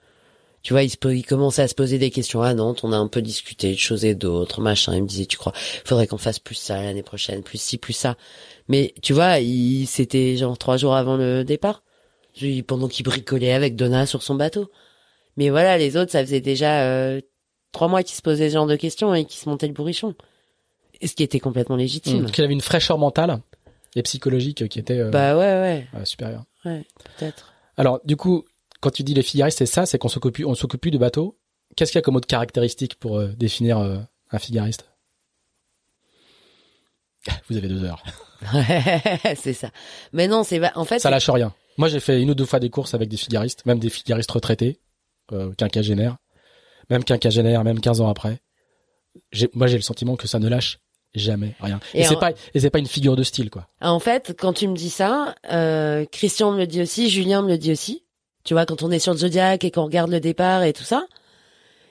Tu 0.62 0.72
vois, 0.72 0.82
il, 0.84 0.90
se 0.90 0.96
il 1.08 1.24
commençait 1.24 1.62
à 1.62 1.68
se 1.68 1.74
poser 1.74 1.98
des 1.98 2.10
questions. 2.10 2.42
Ah 2.42 2.54
non, 2.54 2.74
on 2.82 2.92
a 2.92 2.96
un 2.96 3.08
peu 3.08 3.20
discuté 3.20 3.72
de 3.72 3.78
choses 3.78 4.04
et 4.04 4.14
d'autres, 4.14 4.60
machin. 4.60 4.94
Il 4.94 5.02
me 5.02 5.08
disait, 5.08 5.26
tu 5.26 5.36
crois, 5.36 5.52
faudrait 5.84 6.06
qu'on 6.06 6.18
fasse 6.18 6.38
plus 6.38 6.54
ça 6.54 6.80
l'année 6.82 7.02
prochaine, 7.02 7.42
plus 7.42 7.60
ci, 7.60 7.78
plus 7.78 7.92
ça. 7.92 8.16
Mais 8.68 8.94
tu 9.02 9.12
vois, 9.12 9.40
il 9.40 9.86
c'était 9.86 10.36
genre 10.36 10.56
trois 10.56 10.76
jours 10.76 10.94
avant 10.94 11.16
le 11.16 11.42
départ, 11.42 11.82
pendant 12.66 12.88
qu'il 12.88 13.04
bricolait 13.04 13.52
avec 13.52 13.74
Donna 13.74 14.06
sur 14.06 14.22
son 14.22 14.36
bateau. 14.36 14.70
Mais 15.36 15.50
voilà, 15.50 15.78
les 15.78 15.96
autres, 15.96 16.12
ça 16.12 16.24
faisait 16.24 16.40
déjà 16.40 16.82
euh, 16.84 17.20
trois 17.72 17.88
mois 17.88 18.02
qu'ils 18.02 18.16
se 18.16 18.22
posaient 18.22 18.48
ce 18.50 18.54
genre 18.54 18.66
de 18.66 18.76
questions 18.76 19.14
et 19.14 19.24
qu'ils 19.24 19.40
se 19.40 19.48
montaient 19.48 19.66
le 19.66 19.72
bourrichon. 19.72 20.14
Et 21.00 21.08
ce 21.08 21.14
qui 21.14 21.22
était 21.22 21.40
complètement 21.40 21.76
légitime. 21.76 22.22
Mm. 22.22 22.30
Qu'il 22.30 22.44
avait 22.44 22.52
une 22.52 22.60
fraîcheur 22.60 22.98
mentale 22.98 23.40
et 23.96 24.02
psychologique 24.02 24.68
qui 24.68 24.78
était 24.78 24.98
euh, 24.98 25.10
Bah 25.10 25.36
ouais, 25.36 25.40
ouais, 25.40 25.86
euh, 25.94 26.04
supérieure. 26.04 26.44
ouais, 26.64 26.84
peut-être. 27.18 27.52
Alors, 27.76 28.00
du 28.04 28.16
coup, 28.16 28.44
quand 28.82 28.90
tu 28.90 29.04
dis 29.04 29.14
les 29.14 29.22
figaristes, 29.22 29.58
c'est 29.58 29.66
ça, 29.66 29.86
c'est 29.86 29.96
qu'on 29.96 30.08
s'occupe 30.08 30.44
on 30.44 30.54
s'occupe 30.54 30.80
plus 30.80 30.90
de 30.90 30.98
bateaux. 30.98 31.38
Qu'est-ce 31.76 31.92
qu'il 31.92 31.98
y 31.98 32.00
a 32.00 32.02
comme 32.02 32.16
autre 32.16 32.26
caractéristique 32.26 32.96
pour 32.96 33.18
euh, 33.18 33.28
définir 33.28 33.78
euh, 33.78 33.98
un 34.30 34.38
figariste? 34.38 34.90
Vous 37.48 37.56
avez 37.56 37.68
deux 37.68 37.84
heures. 37.84 38.02
c'est 39.36 39.52
ça. 39.54 39.70
Mais 40.12 40.26
non, 40.26 40.42
c'est 40.42 40.60
en 40.76 40.84
fait. 40.84 40.98
Ça 40.98 41.10
lâche 41.10 41.30
rien. 41.30 41.54
Moi, 41.78 41.88
j'ai 41.88 42.00
fait 42.00 42.20
une 42.20 42.30
ou 42.30 42.34
deux 42.34 42.44
fois 42.44 42.58
des 42.58 42.68
courses 42.68 42.92
avec 42.92 43.08
des 43.08 43.16
figaristes, 43.16 43.64
même 43.64 43.78
des 43.78 43.88
figaristes 43.88 44.30
retraités, 44.30 44.80
euh, 45.32 45.52
quinquagénaires, 45.54 46.16
même 46.90 47.04
quinquagénaires, 47.04 47.64
même 47.64 47.80
15 47.80 48.00
ans 48.00 48.08
après. 48.08 48.40
Moi, 49.54 49.68
j'ai 49.68 49.76
le 49.76 49.82
sentiment 49.82 50.16
que 50.16 50.26
ça 50.26 50.38
ne 50.38 50.48
lâche 50.48 50.80
jamais 51.14 51.54
rien. 51.60 51.80
Et, 51.94 52.00
Et 52.00 52.04
c'est 52.04 52.18
pas, 52.18 52.32
et 52.32 52.60
c'est 52.60 52.70
pas 52.70 52.78
une 52.78 52.86
figure 52.86 53.16
de 53.16 53.22
style, 53.22 53.48
quoi. 53.48 53.68
En 53.80 54.00
fait, 54.00 54.34
quand 54.38 54.52
tu 54.52 54.66
me 54.68 54.74
dis 54.74 54.90
ça, 54.90 55.34
euh, 55.50 56.04
Christian 56.10 56.52
me 56.52 56.58
le 56.58 56.66
dit 56.66 56.82
aussi, 56.82 57.08
Julien 57.08 57.42
me 57.42 57.48
le 57.48 57.58
dit 57.58 57.72
aussi. 57.72 58.04
Tu 58.44 58.54
vois, 58.54 58.66
quand 58.66 58.82
on 58.82 58.90
est 58.90 58.98
sur 58.98 59.12
le 59.12 59.18
Zodiac 59.18 59.64
et 59.64 59.70
qu'on 59.70 59.84
regarde 59.84 60.10
le 60.10 60.20
départ 60.20 60.62
et 60.64 60.72
tout 60.72 60.82
ça. 60.84 61.06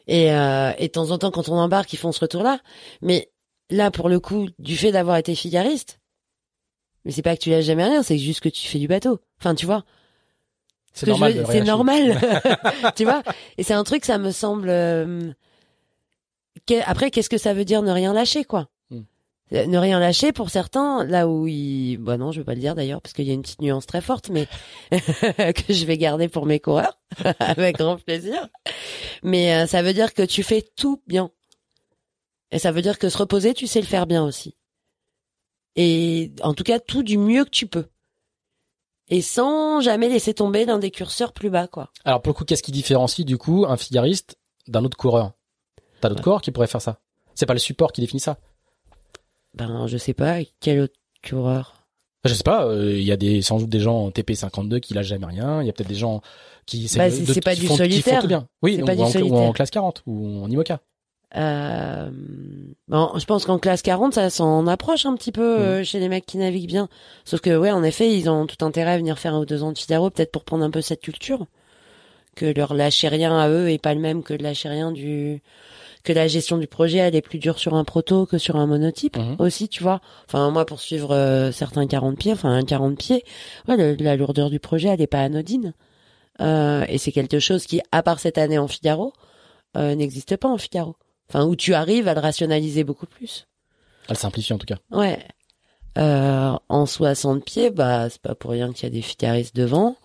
Et, 0.08 0.34
euh, 0.34 0.72
et 0.78 0.88
de 0.88 0.92
temps 0.92 1.12
en 1.12 1.18
temps, 1.18 1.32
quand 1.32 1.48
on 1.50 1.56
embarque, 1.58 1.94
ils 1.94 1.98
font 1.98 2.12
ce 2.12 2.20
retour-là. 2.20 2.60
Mais 3.02 3.30
là, 3.70 3.92
pour 3.92 4.10
le 4.10 4.20
coup, 4.20 4.48
du 4.60 4.76
fait 4.76 4.92
d'avoir 4.92 5.18
été 5.18 5.36
figariste, 5.36 6.00
mais 7.06 7.12
c'est 7.12 7.22
pas 7.22 7.36
que 7.36 7.42
tu 7.42 7.50
lâches 7.50 7.66
jamais 7.66 7.86
rien, 7.86 8.04
c'est 8.04 8.18
juste 8.18 8.42
que 8.42 8.50
tu 8.50 8.68
fais 8.68 8.80
du 8.80 8.88
bateau. 8.88 9.20
Enfin, 9.40 9.56
tu 9.56 9.66
vois. 9.66 9.84
C'est 10.94 11.06
Ce 11.06 11.10
normal. 11.12 11.46
C'est 11.50 11.62
normal. 11.64 12.20
tu 12.96 13.06
vois. 13.06 13.24
Et 13.58 13.64
c'est 13.64 13.74
un 13.74 13.84
truc, 13.84 14.04
ça 14.04 14.18
me 14.18 14.32
semble. 14.32 14.70
euh, 14.70 15.32
Après, 16.86 17.12
qu'est-ce 17.12 17.30
que 17.30 17.38
ça 17.38 17.54
veut 17.54 17.66
dire 17.66 17.82
ne 17.82 17.92
rien 17.92 18.14
lâcher, 18.14 18.44
quoi? 18.44 18.68
Ne 19.52 19.78
rien 19.78 20.00
lâcher 20.00 20.32
pour 20.32 20.50
certains, 20.50 21.04
là 21.04 21.28
où 21.28 21.46
ils. 21.46 21.98
Bah 21.98 22.16
non, 22.18 22.32
je 22.32 22.40
veux 22.40 22.46
pas 22.46 22.54
le 22.56 22.62
dire 22.62 22.74
d'ailleurs, 22.74 23.02
parce 23.02 23.12
qu'il 23.14 23.26
y 23.28 23.32
a 23.32 23.34
une 23.34 23.42
petite 23.42 23.62
nuance 23.62 23.86
très 23.86 24.00
forte, 24.00 24.30
mais 24.30 24.48
que 24.92 25.74
je 25.74 25.86
vais 25.86 25.98
garder 25.98 26.30
pour 26.30 26.46
mes 26.46 26.60
coureurs 26.62 26.98
avec 27.40 27.78
grand 27.78 27.98
plaisir. 27.98 28.48
Mais 29.24 29.54
euh, 29.54 29.68
ça 29.68 29.82
veut 29.82 29.94
dire 29.94 30.14
que 30.14 30.24
tu 30.24 30.44
fais 30.44 30.62
tout 30.78 31.02
bien. 31.06 31.32
Et 32.52 32.60
ça 32.60 32.72
veut 32.72 32.82
dire 32.82 32.98
que 32.98 33.10
se 33.10 33.18
reposer, 33.18 33.54
tu 33.54 33.68
sais 33.68 33.82
le 33.82 33.88
faire 33.88 34.08
bien 34.08 34.24
aussi. 34.24 34.56
Et 35.76 36.32
en 36.44 36.54
tout 36.54 36.64
cas, 36.64 36.80
tout 36.80 37.04
du 37.04 37.18
mieux 37.18 37.44
que 37.46 37.50
tu 37.50 37.68
peux. 37.68 37.88
Et 39.10 39.22
sans 39.22 39.82
jamais 39.82 40.08
laisser 40.08 40.34
tomber 40.34 40.64
l'un 40.66 40.80
des 40.80 40.92
curseurs 40.92 41.34
plus 41.34 41.50
bas, 41.50 41.68
quoi. 41.68 41.92
Alors, 42.06 42.22
pour 42.22 42.32
le 42.32 42.38
coup, 42.38 42.46
qu'est-ce 42.46 42.64
qui 42.64 42.72
différencie, 42.72 43.26
du 43.26 43.38
coup, 43.38 43.66
un 43.68 43.76
figariste 43.76 44.38
d'un 44.68 44.86
autre 44.86 44.98
coureur? 44.98 45.34
T'as 46.00 46.08
d'autres 46.10 46.20
Ouais. 46.22 46.24
coureurs 46.24 46.42
qui 46.42 46.52
pourraient 46.52 46.68
faire 46.68 46.82
ça? 46.82 47.00
C'est 47.36 47.46
pas 47.46 47.54
le 47.54 47.60
support 47.60 47.92
qui 47.92 48.00
définit 48.02 48.22
ça. 48.22 48.38
Ben, 49.54 49.88
je 49.88 49.98
sais 49.98 50.14
pas, 50.14 50.38
quel 50.60 50.80
autre 50.82 50.94
coureur? 51.28 51.76
Je 52.24 52.34
sais 52.34 52.44
pas, 52.44 52.66
euh, 52.68 52.94
il 52.98 53.04
y 53.04 53.12
a 53.12 53.18
des, 53.18 53.42
sans 53.42 53.60
doute 53.60 53.70
des 53.70 53.80
gens 53.80 54.06
en 54.06 54.10
TP52 54.12 54.80
qui 54.80 54.94
lâchent 54.94 55.08
jamais 55.08 55.26
rien. 55.26 55.62
Il 55.62 55.66
y 55.66 55.70
a 55.70 55.74
peut-être 55.74 55.88
des 55.90 55.96
gens 55.96 56.22
qui, 56.66 56.84
Bah, 56.96 57.10
c'est- 57.10 57.26
c'est 57.26 57.42
pas 57.42 57.56
qui 57.56 57.62
du 57.62 57.68
font, 57.68 57.74
font 57.74 57.78
solitaire. 57.78 58.22
tout 58.22 58.28
bien. 58.28 58.48
Oui, 58.62 58.76
C'est 58.76 58.84
ou, 58.84 58.86
pas 58.86 58.96
du 58.96 59.02
en, 59.02 59.08
ou 59.08 59.12
solitaire. 59.12 59.40
en 59.42 59.52
classe 59.54 59.72
40 59.72 60.04
ou 60.06 60.44
en 60.44 60.50
IMOCA. 60.50 60.80
euh... 61.36 62.12
bon, 62.88 63.12
Je 63.18 63.26
pense 63.26 63.46
qu'en 63.46 63.58
classe 63.58 63.82
40, 63.82 64.14
ça 64.14 64.30
s'en 64.30 64.68
approche 64.68 65.06
un 65.06 65.16
petit 65.16 65.32
peu 65.32 65.58
Mhm. 65.58 65.64
euh, 65.64 65.84
chez 65.84 66.00
les 66.00 66.10
mecs 66.10 66.26
qui 66.26 66.38
naviguent 66.38 66.68
bien. 66.68 66.90
Sauf 67.26 67.42
que, 67.42 67.58
ouais, 67.58 67.72
en 67.72 67.84
effet, 67.84 68.16
ils 68.16 68.30
ont 68.30 68.46
tout 68.46 68.64
intérêt 68.64 68.92
à 68.92 68.98
venir 68.98 69.18
faire 69.18 69.34
un 69.34 69.40
ou 69.40 69.46
deux 69.46 69.64
ans 69.64 69.72
de 69.72 69.78
Figaro, 69.78 70.10
peut-être 70.12 70.32
pour 70.32 70.44
prendre 70.44 70.64
un 70.64 70.72
peu 70.72 70.82
cette 70.82 71.02
culture. 71.02 71.46
Que 72.36 72.46
leur 72.46 72.74
lâcher 72.76 73.08
rien 73.10 73.38
à 73.38 73.50
eux 73.50 73.70
est 73.70 73.82
pas 73.82 73.94
le 73.94 74.00
même 74.00 74.24
que 74.24 74.34
de 74.34 74.44
lâcher 74.44 74.70
rien 74.70 74.92
du... 74.92 75.42
Que 76.04 76.14
la 76.14 76.28
gestion 76.28 76.58
du 76.58 76.68
projet, 76.68 76.98
elle 76.98 77.16
est 77.16 77.22
plus 77.22 77.38
dure 77.40 77.60
sur 77.60 77.76
un 77.76 77.84
proto 77.84 78.26
que 78.26 78.38
sur 78.38 78.56
un 78.56 78.66
monotype. 78.68 79.18
Mhm. 79.18 79.36
aussi, 79.40 79.70
tu 79.70 79.84
vois. 79.84 80.02
Enfin, 80.28 80.50
moi, 80.52 80.66
pour 80.66 80.80
suivre 80.82 81.12
euh, 81.16 81.52
certains 81.52 81.86
40 81.88 82.18
pieds, 82.18 82.34
enfin 82.34 82.50
un 82.50 82.64
40 82.64 82.98
pieds, 82.98 83.24
ouais, 83.68 83.78
le- 83.78 83.96
la 84.04 84.16
lourdeur 84.16 84.50
du 84.50 84.60
projet, 84.60 84.88
elle 84.90 85.02
est 85.02 85.08
pas 85.08 85.22
anodine. 85.22 85.74
Euh, 86.40 86.86
et 86.90 86.98
c'est 86.98 87.12
quelque 87.12 87.40
chose 87.40 87.66
qui, 87.66 87.82
à 87.92 88.02
part 88.04 88.20
cette 88.20 88.38
année 88.40 88.58
en 88.58 88.68
Figaro, 88.68 89.14
euh, 89.78 89.94
n'existe 89.96 90.38
pas 90.38 90.48
en 90.50 90.58
Figaro. 90.58 90.96
Enfin, 91.30 91.46
où 91.46 91.56
tu 91.56 91.74
arrives 91.74 92.08
à 92.08 92.14
le 92.14 92.20
rationaliser 92.20 92.84
beaucoup 92.84 93.06
plus. 93.06 93.48
Elle 94.10 94.18
simplifie 94.18 94.54
en 94.54 94.58
tout 94.58 94.66
cas. 94.66 94.78
Ouais. 94.92 95.20
Euh, 95.98 96.54
en 96.70 96.86
60 96.86 97.44
pieds, 97.46 97.70
bah, 97.70 98.10
c'est 98.10 98.22
pas 98.22 98.34
pour 98.36 98.52
rien 98.52 98.72
qu'il 98.74 98.84
y 98.86 98.88
a 98.88 98.90
des 98.90 99.02
figaristes 99.02 99.56
devant. 99.56 99.96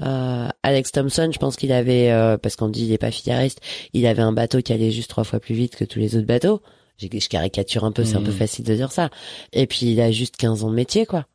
Euh, 0.00 0.48
Alex 0.62 0.90
Thompson, 0.92 1.30
je 1.32 1.38
pense 1.38 1.56
qu'il 1.56 1.70
avait, 1.72 2.10
euh, 2.10 2.38
parce 2.38 2.56
qu'on 2.56 2.68
dit 2.68 2.86
il 2.86 2.92
est 2.92 2.98
pas 2.98 3.10
figariste, 3.10 3.60
il 3.92 4.06
avait 4.06 4.22
un 4.22 4.32
bateau 4.32 4.60
qui 4.62 4.72
allait 4.72 4.90
juste 4.90 5.10
trois 5.10 5.24
fois 5.24 5.38
plus 5.38 5.54
vite 5.54 5.76
que 5.76 5.84
tous 5.84 5.98
les 5.98 6.16
autres 6.16 6.26
bateaux. 6.26 6.62
Je 6.98 7.08
caricature 7.28 7.84
un 7.84 7.92
peu, 7.92 8.04
c'est 8.04 8.16
un 8.16 8.22
peu 8.22 8.30
Mhm. 8.30 8.36
facile 8.36 8.64
de 8.64 8.74
dire 8.74 8.92
ça. 8.92 9.10
Et 9.52 9.66
puis 9.66 9.86
il 9.92 10.00
a 10.00 10.10
juste 10.12 10.36
15 10.36 10.62
ans 10.64 10.70
de 10.70 10.74
métier, 10.74 11.04
quoi. 11.04 11.26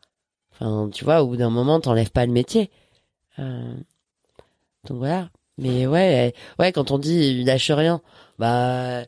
Enfin, 0.53 0.89
tu 0.93 1.03
vois, 1.03 1.21
au 1.23 1.27
bout 1.27 1.37
d'un 1.37 1.49
moment, 1.49 1.79
t'enlèves 1.79 2.11
pas 2.11 2.25
le 2.25 2.31
métier. 2.31 2.69
Euh, 3.39 3.73
donc 4.87 4.97
voilà. 4.97 5.29
Mais 5.57 5.87
ouais, 5.87 6.33
ouais, 6.59 6.71
quand 6.71 6.91
on 6.91 6.99
dit 6.99 7.15
il 7.15 7.45
lâche 7.45 7.71
rien, 7.71 8.01
bah 8.39 9.03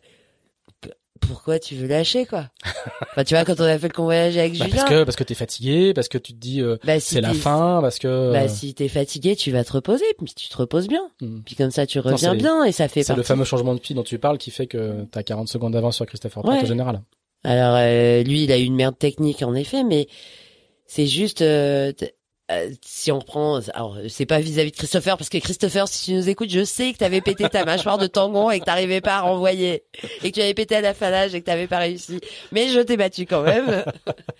pourquoi 1.19 1.59
tu 1.59 1.75
veux 1.75 1.87
lâcher 1.87 2.25
quoi? 2.25 2.47
Enfin, 3.11 3.23
tu 3.23 3.33
vois, 3.35 3.45
quand 3.45 3.59
on 3.59 3.63
a 3.63 3.77
fait 3.77 3.87
le 3.87 3.93
convoyage 3.93 4.37
avec 4.37 4.57
Bah, 4.57 4.65
Julien, 4.65 4.75
parce 4.77 4.89
que 4.89 5.03
parce 5.03 5.15
que 5.15 5.23
t'es 5.23 5.33
fatigué, 5.35 5.93
parce 5.93 6.07
que 6.07 6.17
tu 6.17 6.33
te 6.33 6.37
dis 6.37 6.61
euh, 6.61 6.77
bah, 6.83 6.99
si 6.99 7.15
c'est 7.15 7.21
la 7.21 7.33
fin, 7.33 7.79
parce 7.81 7.99
que 7.99 8.31
Bah, 8.31 8.47
si 8.47 8.73
t'es 8.73 8.87
fatigué, 8.87 9.35
tu 9.35 9.51
vas 9.51 9.63
te 9.63 9.73
reposer, 9.73 10.05
puis 10.17 10.33
tu 10.35 10.49
te 10.49 10.57
reposes 10.57 10.87
bien. 10.87 11.01
Hmm. 11.21 11.39
Puis 11.45 11.55
comme 11.55 11.71
ça, 11.71 11.85
tu 11.85 11.99
reviens 11.99 12.35
bien 12.35 12.63
et 12.63 12.71
ça 12.71 12.87
fait 12.87 13.03
c'est 13.03 13.15
le 13.15 13.23
fameux 13.23 13.45
changement 13.45 13.73
de 13.75 13.79
pied 13.79 13.95
dont 13.95 14.03
tu 14.03 14.17
parles 14.19 14.37
qui 14.37 14.51
fait 14.51 14.67
que 14.67 15.05
t'as 15.11 15.23
40 15.23 15.47
secondes 15.47 15.73
d'avance 15.73 15.95
sur 15.97 16.05
Christopher 16.05 16.43
Pratt 16.43 16.55
Ouais. 16.57 16.63
au 16.63 16.67
général. 16.67 17.01
Alors 17.43 17.75
euh, 17.77 18.23
lui, 18.23 18.43
il 18.43 18.51
a 18.51 18.57
eu 18.57 18.63
une 18.63 18.75
merde 18.75 18.97
technique 18.97 19.43
en 19.43 19.53
effet, 19.55 19.83
mais 19.83 20.07
c'est 20.85 21.07
juste 21.07 21.41
euh, 21.41 21.93
euh, 22.51 22.71
si 22.83 23.11
on 23.11 23.19
reprend, 23.19 23.59
alors 23.73 23.97
c'est 24.07 24.25
pas 24.25 24.39
vis-à-vis 24.39 24.71
de 24.71 24.75
Christopher 24.75 25.17
parce 25.17 25.29
que 25.29 25.37
Christopher, 25.37 25.87
si 25.87 26.05
tu 26.05 26.13
nous 26.13 26.29
écoutes, 26.29 26.49
je 26.49 26.63
sais 26.63 26.93
que 26.93 26.97
t'avais 26.97 27.21
pété 27.21 27.47
ta 27.47 27.63
mâchoire 27.63 27.99
de 27.99 28.07
tangon 28.07 28.49
et 28.49 28.59
que 28.59 28.65
t'arrivais 28.65 29.01
pas 29.01 29.17
à 29.17 29.21
renvoyer 29.21 29.83
et 30.23 30.31
que 30.31 30.35
tu 30.35 30.41
avais 30.41 30.55
pété 30.55 30.75
à 30.75 30.81
l'affalage 30.81 31.35
et 31.35 31.41
que 31.41 31.45
t'avais 31.45 31.67
pas 31.67 31.77
réussi, 31.77 32.19
mais 32.51 32.69
je 32.69 32.79
t'ai 32.79 32.97
battu 32.97 33.27
quand 33.27 33.43
même. 33.43 33.83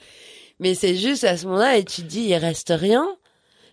mais 0.60 0.74
c'est 0.74 0.96
juste 0.96 1.24
à 1.24 1.38
ce 1.38 1.46
moment-là 1.46 1.78
et 1.78 1.86
tu 1.86 2.02
te 2.02 2.08
dis 2.08 2.22
il 2.22 2.36
reste 2.36 2.74
rien, 2.76 3.08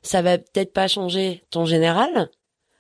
ça 0.03 0.21
va 0.21 0.37
peut-être 0.37 0.73
pas 0.75 0.87
changer 0.87 1.43
ton 1.51 1.65
général, 1.65 2.29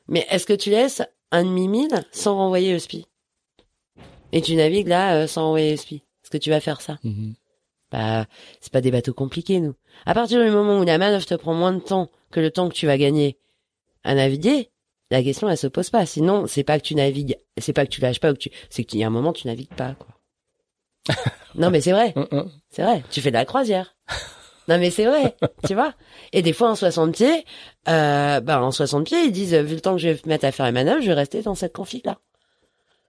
mais 0.09 0.27
est-ce 0.31 0.45
que 0.45 0.53
tu 0.53 0.71
laisses 0.71 1.03
un 1.33 1.45
demi 1.45 1.69
mille 1.69 2.05
sans 2.13 2.37
renvoyer 2.37 2.73
le 2.73 2.79
spi? 2.79 3.07
Et 4.33 4.43
tu 4.43 4.57
navigues 4.57 4.89
là 4.89 5.17
euh, 5.17 5.27
sans 5.27 5.45
renvoyer 5.45 5.71
le 5.71 5.77
spi. 5.79 6.03
Est-ce 6.23 6.31
que 6.31 6.39
tu 6.39 6.51
vas 6.51 6.61
faire 6.61 6.83
ça? 6.83 6.99
Mhm. 7.03 7.35
Bah, 7.93 8.27
c'est 8.61 8.73
pas 8.73 8.81
des 8.81 8.91
bateaux 8.91 9.15
compliqués, 9.15 9.61
nous. 9.61 9.75
À 10.05 10.15
partir 10.15 10.43
du 10.43 10.51
moment 10.51 10.79
où 10.81 10.85
la 10.85 10.99
manœuvre 10.99 11.25
te 11.25 11.35
prend 11.35 11.55
moins 11.55 11.73
de 11.73 11.81
temps 11.81 12.11
que 12.31 12.41
le 12.41 12.51
temps 12.51 12.69
que 12.69 12.75
tu 12.75 12.87
vas 12.87 12.99
gagner 12.99 13.39
à 14.05 14.15
naviguer, 14.15 14.71
la 15.11 15.23
question, 15.23 15.49
elle 15.49 15.57
se 15.57 15.69
pose 15.69 15.91
pas. 15.91 16.05
Sinon, 16.07 16.47
c'est 16.47 16.65
pas 16.65 16.79
que 16.81 16.85
tu 16.85 16.95
navigues, 16.95 17.37
c'est 17.59 17.73
pas 17.73 17.87
que 17.87 17.91
tu 17.91 18.01
lâches 18.01 18.21
pas, 18.21 18.31
ou 18.31 18.35
que 18.35 18.39
tu, 18.41 18.51
c'est 18.71 18.85
qu'il 18.85 18.99
y 18.99 19.05
a 19.05 19.07
un 19.07 19.11
moment, 19.11 19.33
tu 19.33 19.47
navigues 19.47 19.75
pas, 19.75 19.95
quoi. 19.95 20.09
non, 21.55 21.71
mais 21.71 21.81
c'est 21.81 21.93
vrai, 21.93 22.13
Hum, 22.17 22.27
hum. 22.33 22.51
c'est 22.71 22.83
vrai. 22.83 23.05
Tu 23.11 23.21
fais 23.21 23.31
de 23.31 23.37
la 23.37 23.45
croisière. 23.45 23.95
Non, 24.69 24.79
mais 24.79 24.91
c'est 24.91 25.05
vrai, 25.05 25.37
tu 25.67 25.75
vois? 25.75 25.95
Et 26.33 26.43
des 26.43 26.53
fois, 26.53 26.71
en 26.71 26.75
60 26.75 27.15
pieds, 27.15 27.45
euh, 27.89 28.41
bah, 28.41 28.61
en 28.61 28.73
60 28.73 29.07
pieds, 29.07 29.23
ils 29.27 29.33
disent, 29.33 29.55
vu 29.55 29.77
le 29.77 29.81
temps 29.81 29.93
que 29.93 30.01
je 30.03 30.09
vais 30.09 30.21
mettre 30.27 30.45
à 30.45 30.51
faire 30.51 30.67
la 30.67 30.73
manœuvre, 30.73 31.01
je 31.01 31.07
vais 31.07 31.15
rester 31.15 31.41
dans 31.43 31.55
cette 31.55 31.73
config-là. 31.73 32.19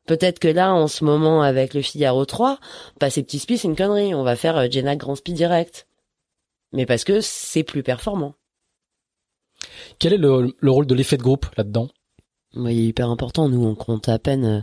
Peut-être 0.07 0.39
que 0.39 0.47
là, 0.47 0.73
en 0.73 0.87
ce 0.87 1.03
moment, 1.03 1.41
avec 1.43 1.73
le 1.73 1.81
Figaro 1.81 2.25
3, 2.25 2.59
passer 2.99 3.23
petit 3.23 3.39
spi, 3.39 3.57
c'est 3.57 3.67
une 3.67 3.75
connerie. 3.75 4.15
On 4.15 4.23
va 4.23 4.35
faire 4.35 4.57
euh, 4.57 4.67
Jenna 4.69 4.95
Grand 4.95 5.15
Spi 5.15 5.33
direct. 5.33 5.87
Mais 6.73 6.85
parce 6.85 7.03
que 7.03 7.21
c'est 7.21 7.63
plus 7.63 7.83
performant. 7.83 8.33
Quel 9.99 10.13
est 10.13 10.17
le, 10.17 10.55
le 10.59 10.71
rôle 10.71 10.85
de 10.87 10.95
l'effet 10.95 11.17
de 11.17 11.23
groupe 11.23 11.47
là-dedans? 11.57 11.89
Moi, 12.53 12.71
il 12.71 12.79
est 12.79 12.85
hyper 12.87 13.09
important. 13.09 13.49
Nous, 13.49 13.65
on 13.65 13.75
compte 13.75 14.09
à 14.09 14.19
peine. 14.19 14.45
euh, 14.45 14.61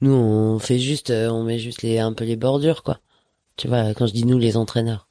Nous, 0.00 0.12
on 0.12 0.58
fait 0.58 0.78
juste, 0.78 1.10
euh, 1.10 1.28
on 1.30 1.44
met 1.44 1.58
juste 1.58 1.82
les, 1.82 1.98
un 1.98 2.12
peu 2.12 2.24
les 2.24 2.36
bordures, 2.36 2.82
quoi. 2.82 3.00
Tu 3.56 3.68
vois, 3.68 3.94
quand 3.94 4.06
je 4.06 4.12
dis 4.12 4.24
nous, 4.24 4.38
les 4.38 4.56
entraîneurs. 4.56 5.08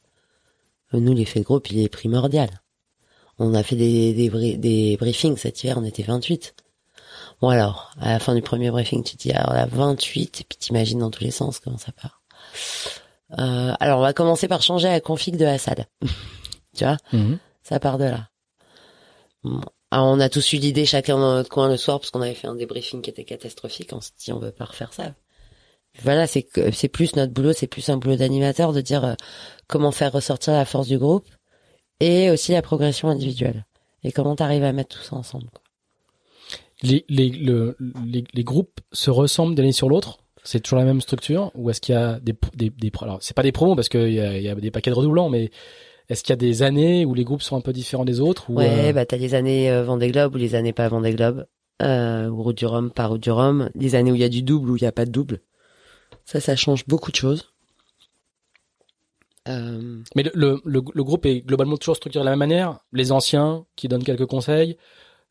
Nous, 0.94 1.14
l'effet 1.14 1.40
de 1.42 1.46
groupe, 1.46 1.70
il 1.72 1.80
est 1.80 1.90
primordial. 1.90 2.50
On 3.38 3.54
a 3.54 3.64
fait 3.64 3.76
des, 3.76 4.14
des, 4.14 4.58
des 4.58 4.98
briefings 4.98 5.38
cet 5.38 5.64
hiver, 5.64 5.78
on 5.78 5.84
était 5.86 6.04
28. 6.04 6.56
Bon 7.42 7.50
alors, 7.50 7.94
à 8.02 8.12
la 8.12 8.20
fin 8.20 8.36
du 8.36 8.42
premier 8.42 8.70
briefing, 8.70 9.04
tu 9.04 9.16
te 9.16 9.22
dis, 9.22 9.32
alors 9.32 9.54
là, 9.54 9.66
28, 9.66 10.42
et 10.42 10.44
puis 10.44 10.58
t'imagines 10.58 11.00
dans 11.00 11.10
tous 11.10 11.24
les 11.24 11.32
sens 11.32 11.60
comment 11.60 11.78
ça 11.78 11.92
part. 11.94 12.22
Euh, 13.38 13.74
alors, 13.80 14.00
on 14.00 14.02
va 14.02 14.14
commencer 14.14 14.48
par 14.48 14.62
changer 14.62 14.88
la 14.88 15.00
config 15.00 15.38
de 15.38 15.46
Assad. 15.46 15.86
tu 16.76 16.84
vois? 16.84 16.98
Ça 17.64 17.80
part 17.80 17.98
de 17.98 18.06
là. 18.06 18.30
Bon. 19.44 19.62
Alors, 19.92 20.08
on 20.08 20.20
a 20.20 20.30
tous 20.30 20.54
eu 20.54 20.58
l'idée 20.58 20.86
chacun 20.86 21.18
dans 21.18 21.34
notre 21.34 21.50
coin 21.50 21.68
le 21.68 21.78
soir 21.78 22.00
parce 22.00 22.12
qu'on 22.12 22.22
avait 22.22 22.36
fait 22.36 22.48
un 22.48 22.56
débriefing 22.56 23.02
qui 23.02 23.10
était 23.10 23.24
catastrophique. 23.24 23.92
On 23.94 24.02
s'est 24.02 24.12
dit 24.20 24.32
on 24.32 24.40
veut 24.40 24.52
pas 24.52 24.66
refaire 24.66 24.94
ça. 24.94 25.14
Voilà, 26.04 26.28
c'est 26.28 26.48
c'est 26.72 26.88
plus 26.88 27.16
notre 27.16 27.34
boulot, 27.34 27.54
c'est 27.54 27.68
plus 27.68 27.90
un 27.90 27.98
boulot 27.98 28.16
d'animateur 28.16 28.74
de 28.74 28.82
dire 28.82 29.04
euh, 29.04 29.16
comment 29.68 29.92
faire 29.92 30.12
ressortir 30.12 30.54
la 30.54 30.66
force 30.66 30.88
du 30.88 31.00
groupe 31.00 31.28
et 32.00 32.30
aussi 32.30 32.52
la 32.52 32.62
progression 32.62 33.10
individuelle 33.10 33.66
et 34.04 34.12
comment 34.12 34.36
t'arrives 34.36 34.64
à 34.64 34.72
mettre 34.72 34.96
tout 34.96 35.04
ça 35.04 35.16
ensemble. 35.16 35.50
quoi. 35.50 35.64
Les, 36.82 37.06
les, 37.10 37.30
le- 37.30 37.76
les, 38.06 38.24
les 38.34 38.44
groupes 38.44 38.80
se 38.92 39.10
ressemblent 39.10 39.56
d'un 39.56 39.64
l'année 39.64 39.72
sur 39.72 39.90
l'autre? 39.90 40.20
C'est 40.44 40.62
toujours 40.62 40.80
la 40.80 40.86
même 40.86 41.02
structure? 41.02 41.52
Ou 41.56 41.70
est-ce 41.70 41.82
qu'il 41.82 41.94
y 41.94 41.98
a 41.98 42.20
des, 42.20 42.34
des, 42.56 42.70
des 42.70 42.92
alors 43.02 43.20
c'est 43.22 43.36
pas 43.36 43.44
des 43.44 43.52
promos 43.52 43.76
parce 43.76 43.90
qu'il 43.90 44.14
y 44.14 44.20
a, 44.20 44.40
y 44.40 44.48
a 44.48 44.56
des 44.56 44.72
paquets 44.72 44.90
de 44.90 44.96
redoublants, 44.96 45.30
mais 45.30 45.52
est-ce 46.08 46.24
qu'il 46.24 46.32
y 46.32 46.34
a 46.34 46.38
des 46.38 46.64
années 46.64 47.06
où 47.06 47.14
les 47.14 47.24
groupes 47.24 47.42
sont 47.42 47.58
un 47.58 47.62
peu 47.62 47.74
différents 47.74 48.06
des 48.06 48.20
autres 48.20 48.50
ou, 48.50 48.58
Ouais, 48.58 48.90
euh, 48.90 48.94
bah 48.94 49.06
t'as 49.06 49.18
les 49.18 49.36
années 49.36 49.70
euh, 49.70 49.84
Vendée 49.84 50.10
Globe 50.12 50.36
ou 50.36 50.38
les 50.38 50.56
années 50.56 50.74
pas 50.74 50.88
Vendée 50.88 51.14
Globe, 51.14 51.46
euh, 51.82 52.30
ou 52.30 52.42
Route 52.42 52.58
du 52.58 52.66
Rhum, 52.66 52.90
pas 52.90 53.08
Route 53.08 53.22
du 53.22 53.32
Rhum, 53.32 53.70
les 53.76 53.96
années 53.96 54.12
où 54.12 54.16
il 54.16 54.22
y 54.22 54.24
a 54.24 54.30
du 54.30 54.42
double 54.42 54.72
ou 54.72 54.76
il 54.78 54.82
y 54.82 54.88
a 54.88 54.92
pas 54.92 55.06
de 55.06 55.12
double. 55.12 55.42
Ça, 56.26 56.40
ça 56.40 56.56
change 56.56 56.86
beaucoup 56.88 57.12
de 57.12 57.16
choses. 57.16 57.54
Euh, 59.48 60.00
Mais 60.16 60.24
le, 60.24 60.32
le, 60.36 60.62
le, 60.66 60.82
le 60.94 61.04
groupe 61.04 61.26
est 61.26 61.42
globalement 61.42 61.78
toujours 61.78 61.96
structuré 61.96 62.24
de 62.24 62.26
la 62.26 62.32
même 62.32 62.40
manière? 62.40 62.80
Les 62.94 63.12
anciens 63.12 63.66
qui 63.76 63.88
donnent 63.88 64.04
quelques 64.04 64.26
conseils, 64.26 64.78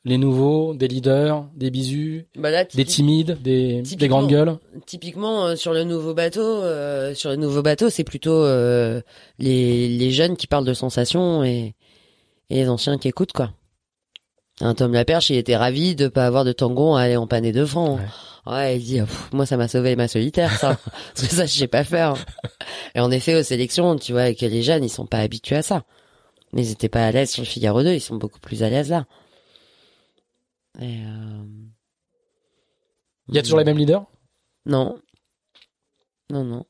les 0.05 0.19
nouveaux, 0.19 0.75
des 0.75 0.89
leaders, 0.89 1.47
des 1.55 1.71
bisous, 1.71 2.23
bah 2.37 2.51
là, 2.51 2.65
des 2.65 2.85
timides, 2.85 3.41
des, 3.43 3.83
grandes 4.03 4.29
gueules. 4.29 4.57
typiquement 4.87 5.47
euh, 5.47 5.57
sur 5.57 5.73
le 5.73 5.85
nouveau 5.85 6.15
bateau, 6.15 6.41
euh, 6.41 7.15
sur 7.15 7.31
le 7.31 7.37
nouveau 7.37 7.63
bateau, 7.63 7.91
c'est 7.91 8.05
plutôt 8.05 8.45
euh, 8.45 9.01
les, 9.39 9.89
les 9.89 10.11
jeunes 10.11 10.37
qui 10.37 10.47
parlent 10.47 10.65
de 10.65 10.75
sensations 10.75 11.43
et, 11.45 11.75
et 12.51 12.55
les 12.55 12.69
anciens 12.69 12.99
qui 12.99 13.09
écoutent 13.09 13.33
quoi. 13.33 13.53
Un 14.61 14.75
Tom 14.75 14.93
Laperche, 14.93 15.31
il 15.31 15.37
était 15.37 15.57
ravi 15.57 15.95
de 15.95 16.09
pas 16.09 16.27
avoir 16.27 16.45
de 16.45 16.53
tangon 16.53 16.97
à 16.97 17.03
aller 17.03 17.17
en 17.17 17.27
de 17.27 17.65
francs. 17.65 18.01
Ouais. 18.01 18.53
Ouais, 18.53 18.77
il 18.79 18.85
dit, 18.85 19.01
Pff, 19.01 19.33
moi, 19.33 19.47
ça 19.47 19.57
m'a 19.57 19.69
sauvé 19.69 19.95
ma 19.95 20.09
solitaire, 20.09 20.51
ça. 20.59 20.79
Parce 21.15 21.29
que 21.29 21.35
ça, 21.35 21.47
je 21.47 21.53
sais 21.53 21.69
pas 21.69 21.85
faire. 21.85 22.15
Et 22.95 23.01
en 23.01 23.11
effet, 23.11 23.37
aux 23.37 23.43
sélections, 23.43 23.95
tu 23.97 24.13
vois, 24.13 24.33
que 24.35 24.47
les 24.47 24.63
jeunes, 24.63 24.83
ils 24.83 24.89
sont 24.89 25.07
pas 25.07 25.19
habitués 25.19 25.57
à 25.57 25.63
ça. 25.63 25.85
Mais 26.53 26.65
ils 26.65 26.73
étaient 26.73 26.89
pas 26.89 27.07
à 27.07 27.13
l'aise 27.13 27.31
sur 27.31 27.43
le 27.43 27.47
Figaro 27.47 27.83
2, 27.83 27.93
ils 27.93 28.01
sont 28.01 28.17
beaucoup 28.17 28.41
plus 28.41 28.63
à 28.63 28.71
l'aise 28.71 28.91
là. 28.91 29.05
Et 30.81 31.03
euh... 31.05 31.45
Il 33.29 33.35
y 33.35 33.39
a 33.39 33.43
toujours 33.43 33.59
les 33.59 33.65
mêmes 33.65 33.79
leaders? 33.79 34.05
Non. 34.67 34.99
Non, 36.31 36.45
non. 36.45 36.65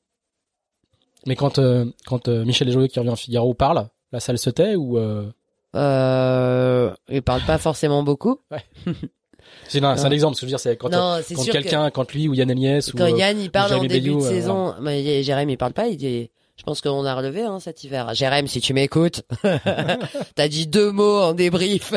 Mais 1.26 1.36
quand, 1.36 1.58
euh, 1.58 1.84
quand 2.06 2.28
euh, 2.28 2.44
Michel 2.44 2.66
Desjolieux 2.66 2.86
qui 2.86 2.98
revient 2.98 3.10
en 3.10 3.16
Figaro 3.16 3.54
parle, 3.54 3.88
la 4.12 4.20
salle 4.20 4.38
se 4.38 4.50
tait 4.50 4.76
ou 4.76 4.98
euh... 4.98 5.30
Euh, 5.76 6.94
ils 7.08 7.22
parlent 7.22 7.44
pas 7.44 7.58
forcément 7.58 8.02
beaucoup. 8.02 8.40
c'est 9.68 9.84
un, 9.84 10.10
exemple. 10.10 10.36
Ce 10.36 10.40
que 10.40 10.46
je 10.46 10.46
veux 10.46 10.50
dire, 10.52 10.60
c'est 10.60 10.76
quand, 10.76 10.88
non, 10.88 11.18
c'est 11.22 11.34
quand 11.34 11.42
sûr 11.42 11.52
que 11.52 11.58
quelqu'un, 11.58 11.90
quand 11.90 12.10
lui 12.12 12.26
ou 12.28 12.34
Yann 12.34 12.50
Agnès 12.50 12.92
ou 12.92 12.96
quand 12.96 13.06
Yann 13.06 13.38
il 13.38 13.50
parle 13.50 13.74
en 13.74 13.84
début 13.84 14.14
de 14.14 14.20
saison, 14.20 14.74
mais 14.80 15.02
y- 15.02 15.22
Jérémy 15.22 15.54
il 15.54 15.56
parle 15.58 15.74
pas, 15.74 15.88
il 15.88 15.96
dit 15.98 16.30
je 16.58 16.64
pense 16.64 16.80
qu'on 16.80 17.04
a 17.04 17.14
relevé 17.14 17.42
hein, 17.42 17.60
cet 17.60 17.84
hiver. 17.84 18.12
Jérémy, 18.14 18.48
si 18.48 18.60
tu 18.60 18.74
m'écoutes, 18.74 19.22
t'as 20.34 20.48
dit 20.48 20.66
deux 20.66 20.90
mots 20.90 21.20
en 21.20 21.32
débrief 21.32 21.94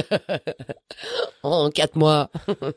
en 1.44 1.70
quatre 1.70 1.96
mois. 1.96 2.30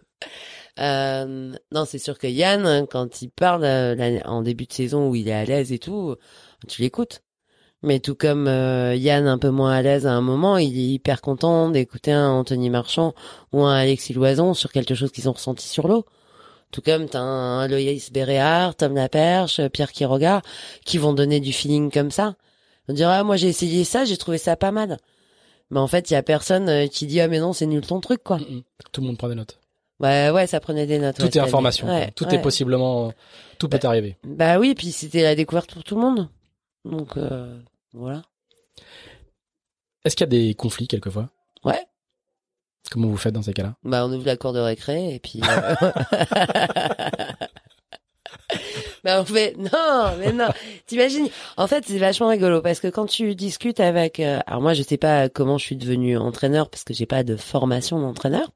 Euh, 0.80 1.52
non, 1.70 1.84
c'est 1.84 2.00
sûr 2.00 2.18
que 2.18 2.26
Yann, 2.26 2.88
quand 2.90 3.22
il 3.22 3.30
parle 3.30 3.62
euh, 3.62 4.18
en 4.24 4.42
début 4.42 4.66
de 4.66 4.72
saison 4.72 5.08
où 5.08 5.14
il 5.14 5.28
est 5.28 5.32
à 5.32 5.44
l'aise 5.44 5.70
et 5.70 5.78
tout, 5.78 6.16
tu 6.66 6.82
l'écoutes. 6.82 7.22
Mais 7.84 8.00
tout 8.00 8.16
comme 8.16 8.48
euh, 8.48 8.96
Yann 8.96 9.28
un 9.28 9.38
peu 9.38 9.50
moins 9.50 9.70
à 9.70 9.82
l'aise 9.82 10.04
à 10.04 10.12
un 10.12 10.20
moment, 10.20 10.56
il 10.58 10.76
est 10.76 10.94
hyper 10.94 11.20
content 11.20 11.68
d'écouter 11.68 12.10
un 12.10 12.28
Anthony 12.28 12.70
Marchand 12.70 13.14
ou 13.52 13.62
un 13.62 13.72
Alexis 13.72 14.14
Loison 14.14 14.52
sur 14.52 14.72
quelque 14.72 14.96
chose 14.96 15.12
qu'ils 15.12 15.28
ont 15.28 15.32
ressenti 15.32 15.68
sur 15.68 15.86
l'eau. 15.86 16.04
Tout 16.74 16.82
comme 16.82 17.08
t'as 17.08 17.20
un 17.20 17.68
Loïs 17.68 18.10
Béréard, 18.10 18.74
Tom 18.74 18.96
Laperche, 18.96 19.60
Pierre 19.68 19.92
Quiroga, 19.92 20.42
qui 20.84 20.98
vont 20.98 21.12
donner 21.12 21.38
du 21.38 21.52
feeling 21.52 21.88
comme 21.88 22.10
ça. 22.10 22.34
On 22.88 22.94
dira, 22.94 23.18
ah, 23.18 23.22
moi 23.22 23.37
j'ai 23.37 23.46
essayé 23.46 23.84
ça, 23.84 24.04
j'ai 24.04 24.16
trouvé 24.16 24.38
ça 24.38 24.56
pas 24.56 24.72
mal. 24.72 24.98
Mais 25.70 25.78
en 25.78 25.87
fait, 25.87 26.10
il 26.10 26.14
y 26.14 26.16
a 26.16 26.24
personne 26.24 26.68
euh, 26.68 26.88
qui 26.88 27.06
dit, 27.06 27.20
ah 27.20 27.28
mais 27.28 27.38
non, 27.38 27.52
c'est 27.52 27.66
nul 27.66 27.87
ton 27.87 28.00
truc, 28.00 28.24
quoi. 28.24 28.38
Mm, 28.38 28.56
mm. 28.56 28.62
tout 28.90 29.00
le 29.02 29.06
monde 29.06 29.16
prend 29.16 29.28
des 29.28 29.37
notes. 29.37 29.60
Ouais, 30.00 30.30
ouais, 30.30 30.48
ça 30.48 30.58
prenait 30.58 30.84
des 30.84 30.98
notes. 30.98 31.14
Tout 31.14 31.22
ouais, 31.22 31.37
est 31.37 31.38
information. 31.38 31.87
ouais, 31.87 32.10
tout 32.10 32.26
ouais. 32.26 32.34
est 32.34 32.42
possiblement, 32.42 33.12
tout 33.60 33.68
peut 33.68 33.78
arriver. 33.84 34.16
Bah 34.24 34.58
oui, 34.58 34.74
puis 34.74 34.90
c'était 34.90 35.22
la 35.22 35.37
découverte 35.37 35.72
pour 35.72 35.84
tout 35.84 35.94
le 35.94 36.00
monde. 36.00 36.28
Donc, 36.84 37.16
euh, 37.16 37.56
voilà. 37.92 38.22
Est-ce 40.04 40.16
qu'il 40.16 40.24
y 40.24 40.26
a 40.26 40.42
des 40.46 40.54
conflits 40.54 40.88
quelquefois? 40.88 41.30
Ouais. 41.62 41.87
Comment 42.90 43.08
vous 43.08 43.16
faites 43.16 43.32
dans 43.34 43.42
ces 43.42 43.52
cas-là 43.54 43.74
Bah, 43.84 44.04
on 44.06 44.12
ouvre 44.12 44.26
la 44.26 44.36
cour 44.36 44.52
de 44.52 44.60
récré 44.60 45.14
et 45.14 45.18
puis. 45.18 45.40
euh, 45.42 45.74
bah, 49.04 49.20
on 49.20 49.24
fait 49.24 49.54
non, 49.58 50.12
mais 50.18 50.32
non. 50.32 50.48
T'imagines 50.86 51.28
En 51.56 51.66
fait, 51.66 51.84
c'est 51.86 51.98
vachement 51.98 52.28
rigolo 52.28 52.60
parce 52.62 52.80
que 52.80 52.88
quand 52.88 53.06
tu 53.06 53.34
discutes 53.34 53.80
avec, 53.80 54.20
euh, 54.20 54.40
alors 54.46 54.60
moi, 54.62 54.74
je 54.74 54.82
sais 54.82 54.96
pas 54.96 55.28
comment 55.28 55.58
je 55.58 55.64
suis 55.64 55.76
devenu 55.76 56.16
entraîneur 56.16 56.68
parce 56.70 56.84
que 56.84 56.94
j'ai 56.94 57.06
pas 57.06 57.22
de 57.24 57.36
formation 57.36 58.00
d'entraîneur. 58.00 58.50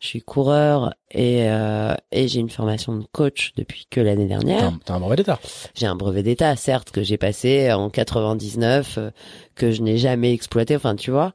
Je 0.00 0.06
suis 0.06 0.22
coureur 0.22 0.94
et 1.10 1.48
euh, 1.50 1.92
et 2.12 2.28
j'ai 2.28 2.38
une 2.38 2.50
formation 2.50 2.94
de 2.96 3.04
coach 3.10 3.50
depuis 3.56 3.88
que 3.90 4.00
l'année 4.00 4.28
dernière. 4.28 4.64
un, 4.66 4.78
t'as 4.84 4.94
un 4.94 5.00
brevet 5.00 5.16
d'état. 5.16 5.40
J'ai 5.74 5.86
un 5.86 5.96
brevet 5.96 6.22
d'état, 6.22 6.54
certes, 6.54 6.92
que 6.92 7.02
j'ai 7.02 7.16
passé 7.18 7.72
en 7.72 7.90
99, 7.90 8.94
euh, 8.98 9.10
que 9.56 9.72
je 9.72 9.82
n'ai 9.82 9.98
jamais 9.98 10.32
exploité. 10.32 10.76
Enfin, 10.76 10.94
tu 10.94 11.10
vois. 11.10 11.34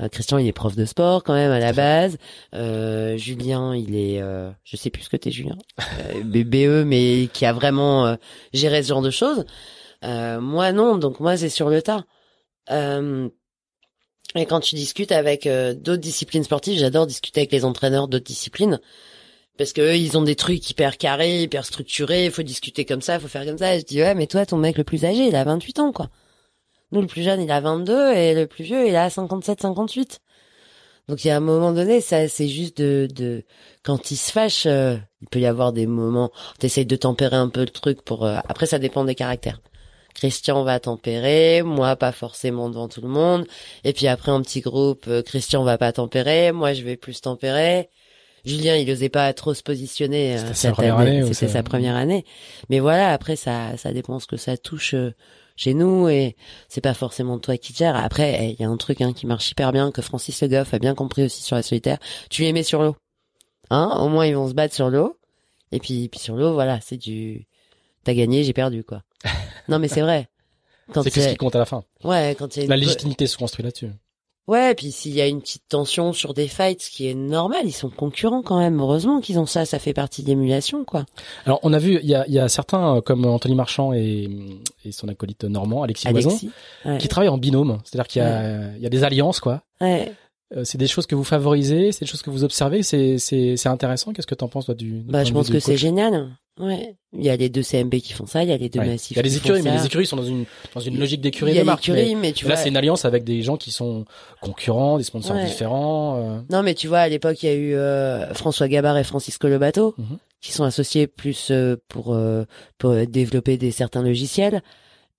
Euh, 0.00 0.08
Christian, 0.08 0.38
il 0.38 0.46
est 0.46 0.52
prof 0.52 0.74
de 0.74 0.84
sport 0.84 1.22
quand 1.22 1.34
même 1.34 1.50
à 1.50 1.58
la 1.58 1.72
base. 1.72 2.16
Euh, 2.54 3.16
Julien, 3.16 3.74
il 3.76 3.94
est, 3.94 4.20
euh, 4.22 4.50
je 4.64 4.76
sais 4.76 4.90
plus 4.90 5.02
ce 5.02 5.08
que 5.10 5.16
t'es, 5.16 5.30
Julien, 5.30 5.56
euh, 5.80 6.22
BBE, 6.24 6.86
mais 6.86 7.28
qui 7.32 7.44
a 7.44 7.52
vraiment 7.52 8.06
euh, 8.06 8.16
géré 8.52 8.82
ce 8.82 8.88
genre 8.88 9.02
de 9.02 9.10
choses. 9.10 9.44
Euh, 10.04 10.40
moi, 10.40 10.72
non. 10.72 10.96
Donc 10.98 11.20
moi, 11.20 11.36
c'est 11.36 11.48
sur 11.48 11.68
le 11.68 11.82
tas. 11.82 12.04
Euh, 12.70 13.28
et 14.34 14.46
quand 14.46 14.60
tu 14.60 14.76
discutes 14.76 15.12
avec 15.12 15.46
d'autres 15.46 16.00
disciplines 16.00 16.44
sportives, 16.44 16.78
j'adore 16.78 17.06
discuter 17.06 17.40
avec 17.40 17.52
les 17.52 17.66
entraîneurs 17.66 18.08
d'autres 18.08 18.24
disciplines. 18.24 18.80
Parce 19.58 19.74
que 19.74 19.82
eux, 19.82 19.96
ils 19.96 20.16
ont 20.16 20.22
des 20.22 20.36
trucs 20.36 20.70
hyper 20.70 20.96
carrés, 20.96 21.42
hyper 21.42 21.66
structurés, 21.66 22.24
il 22.24 22.30
faut 22.30 22.42
discuter 22.42 22.86
comme 22.86 23.02
ça, 23.02 23.16
il 23.16 23.20
faut 23.20 23.28
faire 23.28 23.44
comme 23.44 23.58
ça. 23.58 23.76
Et 23.76 23.80
je 23.80 23.84
dis, 23.84 24.00
ouais, 24.00 24.14
mais 24.14 24.26
toi, 24.26 24.46
ton 24.46 24.56
mec 24.56 24.78
le 24.78 24.84
plus 24.84 25.04
âgé, 25.04 25.26
il 25.26 25.36
a 25.36 25.44
28 25.44 25.80
ans, 25.80 25.92
quoi. 25.92 26.08
Nous, 26.92 27.00
le 27.00 27.06
plus 27.06 27.22
jeune, 27.22 27.40
il 27.40 27.50
a 27.50 27.60
22, 27.60 28.12
et 28.12 28.34
le 28.34 28.46
plus 28.46 28.64
vieux, 28.64 28.86
il 28.86 28.94
a 28.96 29.08
57, 29.10 29.62
58. 29.62 30.20
Donc, 31.08 31.24
il 31.24 31.28
y 31.28 31.30
a 31.30 31.36
un 31.36 31.40
moment 31.40 31.72
donné, 31.72 32.00
ça, 32.00 32.28
c'est 32.28 32.46
juste 32.48 32.78
de, 32.80 33.08
de, 33.12 33.42
quand 33.82 34.10
il 34.10 34.16
se 34.16 34.30
fâche, 34.30 34.66
euh, 34.66 34.96
il 35.20 35.28
peut 35.28 35.40
y 35.40 35.46
avoir 35.46 35.72
des 35.72 35.86
moments, 35.86 36.30
t'essayes 36.58 36.86
de 36.86 36.96
tempérer 36.96 37.36
un 37.36 37.48
peu 37.48 37.60
le 37.60 37.68
truc 37.70 38.02
pour, 38.02 38.24
euh, 38.24 38.36
après, 38.48 38.66
ça 38.66 38.78
dépend 38.78 39.04
des 39.04 39.14
caractères. 39.16 39.60
Christian 40.14 40.62
va 40.62 40.78
tempérer, 40.78 41.62
moi 41.62 41.96
pas 41.96 42.12
forcément 42.12 42.68
devant 42.68 42.86
tout 42.86 43.00
le 43.00 43.08
monde. 43.08 43.46
Et 43.82 43.94
puis 43.94 44.06
après 44.08 44.30
un 44.30 44.42
petit 44.42 44.60
groupe, 44.60 45.06
euh, 45.08 45.22
Christian 45.22 45.64
va 45.64 45.78
pas 45.78 45.90
tempérer, 45.90 46.52
moi 46.52 46.74
je 46.74 46.82
vais 46.82 46.96
plus 46.98 47.22
tempérer. 47.22 47.88
Julien, 48.44 48.76
il 48.76 48.90
osait 48.90 49.08
pas 49.08 49.32
trop 49.32 49.54
se 49.54 49.62
positionner. 49.62 50.34
euh, 50.34 50.38
C'était 50.38 50.48
sa 50.48 50.54
cette 50.54 50.72
première 50.74 50.98
année. 50.98 51.22
C'était 51.22 51.34
c'est- 51.34 51.48
sa 51.48 51.62
première 51.62 51.96
année. 51.96 52.26
Mais 52.68 52.78
voilà, 52.78 53.10
après 53.14 53.36
ça, 53.36 53.76
ça 53.78 53.92
dépend 53.94 54.18
ce 54.18 54.26
que 54.26 54.36
ça 54.36 54.58
touche 54.58 54.92
euh, 54.92 55.14
chez 55.56 55.74
nous 55.74 56.08
et 56.08 56.36
c'est 56.68 56.80
pas 56.80 56.94
forcément 56.94 57.38
toi 57.38 57.56
qui 57.56 57.72
gères. 57.74 57.96
Après, 57.96 58.36
eh, 58.40 58.50
il 58.52 58.60
y 58.60 58.64
a 58.64 58.68
un 58.68 58.76
truc 58.76 59.00
hein, 59.00 59.12
qui 59.12 59.26
marche 59.26 59.50
hyper 59.50 59.72
bien 59.72 59.90
que 59.92 60.02
Francis 60.02 60.40
Le 60.42 60.48
Goff 60.48 60.74
a 60.74 60.78
bien 60.78 60.94
compris 60.94 61.24
aussi 61.24 61.42
sur 61.42 61.56
la 61.56 61.62
solitaire. 61.62 61.98
Tu 62.30 62.42
les 62.42 62.52
mets 62.52 62.62
sur 62.62 62.82
l'eau, 62.82 62.96
hein 63.70 63.96
Au 64.00 64.08
moins 64.08 64.26
ils 64.26 64.34
vont 64.34 64.48
se 64.48 64.54
battre 64.54 64.74
sur 64.74 64.90
l'eau. 64.90 65.16
Et 65.72 65.78
puis, 65.78 66.08
puis 66.08 66.20
sur 66.20 66.36
l'eau, 66.36 66.52
voilà, 66.54 66.80
c'est 66.80 66.96
du, 66.98 67.46
t'as 68.04 68.14
gagné, 68.14 68.44
j'ai 68.44 68.52
perdu 68.52 68.84
quoi. 68.84 69.02
non 69.68 69.78
mais 69.78 69.88
c'est 69.88 70.02
vrai. 70.02 70.28
C'est 70.94 71.04
que 71.04 71.10
ce 71.10 71.20
c'est- 71.20 71.30
qui 71.30 71.36
compte 71.36 71.54
à 71.54 71.58
la 71.60 71.64
fin? 71.66 71.84
ouais, 72.04 72.34
quand 72.38 72.54
il 72.54 72.58
y 72.58 72.62
a 72.62 72.64
une 72.64 72.70
La 72.70 72.76
légitimité 72.76 73.26
se 73.26 73.36
construit 73.38 73.64
là-dessus. 73.64 73.88
Ouais, 74.48 74.72
et 74.72 74.74
puis 74.74 74.90
s'il 74.90 75.14
y 75.14 75.20
a 75.20 75.26
une 75.26 75.40
petite 75.40 75.62
tension 75.68 76.12
sur 76.12 76.34
des 76.34 76.48
fights, 76.48 76.82
ce 76.82 76.90
qui 76.90 77.08
est 77.08 77.14
normal, 77.14 77.60
ils 77.64 77.72
sont 77.72 77.90
concurrents 77.90 78.42
quand 78.42 78.58
même. 78.58 78.80
Heureusement 78.80 79.20
qu'ils 79.20 79.38
ont 79.38 79.46
ça, 79.46 79.64
ça 79.64 79.78
fait 79.78 79.92
partie 79.92 80.22
de 80.22 80.28
l'émulation, 80.28 80.84
quoi. 80.84 81.04
Alors, 81.46 81.60
on 81.62 81.72
a 81.72 81.78
vu, 81.78 82.00
il 82.02 82.08
y 82.08 82.14
a, 82.14 82.26
y 82.28 82.40
a 82.40 82.48
certains, 82.48 82.96
euh, 82.96 83.00
comme 83.00 83.24
Anthony 83.24 83.54
Marchand 83.54 83.92
et, 83.92 84.28
et 84.84 84.90
son 84.90 85.06
acolyte 85.08 85.44
normand, 85.44 85.84
Alexis, 85.84 86.08
Loison, 86.08 86.30
Alexis. 86.30 86.50
Ouais. 86.84 86.98
qui 86.98 87.06
travaillent 87.08 87.28
en 87.28 87.38
binôme. 87.38 87.78
C'est-à-dire 87.84 88.08
qu'il 88.08 88.22
y 88.22 88.24
a, 88.24 88.74
il 88.76 88.82
y 88.82 88.86
a 88.86 88.90
des 88.90 89.04
alliances, 89.04 89.38
quoi. 89.38 89.62
Ouais. 89.80 90.12
Euh, 90.54 90.64
c'est 90.64 90.76
des 90.78 90.86
choses 90.86 91.06
que 91.06 91.14
vous 91.14 91.24
favorisez, 91.24 91.92
c'est 91.92 92.00
des 92.04 92.10
choses 92.10 92.20
que 92.22 92.28
vous 92.30 92.44
observez, 92.44 92.82
c'est, 92.82 93.16
c'est, 93.18 93.56
c'est 93.56 93.68
intéressant. 93.70 94.12
Qu'est-ce 94.12 94.26
que 94.26 94.34
t'en 94.34 94.48
penses, 94.48 94.66
toi, 94.66 94.74
du, 94.74 95.00
du 95.00 95.10
Bah, 95.10 95.24
je 95.24 95.32
pense 95.32 95.48
que 95.48 95.58
c'est 95.60 95.78
génial. 95.78 96.28
Ouais. 96.60 96.94
Il 97.16 97.24
y 97.24 97.30
a 97.30 97.36
les 97.36 97.48
deux 97.48 97.62
CMB 97.62 97.94
qui 98.00 98.12
font 98.12 98.26
ça, 98.26 98.42
il 98.42 98.50
y 98.50 98.52
a 98.52 98.58
les 98.58 98.68
deux 98.68 98.78
Ouais. 98.80 98.86
massifs. 98.86 99.12
Il 99.12 99.16
y 99.16 99.20
a 99.20 99.22
les 99.22 99.36
écuries, 99.38 99.62
mais 99.62 99.70
ça. 99.70 99.76
les 99.76 99.86
écuries 99.86 100.04
sont 100.04 100.16
dans 100.16 100.22
une, 100.24 100.44
dans 100.74 100.80
une 100.82 100.98
logique 100.98 101.22
d'écurie 101.22 101.54
de 101.56 101.62
marque. 101.62 101.88
mais 101.88 102.14
mais 102.14 102.32
tu 102.32 102.44
Là, 102.44 102.54
vois. 102.54 102.62
c'est 102.62 102.68
une 102.68 102.76
alliance 102.76 103.06
avec 103.06 103.24
des 103.24 103.40
gens 103.40 103.56
qui 103.56 103.70
sont 103.70 104.04
concurrents, 104.42 104.98
des 104.98 105.04
sponsors 105.04 105.36
Ouais. 105.36 105.46
différents. 105.46 106.16
euh. 106.18 106.40
Non, 106.50 106.62
mais 106.62 106.74
tu 106.74 106.88
vois, 106.88 106.98
à 106.98 107.08
l'époque, 107.08 107.42
il 107.42 107.46
y 107.46 107.52
a 107.52 107.54
eu 107.54 107.74
euh, 107.74 108.34
François 108.34 108.68
Gabard 108.68 108.98
et 108.98 109.04
Francisco 109.04 109.48
Lobato, 109.48 109.94
Mhm. 109.96 110.18
qui 110.42 110.52
sont 110.52 110.64
associés 110.64 111.06
plus 111.06 111.48
euh, 111.50 111.76
pour 111.88 112.12
euh, 112.12 112.44
pour 112.76 112.94
développer 113.06 113.56
des 113.56 113.70
certains 113.70 114.02
logiciels. 114.02 114.62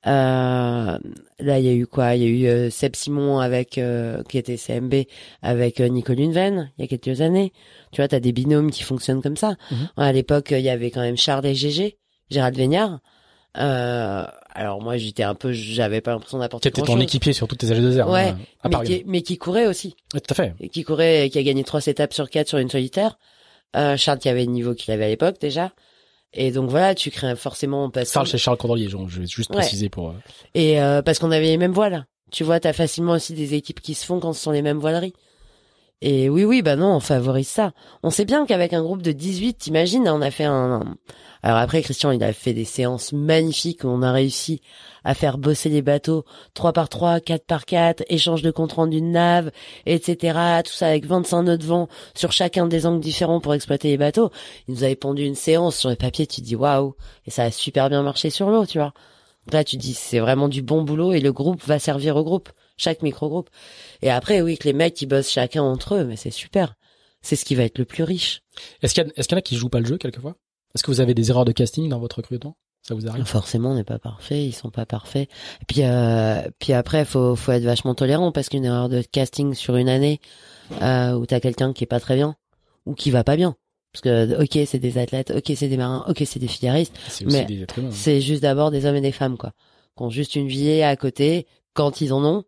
Euh, 0.06 0.98
là, 1.40 1.60
il 1.60 1.66
y 1.66 1.70
a 1.70 1.74
eu 1.74 1.88
quoi? 1.88 2.16
Il 2.16 2.24
y 2.24 2.26
a 2.26 2.30
eu 2.30 2.48
euh, 2.48 2.70
Seb 2.70 2.96
Simon 2.96 3.40
avec 3.40 3.78
euh, 3.78 4.22
qui 4.24 4.38
était 4.38 4.58
CMB 4.58 4.94
avec 5.42 5.80
Nicole 5.80 6.20
Hunven 6.20 6.72
il 6.78 6.82
y 6.82 6.86
a 6.86 6.88
quelques 6.88 7.22
années. 7.22 7.54
Tu 7.92 8.02
vois, 8.02 8.08
t'as 8.08 8.20
des 8.20 8.32
binômes 8.34 8.72
qui 8.72 8.84
fonctionnent 8.84 9.22
comme 9.22 9.38
ça. 9.38 9.56
Mhm. 9.72 9.90
À 9.98 10.12
l'époque, 10.12 10.52
il 10.52 10.60
y 10.60 10.70
avait 10.70 10.92
quand 10.92 11.02
même 11.02 11.18
Charles 11.18 11.46
et 11.46 11.56
GG, 11.56 11.98
Gérald 12.30 12.56
Vignard. 12.58 13.00
Euh, 13.58 14.26
alors 14.50 14.82
moi, 14.82 14.98
j'étais 14.98 15.24
un 15.24 15.36
peu, 15.36 15.52
j'avais 15.52 16.02
pas 16.02 16.12
l'impression 16.12 16.38
Qui 16.38 16.42
d'apporter 16.42 16.70
était 16.70 16.82
ton 16.82 17.00
équipier 17.00 17.34
sur 17.34 17.48
toutes 17.48 17.60
tes 17.60 17.68
AG2R. 17.68 18.12
Ouais, 18.12 18.30
hein, 18.30 18.38
à 18.64 18.70
mais 18.70 18.86
qui, 18.86 19.04
mais 19.06 19.22
qui 19.22 19.38
courait 19.38 19.68
aussi 19.68 19.96
Ouais, 20.14 20.20
tout 20.20 20.32
à 20.32 20.36
fait. 20.36 20.54
et 20.60 20.70
qui 20.70 20.84
courait 20.84 21.28
et 21.28 21.30
qui 21.30 21.38
a 21.38 21.44
gagné 21.44 21.64
trois 21.64 21.86
étapes 21.86 22.14
sur 22.14 22.30
quatre 22.30 22.50
sur 22.50 22.58
une 22.58 22.70
solitaire. 22.70 23.18
Euh, 23.76 23.98
Charles 23.98 24.20
qui 24.20 24.30
avait 24.30 24.46
le 24.46 24.52
niveau 24.52 24.74
qu'il 24.76 24.94
avait 24.94 25.06
à 25.06 25.08
l'époque 25.10 25.38
déjà. 25.40 25.72
Et 26.34 26.52
donc 26.52 26.70
voilà, 26.70 26.96
tu 26.96 27.12
crées 27.12 27.36
forcément 27.36 27.90
parce 27.90 28.12
Charles 28.12 28.28
chez 28.28 28.38
Charles 28.38 28.58
Cordelier, 28.58 28.90
genre, 28.90 29.08
je 29.08 29.22
vais 29.22 29.28
juste 29.28 29.52
Ouais. 29.52 29.58
préciser 29.62 29.90
pour. 29.90 30.10
euh, 30.10 30.14
et 30.56 30.82
euh, 30.82 31.02
parce 31.02 31.20
qu'on 31.20 31.32
avait 31.32 31.46
les 31.48 31.58
mêmes 31.58 31.72
voiles. 31.74 32.06
Tu 32.32 32.44
vois, 32.44 32.60
t'as 32.60 32.74
facilement 32.74 33.12
aussi 33.14 33.34
des 33.34 33.54
équipes 33.54 33.80
qui 33.82 33.94
se 33.94 34.06
font 34.06 34.20
quand 34.20 34.34
ce 34.34 34.42
sont 34.42 34.52
les 34.52 34.64
mêmes 34.64 34.80
voileries. 34.80 35.14
Et 36.02 36.30
oui, 36.30 36.44
oui, 36.44 36.62
bah 36.62 36.76
non, 36.76 36.96
on 36.96 37.00
favorise 37.00 37.48
ça. 37.48 37.72
On 38.04 38.10
sait 38.10 38.26
bien 38.26 38.46
qu'avec 38.46 38.74
un 38.74 38.84
groupe 38.84 39.02
de 39.02 39.14
18, 39.14 39.54
t'imagines, 39.54 40.08
on 40.10 40.22
a 40.22 40.32
fait 40.32 40.44
un... 40.44 40.98
Alors 41.44 41.58
après, 41.58 41.82
Christian, 41.82 42.12
il 42.12 42.24
a 42.24 42.34
fait 42.34 42.54
des 42.54 42.66
séances 42.66 43.14
magnifiques 43.14 43.84
où 43.84 43.88
on 43.88 44.02
a 44.02 44.12
réussi 44.12 44.62
à 45.04 45.14
faire 45.14 45.38
bosser 45.38 45.70
les 45.70 45.82
bateaux 45.82 46.26
3 46.54 46.74
par 46.74 46.90
3, 46.90 47.20
4 47.20 47.46
par 47.46 47.66
4, 47.66 48.04
échange 48.08 48.42
de 48.42 48.52
compte 48.52 48.74
rendu 48.74 49.02
de 49.02 49.06
nave, 49.06 49.52
etc. 49.86 50.62
Tout 50.66 50.72
ça 50.72 50.88
avec 50.88 51.06
25 51.06 51.44
nœuds 51.44 51.58
de 51.58 51.66
vent 51.66 51.88
sur 52.16 52.32
chacun 52.32 52.68
des 52.68 52.86
angles 52.86 53.02
différents 53.02 53.42
pour 53.42 53.54
exploiter 53.54 53.90
les 53.90 53.98
bateaux. 53.98 54.30
Il 54.68 54.74
nous 54.74 54.84
avait 54.84 54.96
pondu 54.96 55.24
une 55.24 55.36
séance 55.36 55.78
sur 55.78 55.90
le 55.90 55.96
papier, 55.96 56.28
tu 56.28 56.42
dis 56.42 56.56
waouh, 56.56 56.96
et 57.26 57.32
ça 57.32 57.44
a 57.44 57.52
super 57.52 57.90
bien 57.90 58.04
marché 58.04 58.30
sur 58.30 58.50
l'eau, 58.50 58.66
tu 58.66 58.78
vois. 58.78 58.94
Là, 59.52 59.64
tu 59.64 59.76
dis 59.76 59.94
c'est 59.94 60.20
vraiment 60.20 60.48
du 60.48 60.62
bon 60.62 60.84
boulot 60.84 61.12
et 61.12 61.20
le 61.20 61.34
groupe 61.34 61.62
va 61.66 61.80
servir 61.80 62.16
au 62.16 62.24
groupe, 62.24 62.50
chaque 62.78 63.02
micro-groupe. 63.02 63.50
Et 64.02 64.10
après, 64.10 64.42
oui, 64.42 64.58
que 64.58 64.66
les 64.66 64.74
mecs 64.74 65.02
ils 65.02 65.06
bossent 65.06 65.30
chacun 65.30 65.64
entre 65.64 65.96
eux, 65.96 66.04
mais 66.04 66.16
c'est 66.16 66.32
super. 66.32 66.76
C'est 67.22 67.36
ce 67.36 67.46
qui 67.46 67.56
va 67.56 67.64
être 67.64 67.78
le 67.78 67.86
plus 67.86 68.04
riche. 68.04 68.42
Est-ce 68.82 68.94
qu'il 68.94 69.04
y, 69.04 69.12
qu'il 69.12 69.32
y 69.32 69.34
en 69.34 69.38
a 69.38 69.42
qui 69.42 69.56
jouent 69.56 69.70
pas 69.70 69.80
le 69.80 69.86
jeu 69.86 69.98
quelquefois? 69.98 70.36
Est-ce 70.76 70.84
que 70.84 70.92
vous 70.92 71.00
avez 71.00 71.14
des 71.14 71.30
erreurs 71.30 71.46
de 71.46 71.52
casting 71.52 71.88
dans 71.88 72.00
votre 72.00 72.18
recrutement? 72.18 72.58
Ça 72.82 72.96
vous 72.96 73.08
arrive? 73.08 73.24
Forcément, 73.24 73.72
on 73.72 73.76
n'est 73.76 73.86
pas 73.86 74.00
parfait, 74.00 74.46
ils 74.46 74.52
sont 74.52 74.70
pas 74.70 74.86
parfaits. 74.86 75.30
Et 75.62 75.66
puis, 75.66 75.84
euh, 75.84 76.42
puis 76.60 76.74
après, 76.74 77.06
faut, 77.06 77.36
faut 77.38 77.54
être 77.54 77.64
vachement 77.64 77.96
tolérant 77.96 78.34
parce 78.34 78.50
qu'une 78.50 78.66
erreur 78.66 78.90
de 78.90 79.02
casting 79.02 79.54
sur 79.54 79.78
une 79.78 79.88
année 79.88 80.20
euh, 80.82 81.14
où 81.14 81.26
t'as 81.26 81.40
quelqu'un 81.40 81.72
qui 81.72 81.86
est 81.86 81.88
pas 81.88 82.02
très 82.02 82.16
bien 82.16 82.36
ou 82.86 82.94
qui 82.94 83.10
va 83.10 83.24
pas 83.24 83.38
bien. 83.38 83.56
Parce 83.94 84.02
que, 84.02 84.42
ok, 84.42 84.68
c'est 84.68 84.80
des 84.80 84.98
athlètes, 84.98 85.32
ok, 85.32 85.54
c'est 85.56 85.70
des 85.70 85.78
marins, 85.78 86.04
ok, 86.10 86.24
c'est 86.26 86.40
des 86.40 86.48
aussi 86.48 87.26
mais 87.28 87.48
hein. 87.48 87.90
C'est 87.92 88.22
juste 88.22 88.42
d'abord 88.42 88.72
des 88.72 88.86
hommes 88.86 88.96
et 88.96 89.02
des 89.02 89.12
femmes, 89.12 89.38
quoi. 89.38 89.54
Qui 89.96 90.04
ont 90.04 90.10
juste 90.10 90.36
une 90.36 90.48
vie 90.48 90.82
à 90.82 90.96
côté, 90.96 91.46
quand 91.76 92.02
ils 92.02 92.12
en 92.12 92.26
ont, 92.26 92.44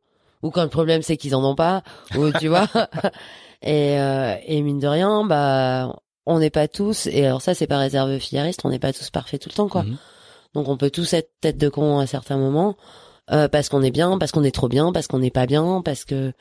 ou 0.46 0.52
quand 0.52 0.64
le 0.64 0.70
problème 0.70 1.02
c'est 1.02 1.18
qu'ils 1.18 1.36
en 1.36 1.43
ont 1.43 1.56
pas, 1.56 1.84
ou 2.18 2.32
tu 2.39 2.48
vois. 2.48 2.68
Et, 3.62 4.00
euh, 4.00 4.36
et 4.46 4.62
mine 4.62 4.80
de 4.80 4.88
rien, 4.88 5.26
bah, 5.26 5.96
on 6.28 6.38
n'est 6.38 6.52
pas 6.52 6.68
tous, 6.68 7.08
et 7.08 7.26
alors 7.26 7.41
ça 7.41 7.56
c'est 7.56 7.66
pas 7.66 7.80
réservé 7.80 8.18
aux 8.18 8.20
filaristes, 8.20 8.62
on 8.64 8.70
n'est 8.70 8.80
pas 8.80 8.93
tous 8.93 9.10
parfaits 9.10 9.41
tout 9.41 9.50
le 9.50 9.56
temps, 9.56 9.70
quoi. 9.70 9.84
Mhm. 9.84 9.98
Donc 10.54 10.68
on 10.68 10.78
peut 10.78 10.91
tous 10.91 11.14
être 11.14 11.32
tête 11.41 11.58
de 11.58 11.68
con 11.70 11.98
à 11.98 12.06
certains 12.06 12.38
moments, 12.38 12.76
euh, 13.32 13.48
parce 13.48 13.70
qu'on 13.70 13.82
est 13.82 13.91
bien, 13.91 14.20
parce 14.20 14.32
qu'on 14.32 14.43
est 14.43 14.54
trop 14.54 14.68
bien, 14.68 14.91
parce 14.91 15.08
qu'on 15.08 15.18
n'est 15.18 15.32
pas 15.32 15.48
bien, 15.48 15.82
parce 15.84 16.06
que 16.06 16.32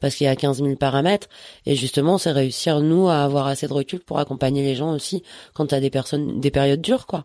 parce 0.00 0.16
qu'il 0.16 0.24
y 0.24 0.28
a 0.28 0.34
15 0.34 0.58
000 0.64 0.74
paramètres. 0.74 1.28
Et 1.64 1.76
justement, 1.76 2.18
c'est 2.18 2.32
réussir 2.32 2.80
nous 2.80 3.08
à 3.08 3.22
avoir 3.22 3.46
assez 3.46 3.68
de 3.68 3.72
recul 3.72 4.00
pour 4.00 4.18
accompagner 4.18 4.64
les 4.64 4.74
gens 4.74 4.92
aussi 4.92 5.22
quand 5.54 5.66
t'as 5.66 5.78
des 5.78 5.90
personnes, 5.90 6.40
des 6.40 6.50
périodes 6.50 6.80
dures, 6.80 7.06
quoi. 7.06 7.24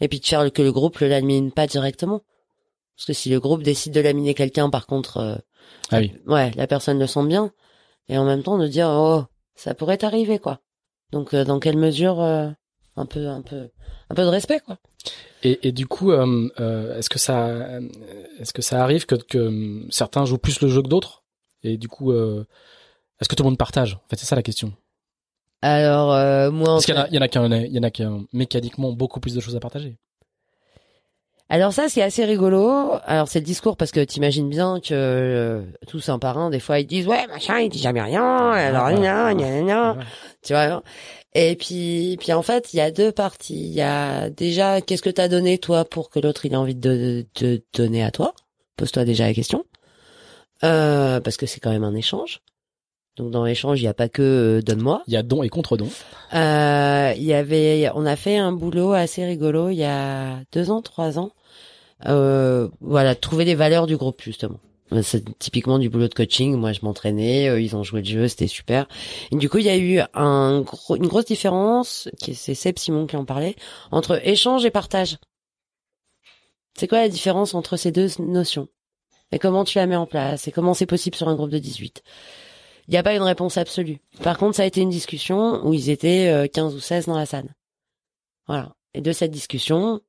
Et 0.00 0.06
puis 0.06 0.20
de 0.20 0.24
faire 0.24 0.52
que 0.52 0.62
le 0.62 0.70
groupe 0.70 1.00
le 1.00 1.08
lamine 1.08 1.50
pas 1.50 1.66
directement. 1.66 2.22
Parce 2.96 3.06
que 3.06 3.12
si 3.12 3.30
le 3.30 3.40
groupe 3.40 3.64
décide 3.64 3.92
de 3.92 4.00
laminer 4.00 4.34
quelqu'un, 4.34 4.70
par 4.70 4.86
contre, 4.86 5.18
euh, 5.18 5.36
Ah 5.90 5.98
oui. 5.98 6.12
ouais, 6.26 6.50
la 6.56 6.66
personne 6.66 6.98
le 6.98 7.06
sent 7.06 7.26
bien. 7.26 7.52
Et 8.08 8.16
en 8.18 8.24
même 8.24 8.42
temps 8.42 8.58
de 8.58 8.66
dire, 8.68 8.88
oh, 8.88 9.24
ça 9.54 9.74
pourrait 9.74 10.02
arriver, 10.04 10.38
quoi. 10.38 10.60
Donc, 11.12 11.34
euh, 11.34 11.44
dans 11.44 11.60
quelle 11.60 11.76
mesure, 11.78 12.20
euh, 12.20 12.48
un 12.96 13.06
peu, 13.06 13.28
un 13.28 13.42
peu, 13.42 13.70
un 14.10 14.14
peu 14.14 14.22
de 14.22 14.28
respect, 14.28 14.60
quoi. 14.60 14.78
Et, 15.42 15.68
et 15.68 15.72
du 15.72 15.86
coup, 15.86 16.10
euh, 16.12 16.98
est-ce 16.98 17.08
que 17.08 17.18
ça, 17.18 17.80
est-ce 18.38 18.52
que 18.52 18.62
ça 18.62 18.82
arrive 18.82 19.06
que, 19.06 19.14
que 19.14 19.82
certains 19.90 20.24
jouent 20.24 20.38
plus 20.38 20.60
le 20.60 20.68
jeu 20.68 20.82
que 20.82 20.88
d'autres? 20.88 21.22
Et 21.62 21.76
du 21.76 21.88
coup, 21.88 22.12
est-ce 22.12 23.28
que 23.28 23.34
tout 23.34 23.42
le 23.44 23.48
monde 23.50 23.58
partage? 23.58 23.94
En 23.94 24.08
fait, 24.08 24.16
c'est 24.16 24.26
ça 24.26 24.36
la 24.36 24.42
question. 24.42 24.72
Alors, 25.62 26.52
moi, 26.52 26.70
en 26.70 26.74
Parce 26.74 26.86
qu'il 26.86 26.94
y 26.94 26.98
en 26.98 27.00
a, 27.00 27.04
fait- 27.04 27.10
il 27.12 27.14
y 27.16 27.18
en 27.18 27.22
a 27.22 27.28
qui, 27.28 27.38
il 27.38 27.72
y 27.72 27.78
en 27.78 27.82
a 27.82 27.90
qui 27.90 28.04
mécaniquement 28.32 28.92
beaucoup 28.92 29.20
plus 29.20 29.34
de 29.34 29.40
choses 29.40 29.56
à 29.56 29.60
partager. 29.60 29.98
Alors 31.48 31.72
ça, 31.72 31.88
c'est 31.88 32.02
assez 32.02 32.24
rigolo. 32.24 32.92
Alors, 33.04 33.28
c'est 33.28 33.38
le 33.40 33.44
discours 33.44 33.76
parce 33.76 33.90
que 33.90 34.00
t'imagines 34.00 34.48
bien 34.48 34.80
que 34.80 34.92
euh, 34.92 35.62
tous 35.86 36.08
un 36.08 36.18
par 36.18 36.36
un, 36.38 36.50
des 36.50 36.60
fois, 36.60 36.78
ils 36.80 36.86
disent, 36.86 37.06
ouais, 37.06 37.26
machin, 37.28 37.58
il 37.60 37.68
dit 37.70 37.78
jamais 37.78 38.02
rien, 38.02 38.50
alors, 38.50 38.84
Ah, 38.86 38.92
gna, 38.94 39.34
gna, 39.34 39.62
gna. 39.62 39.92
Ouais. 39.94 40.04
tu 40.42 40.52
vois. 40.52 40.82
Et 41.34 41.56
puis, 41.56 42.16
puis 42.20 42.32
en 42.32 42.42
fait, 42.42 42.72
il 42.72 42.78
y 42.78 42.80
a 42.80 42.90
deux 42.90 43.12
parties. 43.12 43.54
Il 43.68 43.72
y 43.74 43.80
a 43.82 44.28
déjà, 44.30 44.80
qu'est-ce 44.80 45.02
que 45.02 45.10
t'as 45.10 45.28
donné 45.28 45.58
toi 45.58 45.84
pour 45.84 46.10
que 46.10 46.18
l'autre 46.20 46.44
il 46.46 46.52
ait 46.52 46.56
envie 46.56 46.74
de, 46.74 47.26
de, 47.36 47.46
de 47.46 47.62
donner 47.74 48.02
à 48.02 48.10
toi? 48.10 48.34
Pose-toi 48.76 49.04
déjà 49.04 49.26
la 49.26 49.34
question, 49.34 49.64
euh, 50.64 51.20
parce 51.20 51.36
que 51.36 51.46
c'est 51.46 51.60
quand 51.60 51.70
même 51.70 51.84
un 51.84 51.94
échange. 51.94 52.40
Donc 53.18 53.30
dans 53.30 53.44
l'échange, 53.44 53.80
il 53.80 53.82
n'y 53.82 53.88
a 53.88 53.94
pas 53.94 54.08
que 54.08 54.22
euh, 54.22 54.62
donne-moi. 54.62 55.02
Il 55.06 55.14
y 55.14 55.16
a 55.16 55.22
don 55.22 55.42
et 55.42 55.48
contre-don. 55.48 55.88
Euh, 56.34 57.12
Il 57.16 57.24
y 57.24 57.34
avait, 57.34 57.90
on 57.94 58.06
a 58.06 58.16
fait 58.16 58.36
un 58.36 58.52
boulot 58.52 58.92
assez 58.92 59.24
rigolo 59.24 59.68
il 59.70 59.76
y 59.76 59.84
a 59.84 60.40
deux 60.52 60.70
ans, 60.70 60.82
trois 60.82 61.18
ans. 61.18 61.30
Euh, 62.06 62.68
voilà, 62.80 63.14
trouver 63.14 63.44
les 63.44 63.54
valeurs 63.54 63.86
du 63.86 63.96
groupe 63.96 64.22
justement. 64.22 64.60
Euh, 64.92 65.02
C'est 65.02 65.38
typiquement 65.38 65.78
du 65.78 65.88
boulot 65.90 66.08
de 66.08 66.14
coaching. 66.14 66.54
Moi, 66.56 66.72
je 66.72 66.80
m'entraînais, 66.82 67.48
eux, 67.48 67.60
ils 67.60 67.76
ont 67.76 67.82
joué 67.82 68.00
le 68.00 68.06
jeu, 68.06 68.28
c'était 68.28 68.46
super. 68.46 68.86
Et 69.32 69.36
du 69.36 69.48
coup, 69.48 69.58
il 69.58 69.66
y 69.66 69.70
a 69.70 69.76
eu 69.76 70.00
un 70.14 70.60
gros, 70.60 70.96
une 70.96 71.06
grosse 71.08 71.26
différence, 71.26 72.08
qui 72.18 72.34
c'est 72.34 72.54
Seb 72.54 72.78
Simon 72.78 73.06
qui 73.06 73.16
en 73.16 73.24
parlait, 73.24 73.56
entre 73.90 74.20
échange 74.26 74.64
et 74.64 74.70
partage. 74.70 75.18
C'est 76.78 76.86
quoi 76.86 76.98
la 76.98 77.08
différence 77.08 77.54
entre 77.54 77.76
ces 77.76 77.90
deux 77.90 78.08
notions? 78.20 78.68
Et 79.32 79.38
comment 79.38 79.64
tu 79.64 79.78
la 79.78 79.86
mets 79.86 79.96
en 79.96 80.06
place? 80.06 80.48
Et 80.48 80.52
comment 80.52 80.74
c'est 80.74 80.86
possible 80.86 81.16
sur 81.16 81.28
un 81.28 81.34
groupe 81.34 81.50
de 81.50 81.58
18 81.58 82.02
Il 82.88 82.92
n'y 82.92 82.98
a 82.98 83.02
pas 83.02 83.14
une 83.14 83.22
réponse 83.22 83.58
absolue. 83.58 83.98
Par 84.22 84.38
contre, 84.38 84.56
ça 84.56 84.62
a 84.62 84.66
été 84.66 84.80
une 84.80 84.88
discussion 84.88 85.66
où 85.66 85.74
ils 85.74 85.90
étaient 85.90 86.28
euh, 86.28 86.46
15 86.46 86.74
ou 86.74 86.80
16 86.80 87.06
dans 87.06 87.16
la 87.16 87.26
salle. 87.26 87.54
Voilà. 88.46 88.74
Et 88.94 89.02
de 89.02 89.12
cette 89.12 89.30
discussion, 89.30 90.00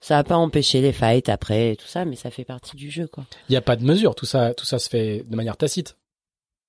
ça 0.00 0.16
n'a 0.16 0.24
pas 0.24 0.36
empêché 0.36 0.80
les 0.80 0.92
fights 0.92 1.28
après 1.28 1.72
et 1.72 1.76
tout 1.76 1.86
ça, 1.86 2.04
mais 2.04 2.16
ça 2.16 2.30
fait 2.30 2.44
partie 2.44 2.76
du 2.76 2.90
jeu, 2.90 3.06
quoi. 3.06 3.24
Il 3.48 3.52
n'y 3.52 3.56
a 3.56 3.62
pas 3.62 3.76
de 3.76 3.84
mesure. 3.84 4.16
Tout 4.16 4.26
ça, 4.26 4.52
tout 4.52 4.66
ça 4.66 4.80
se 4.80 4.88
fait 4.88 5.24
de 5.28 5.36
manière 5.36 5.56
tacite. 5.56 5.96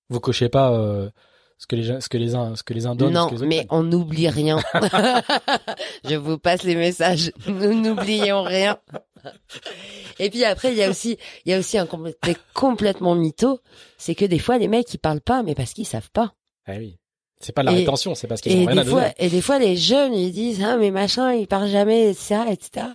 Vous 0.09 0.19
cochez 0.19 0.49
pas 0.49 0.71
euh, 0.71 1.09
ce 1.57 1.65
que 1.65 1.75
les 1.75 1.83
gens, 1.83 1.99
ce 1.99 2.09
que 2.09 2.17
les 2.17 2.35
uns, 2.35 2.55
ce 2.55 2.63
que 2.63 2.73
les 2.73 2.85
uns 2.85 2.95
donnent. 2.95 3.13
ce 3.13 3.19
non, 3.19 3.27
que 3.27 3.33
les 3.33 3.41
autres 3.41 3.49
mais 3.49 3.65
on 3.71 3.83
n'oublie 3.83 4.29
rien. 4.29 4.59
Je 6.07 6.15
vous 6.15 6.37
passe 6.37 6.63
les 6.63 6.75
messages. 6.75 7.31
Nous 7.47 7.73
n'oublions 7.73 8.43
rien. 8.43 8.77
Et 10.20 10.30
puis 10.30 10.43
après, 10.43 10.72
il 10.72 10.78
y 10.78 10.84
a 10.84 10.89
aussi, 10.89 11.17
il 11.45 11.51
y 11.51 11.53
a 11.53 11.59
aussi 11.59 11.78
un 11.78 11.86
côté 11.86 12.36
complètement 12.53 13.15
mytho, 13.15 13.59
c'est 13.97 14.15
que 14.15 14.26
des 14.26 14.39
fois 14.39 14.57
les 14.57 14.67
mecs 14.67 14.93
ils 14.93 14.97
parlent 14.99 15.22
pas, 15.22 15.43
mais 15.43 15.55
parce 15.55 15.74
qu'ils 15.74 15.86
savent 15.86 16.11
pas. 16.11 16.34
Ah 16.65 16.74
oui. 16.78 16.97
C'est 17.41 17.53
pas 17.53 17.61
de 17.61 17.67
la 17.67 17.72
Et- 17.74 17.76
rétention, 17.78 18.15
c'est 18.15 18.28
parce 18.28 18.41
qu'ils 18.41 18.51
ont 18.53 18.59
rien 18.65 18.70
à 18.70 18.76
donner. 18.84 18.89
fois, 18.89 19.05
et 19.17 19.30
des 19.30 19.39
fois 19.41 19.59
les 19.59 19.78
jeunes 19.78 20.13
ils 20.13 20.34
disent 20.34 20.61
ah 20.61 20.76
mais 20.76 20.91
machin 20.91 21.34
il 21.34 21.47
parle 21.47 21.70
jamais 21.70 22.09
etc 22.09 22.41
etc. 22.49 22.88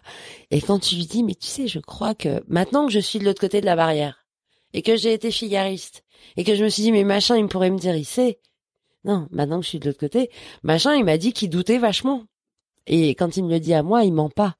Et 0.51 0.61
quand 0.61 0.79
tu 0.81 0.97
lui 0.97 1.07
dis 1.07 1.23
mais 1.23 1.35
tu 1.35 1.47
sais 1.47 1.67
je 1.67 1.79
crois 1.79 2.15
que 2.15 2.43
maintenant 2.47 2.87
que 2.87 2.93
je 2.93 2.99
suis 2.99 3.19
de 3.19 3.25
l'autre 3.25 3.41
côté 3.41 3.63
de 3.63 3.67
la 3.67 3.75
barrière 3.75 4.27
et 4.75 4.83
que 4.83 4.97
j'ai 4.97 5.15
été 5.15 5.31
figariste 5.31 6.05
et 6.37 6.45
que 6.45 6.55
je 6.55 6.63
me 6.65 6.69
suis 6.69 6.83
dit 6.83 6.93
mais 6.93 7.05
machin 7.05 7.39
il 7.39 7.47
pourrait 7.49 7.71
me 7.71 7.79
dire 7.79 7.97
il 7.97 8.05
sait. 8.05 8.39
Non 9.05 9.29
maintenant 9.31 9.61
que 9.61 9.65
je 9.65 9.71
suis 9.71 9.79
de 9.79 9.87
l'autre 9.87 9.99
côté 10.01 10.31
machin 10.63 10.95
il 10.95 11.05
m'a 11.07 11.17
dit 11.17 11.33
qu'il 11.33 11.49
doutait 11.49 11.79
vachement 11.79 12.25
et 12.87 13.15
quand 13.15 13.39
il 13.39 13.45
me 13.45 13.51
le 13.51 13.61
dit 13.61 13.73
à 13.73 13.83
moi 13.83 14.05
il 14.05 14.13
ment 14.13 14.29
pas. 14.29 14.57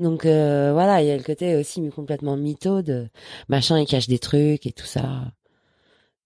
Donc 0.00 0.24
euh, 0.26 0.72
voilà 0.72 1.02
il 1.02 1.08
y 1.08 1.10
a 1.12 1.16
le 1.16 1.22
côté 1.22 1.54
aussi 1.56 1.88
complètement 1.90 2.36
mytho 2.36 2.82
de 2.82 3.08
machin 3.48 3.78
il 3.78 3.86
cache 3.86 4.08
des 4.08 4.18
trucs 4.18 4.66
et 4.66 4.72
tout 4.72 4.86
ça. 4.86 5.32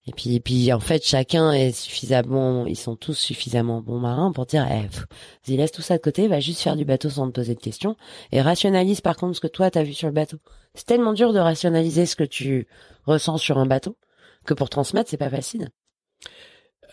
Et 0.07 0.13
puis, 0.13 0.35
et 0.35 0.41
puis, 0.41 0.71
en 0.73 0.81
fait, 0.81 1.03
chacun 1.03 1.53
est 1.53 1.73
suffisamment, 1.73 2.67
ils 2.67 2.77
sont 2.77 2.95
tous 2.95 3.15
suffisamment 3.15 3.81
bons 3.81 3.99
marins 3.99 4.33
pour 4.33 4.45
dire, 4.45 4.67
eh, 4.71 4.87
vas-y, 4.87 5.57
laisse 5.57 5.73
tout 5.73 5.81
ça 5.81 5.97
de 5.97 6.03
côté, 6.03 6.29
va 6.29 6.41
juste 6.41 6.61
faire 6.61 6.77
du 6.77 6.85
bateau 6.85 7.09
sans 7.09 7.27
te 7.27 7.33
poser 7.33 7.55
de 7.55 7.61
questions, 7.61 7.97
et 8.31 8.43
rationalise 8.43 9.01
par 9.01 9.17
contre 9.17 9.37
ce 9.37 9.41
que 9.41 9.47
toi 9.47 9.71
t'as 9.71 9.83
vu 9.83 9.95
sur 9.95 10.09
le 10.09 10.13
bateau. 10.13 10.37
C'est 10.75 10.85
tellement 10.85 11.15
dur 11.15 11.33
de 11.33 11.39
rationaliser 11.39 12.05
ce 12.05 12.17
que 12.17 12.25
tu 12.25 12.67
ressens 13.07 13.39
sur 13.39 13.57
un 13.59 13.65
bateau 13.67 13.97
que 14.45 14.53
pour 14.53 14.69
transmettre, 14.69 15.09
c'est 15.09 15.17
pas 15.17 15.31
facile. 15.31 15.71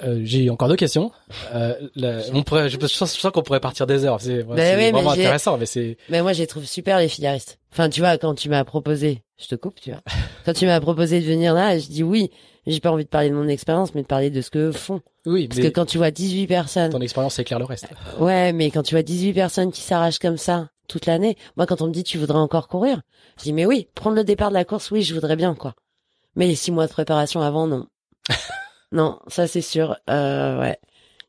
Euh, 0.03 0.21
j'ai 0.23 0.49
encore 0.49 0.67
deux 0.67 0.75
questions. 0.75 1.11
Euh, 1.53 1.73
la- 1.95 2.21
on 2.33 2.43
pourrait, 2.43 2.69
je, 2.69 2.77
je 2.79 2.87
sens, 2.87 3.17
qu'on 3.33 3.41
pourrait 3.43 3.59
partir 3.59 3.85
des 3.87 4.05
heures. 4.05 4.19
C'est 4.21 4.41
vraiment 4.41 5.13
j'ai- 5.13 5.21
intéressant, 5.21 5.57
mais 5.57 5.65
c'est 5.65 5.97
Mais 6.09 6.21
moi, 6.21 6.33
je 6.33 6.39
les 6.39 6.47
trouve 6.47 6.65
super, 6.65 6.97
les 6.99 7.07
filaristes. 7.07 7.59
Enfin, 7.71 7.89
tu 7.89 7.99
vois, 8.01 8.17
quand 8.17 8.33
tu 8.35 8.49
m'as 8.49 8.63
proposé, 8.63 9.21
je 9.39 9.47
te 9.47 9.55
coupe, 9.55 9.79
tu 9.79 9.91
vois. 9.91 10.01
Quand 10.45 10.53
tu 10.53 10.65
m'as 10.65 10.79
proposé 10.81 11.19
de 11.21 11.25
venir 11.25 11.53
là, 11.53 11.77
je 11.77 11.87
dis 11.87 12.03
oui. 12.03 12.31
J'ai 12.67 12.79
pas 12.79 12.91
envie 12.91 13.05
de 13.05 13.09
parler 13.09 13.29
de 13.29 13.33
mon 13.35 13.47
expérience, 13.47 13.95
mais 13.95 14.03
de 14.03 14.07
parler 14.07 14.29
de 14.29 14.39
ce 14.41 14.51
qu'eux 14.51 14.71
font. 14.71 15.01
oui, 15.25 15.47
Parce 15.47 15.59
mais 15.59 15.69
que 15.69 15.73
quand 15.73 15.85
tu 15.85 15.97
vois 15.97 16.11
18 16.11 16.45
personnes, 16.45 16.91
ton 16.91 17.01
expérience 17.01 17.39
éclaire 17.39 17.57
le 17.57 17.65
reste. 17.65 17.87
ouais, 18.19 18.53
mais 18.53 18.69
quand 18.69 18.83
tu 18.83 18.93
vois 18.93 19.01
18 19.01 19.33
personnes 19.33 19.71
qui 19.71 19.81
s'arrachent 19.81 20.19
comme 20.19 20.37
ça 20.37 20.69
toute 20.87 21.07
l'année, 21.07 21.37
moi, 21.57 21.65
quand 21.65 21.81
on 21.81 21.87
me 21.87 21.91
dit 21.91 22.03
tu 22.03 22.19
voudrais 22.19 22.37
encore 22.37 22.67
courir, 22.67 23.01
je 23.39 23.43
dis 23.45 23.53
mais 23.53 23.65
oui, 23.65 23.87
prendre 23.95 24.15
le 24.15 24.23
départ 24.23 24.49
de 24.49 24.53
la 24.53 24.63
course, 24.63 24.91
oui, 24.91 25.01
je 25.01 25.13
voudrais 25.15 25.35
bien, 25.35 25.55
quoi. 25.55 25.73
Mais 26.35 26.45
les 26.45 26.53
six 26.55 26.71
mois 26.71 26.85
de 26.85 26.91
préparation 26.91 27.41
avant, 27.41 27.65
non. 27.65 27.87
Non, 28.91 29.19
ça 29.27 29.47
c'est 29.47 29.61
sûr. 29.61 29.97
Euh, 30.09 30.59
ouais. 30.59 30.77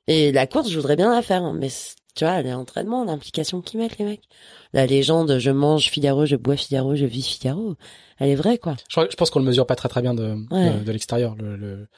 Et 0.08 0.32
la 0.32 0.46
course, 0.46 0.68
je 0.68 0.76
voudrais 0.76 0.96
bien 0.96 1.12
la 1.14 1.22
faire, 1.22 1.42
hein, 1.42 1.54
mais 1.58 1.68
tu 2.14 2.24
vois, 2.24 2.42
l'entraînement, 2.42 3.04
l'implication 3.04 3.60
qu'ils 3.62 3.78
mettent, 3.80 3.98
les 3.98 4.04
mecs. 4.04 4.24
La 4.72 4.86
légende, 4.86 5.38
je 5.38 5.50
mange 5.50 5.88
Figaro, 5.88 6.26
je 6.26 6.36
bois 6.36 6.56
Figaro, 6.56 6.94
je 6.96 7.06
vis 7.06 7.22
Figaro, 7.26 7.76
elle 8.18 8.30
est 8.30 8.34
vraie, 8.34 8.58
quoi. 8.58 8.76
Je, 8.88 9.00
je 9.10 9.16
pense 9.16 9.30
qu'on 9.30 9.38
le 9.38 9.44
mesure 9.44 9.66
pas 9.66 9.76
très 9.76 9.88
très 9.88 10.02
bien 10.02 10.12
de, 10.14 10.34
Ouais. 10.50 10.78
de, 10.78 10.84
de 10.84 10.92
l'extérieur. 10.92 11.34
Le, 11.36 11.56
le- 11.56 11.88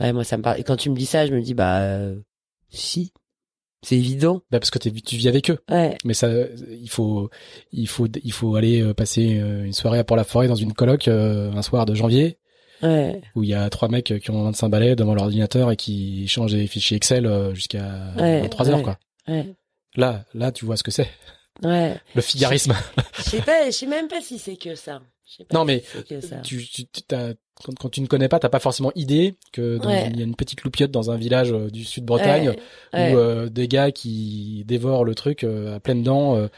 Ouais, 0.00 0.12
moi, 0.12 0.22
ça 0.22 0.36
me 0.36 0.42
parle. 0.42 0.60
Et 0.60 0.62
quand 0.62 0.76
tu 0.76 0.90
me 0.90 0.96
dis 0.96 1.06
ça, 1.06 1.26
je 1.26 1.34
me 1.34 1.40
dis, 1.42 1.54
bah, 1.54 1.80
euh, 1.80 2.14
si. 2.70 3.12
C'est 3.82 3.96
évident. 3.96 4.42
bah, 4.50 4.58
parce 4.58 4.70
que 4.70 4.78
tu 4.78 4.90
vis 5.16 5.28
avec 5.28 5.50
eux. 5.50 5.58
Ouais. 5.70 5.96
Mais 6.04 6.14
ça, 6.14 6.28
il 6.70 6.88
faut, 6.90 7.30
il 7.72 7.86
faut, 7.88 8.06
il 8.24 8.32
faut 8.32 8.56
aller 8.56 8.80
euh, 8.82 8.92
passer 8.94 9.38
euh, 9.40 9.64
une 9.64 9.72
soirée 9.72 9.98
à 10.00 10.04
Port-la-Forêt 10.04 10.48
dans 10.48 10.54
une 10.56 10.72
coloc 10.72 11.06
euh, 11.08 11.52
un 11.52 11.62
soir 11.62 11.86
de 11.86 11.94
janvier 11.94 12.37
Ouais. 12.82 13.20
où 13.34 13.42
il 13.42 13.48
y 13.50 13.54
a 13.54 13.68
trois 13.70 13.88
mecs 13.88 14.14
qui 14.20 14.30
ont 14.30 14.42
25 14.44 14.68
balais 14.68 14.94
devant 14.96 15.14
l'ordinateur 15.14 15.70
et 15.70 15.76
qui 15.76 16.28
changent 16.28 16.52
des 16.52 16.66
fichiers 16.66 16.96
Excel 16.96 17.26
euh, 17.26 17.54
jusqu'à 17.54 18.12
Ouais, 18.18 18.48
3 18.48 18.70
heures 18.70 18.82
quoi. 18.82 18.98
Ouais. 19.26 19.46
Là, 19.96 20.24
là, 20.34 20.52
tu 20.52 20.64
vois 20.64 20.76
ce 20.76 20.82
que 20.82 20.90
c'est. 20.90 21.08
Ouais. 21.62 21.96
Le 22.14 22.20
figarisme. 22.22 22.72
Je 23.16 23.22
sais 23.22 23.42
pas, 23.42 23.66
je 23.66 23.70
sais 23.72 23.86
même 23.86 24.06
pas 24.06 24.20
si 24.20 24.38
c'est 24.38 24.56
que 24.56 24.74
ça. 24.76 25.00
Pas 25.38 25.44
Non, 25.58 25.60
si 25.62 25.66
mais 25.66 25.82
c'est 25.92 26.06
que 26.06 26.20
ça. 26.20 26.36
tu, 26.36 26.64
tu, 26.66 26.84
quand, 27.08 27.74
quand 27.78 27.88
tu 27.90 28.00
ne 28.00 28.06
connais 28.06 28.28
pas, 28.28 28.38
t'as 28.38 28.48
pas 28.48 28.60
forcément 28.60 28.92
idée 28.94 29.34
que 29.52 29.76
dans 29.78 29.88
Ouais. 29.88 30.06
une- 30.06 30.12
il 30.14 30.18
y 30.20 30.22
a 30.22 30.24
une 30.24 30.36
petite 30.36 30.62
loupiote 30.62 30.90
dans 30.92 31.10
un 31.10 31.16
village 31.16 31.52
euh, 31.52 31.68
du 31.68 31.84
sud 31.84 32.04
Bretagne 32.04 32.54
Ouais. 32.94 33.12
Où 33.12 33.18
euh, 33.18 33.48
des 33.50 33.66
gars 33.68 33.90
qui 33.90 34.64
dévorent 34.66 35.04
le 35.04 35.14
truc 35.16 35.42
euh, 35.44 35.76
à 35.76 35.80
pleines 35.80 36.02
dents 36.04 36.48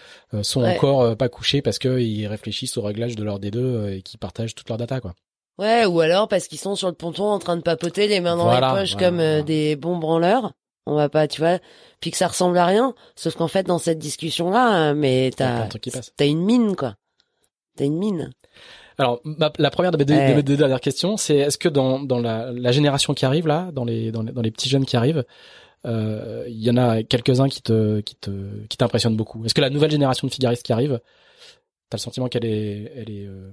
sont 0.43 0.63
encore 0.63 1.17
pas 1.17 1.29
couchés 1.31 1.63
parce 1.63 1.79
que 1.79 1.99
ils 1.99 2.27
réfléchissent 2.27 2.77
au 2.77 2.83
réglage 2.83 3.17
de 3.17 3.25
leur 3.25 3.41
D2 3.41 3.57
euh, 3.57 3.97
et 3.97 4.03
qui 4.03 4.19
partagent 4.19 4.55
toute 4.55 4.69
leur 4.69 4.79
data 4.79 5.01
quoi. 5.01 5.15
Ouais, 5.59 5.85
ou 5.85 6.01
alors 6.01 6.27
parce 6.29 6.49
qu'ils 6.49 6.59
sont 6.59 6.75
sur 6.75 6.89
le 6.89 6.95
ponton 6.95 7.25
en 7.25 7.39
train 7.39 7.57
de 7.57 7.63
papoter 7.63 8.09
les 8.09 8.21
mains 8.21 8.37
dans 8.37 8.45
Voilà, 8.45 8.73
les 8.73 8.81
poches 8.81 8.93
voilà, 8.93 9.07
comme 9.09 9.21
euh, 9.21 9.29
voilà. 9.33 9.43
des 9.43 9.77
bons 9.77 9.99
branleurs. 9.99 10.53
On 10.87 10.95
va 10.95 11.09
pas, 11.11 11.29
tu 11.29 11.41
vois, 11.43 11.59
puis 12.01 12.11
que 12.11 12.17
ça 12.17 12.27
ressemble 12.29 12.57
à 12.57 12.65
rien. 12.65 12.95
Sauf 13.15 13.35
qu'en 13.37 13.47
fait, 13.49 13.65
dans 13.65 13.79
cette 13.79 13.99
discussion-là, 13.99 14.91
euh, 14.91 14.95
mais 14.95 15.31
t'as, 15.37 15.69
t'as 16.17 16.27
une 16.27 16.43
mine, 16.43 16.75
quoi. 16.75 16.95
T'as 17.77 17.85
une 17.85 17.99
mine. 17.99 18.31
Alors 18.99 19.21
ma- 19.25 19.53
la 19.59 19.71
première 19.71 19.93
de 19.93 19.99
mes 19.99 20.05
deux, 20.05 20.15
Ouais. 20.15 20.31
de 20.31 20.35
mes 20.35 20.43
deux 20.43 20.57
dernières 20.57 20.81
questions, 20.81 21.17
c'est 21.17 21.37
est-ce 21.37 21.59
que 21.59 21.69
dans, 21.69 22.01
dans 22.01 22.19
la, 22.19 22.51
la 22.53 22.73
génération 22.73 23.13
qui 23.15 23.25
arrive 23.27 23.47
là, 23.47 23.71
dans 23.73 23.85
les, 23.85 24.11
dans 24.13 24.23
les 24.23 24.33
dans 24.33 24.43
les 24.43 24.51
petits 24.51 24.69
jeunes 24.69 24.85
qui 24.85 24.97
arrivent, 24.97 25.25
euh, 25.87 26.45
il 26.49 26.61
y 26.63 26.71
en 26.71 26.77
a 26.77 27.03
quelques-uns 27.03 27.49
qui 27.49 27.63
te 27.63 28.01
qui 28.01 28.17
te 28.17 28.31
qui 28.69 28.77
t'impressionnent 28.77 29.17
beaucoup? 29.17 29.45
Est-ce 29.45 29.55
que 29.55 29.61
la 29.61 29.71
nouvelle 29.71 29.91
génération 29.91 30.27
de 30.27 30.33
figaristes 30.33 30.65
qui 30.65 30.73
arrive, 30.73 31.01
t'as 31.89 31.97
le 31.99 32.01
sentiment 32.01 32.29
qu'elle 32.29 32.45
est 32.47 32.93
elle 32.97 33.11
est 33.11 33.27
euh, 33.27 33.53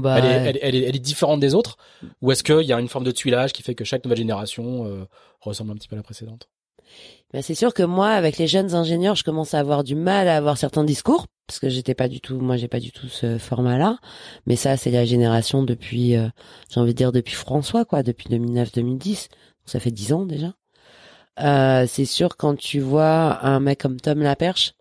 Bah, 0.00 0.18
elle, 0.18 0.24
est, 0.24 0.28
elle, 0.28 0.56
est, 0.56 0.60
elle, 0.62 0.74
est, 0.74 0.82
elle 0.82 0.96
est 0.96 1.00
différente 1.00 1.40
des 1.40 1.54
autres 1.54 1.76
ou 2.20 2.32
est-ce 2.32 2.42
qu'il 2.42 2.62
y 2.62 2.72
a 2.72 2.80
une 2.80 2.88
forme 2.88 3.04
de 3.04 3.10
tuilage 3.10 3.52
qui 3.52 3.62
fait 3.62 3.74
que 3.74 3.84
chaque 3.84 4.04
nouvelle 4.04 4.18
génération 4.18 4.86
euh, 4.86 5.04
ressemble 5.40 5.72
un 5.72 5.74
petit 5.74 5.88
peu 5.88 5.96
à 5.96 5.98
la 5.98 6.02
précédente? 6.02 6.48
Ben, 7.32 7.42
c'est 7.42 7.54
sûr 7.54 7.74
que 7.74 7.82
moi, 7.82 8.10
avec 8.10 8.38
les 8.38 8.46
jeunes 8.46 8.74
ingénieurs, 8.74 9.16
je 9.16 9.24
commence 9.24 9.54
à 9.54 9.58
avoir 9.58 9.82
du 9.82 9.96
mal 9.96 10.28
à 10.28 10.36
avoir 10.36 10.56
certains 10.56 10.84
discours 10.84 11.26
parce 11.46 11.58
que 11.58 11.68
j'étais 11.68 11.94
pas 11.94 12.08
du 12.08 12.20
tout, 12.20 12.38
moi, 12.38 12.56
j'ai 12.56 12.68
pas 12.68 12.80
du 12.80 12.90
tout 12.90 13.08
ce 13.08 13.38
format-là. 13.38 13.98
Mais 14.46 14.56
ça, 14.56 14.76
c'est 14.76 14.90
la 14.90 15.04
génération 15.04 15.62
depuis, 15.62 16.16
euh, 16.16 16.28
j'ai 16.70 16.80
envie 16.80 16.92
de 16.92 16.96
dire 16.96 17.12
depuis 17.12 17.34
François, 17.34 17.84
quoi, 17.84 18.02
depuis 18.02 18.28
2009-2010. 18.28 19.28
Ça 19.66 19.80
fait 19.80 19.90
dix 19.90 20.12
ans 20.12 20.24
déjà. 20.26 20.54
Euh, 21.40 21.86
c'est 21.88 22.04
sûr 22.04 22.36
quand 22.36 22.56
tu 22.56 22.80
vois 22.80 23.44
un 23.44 23.60
mec 23.60 23.80
comme 23.80 24.00
Tom 24.00 24.20
Laperche, 24.20 24.74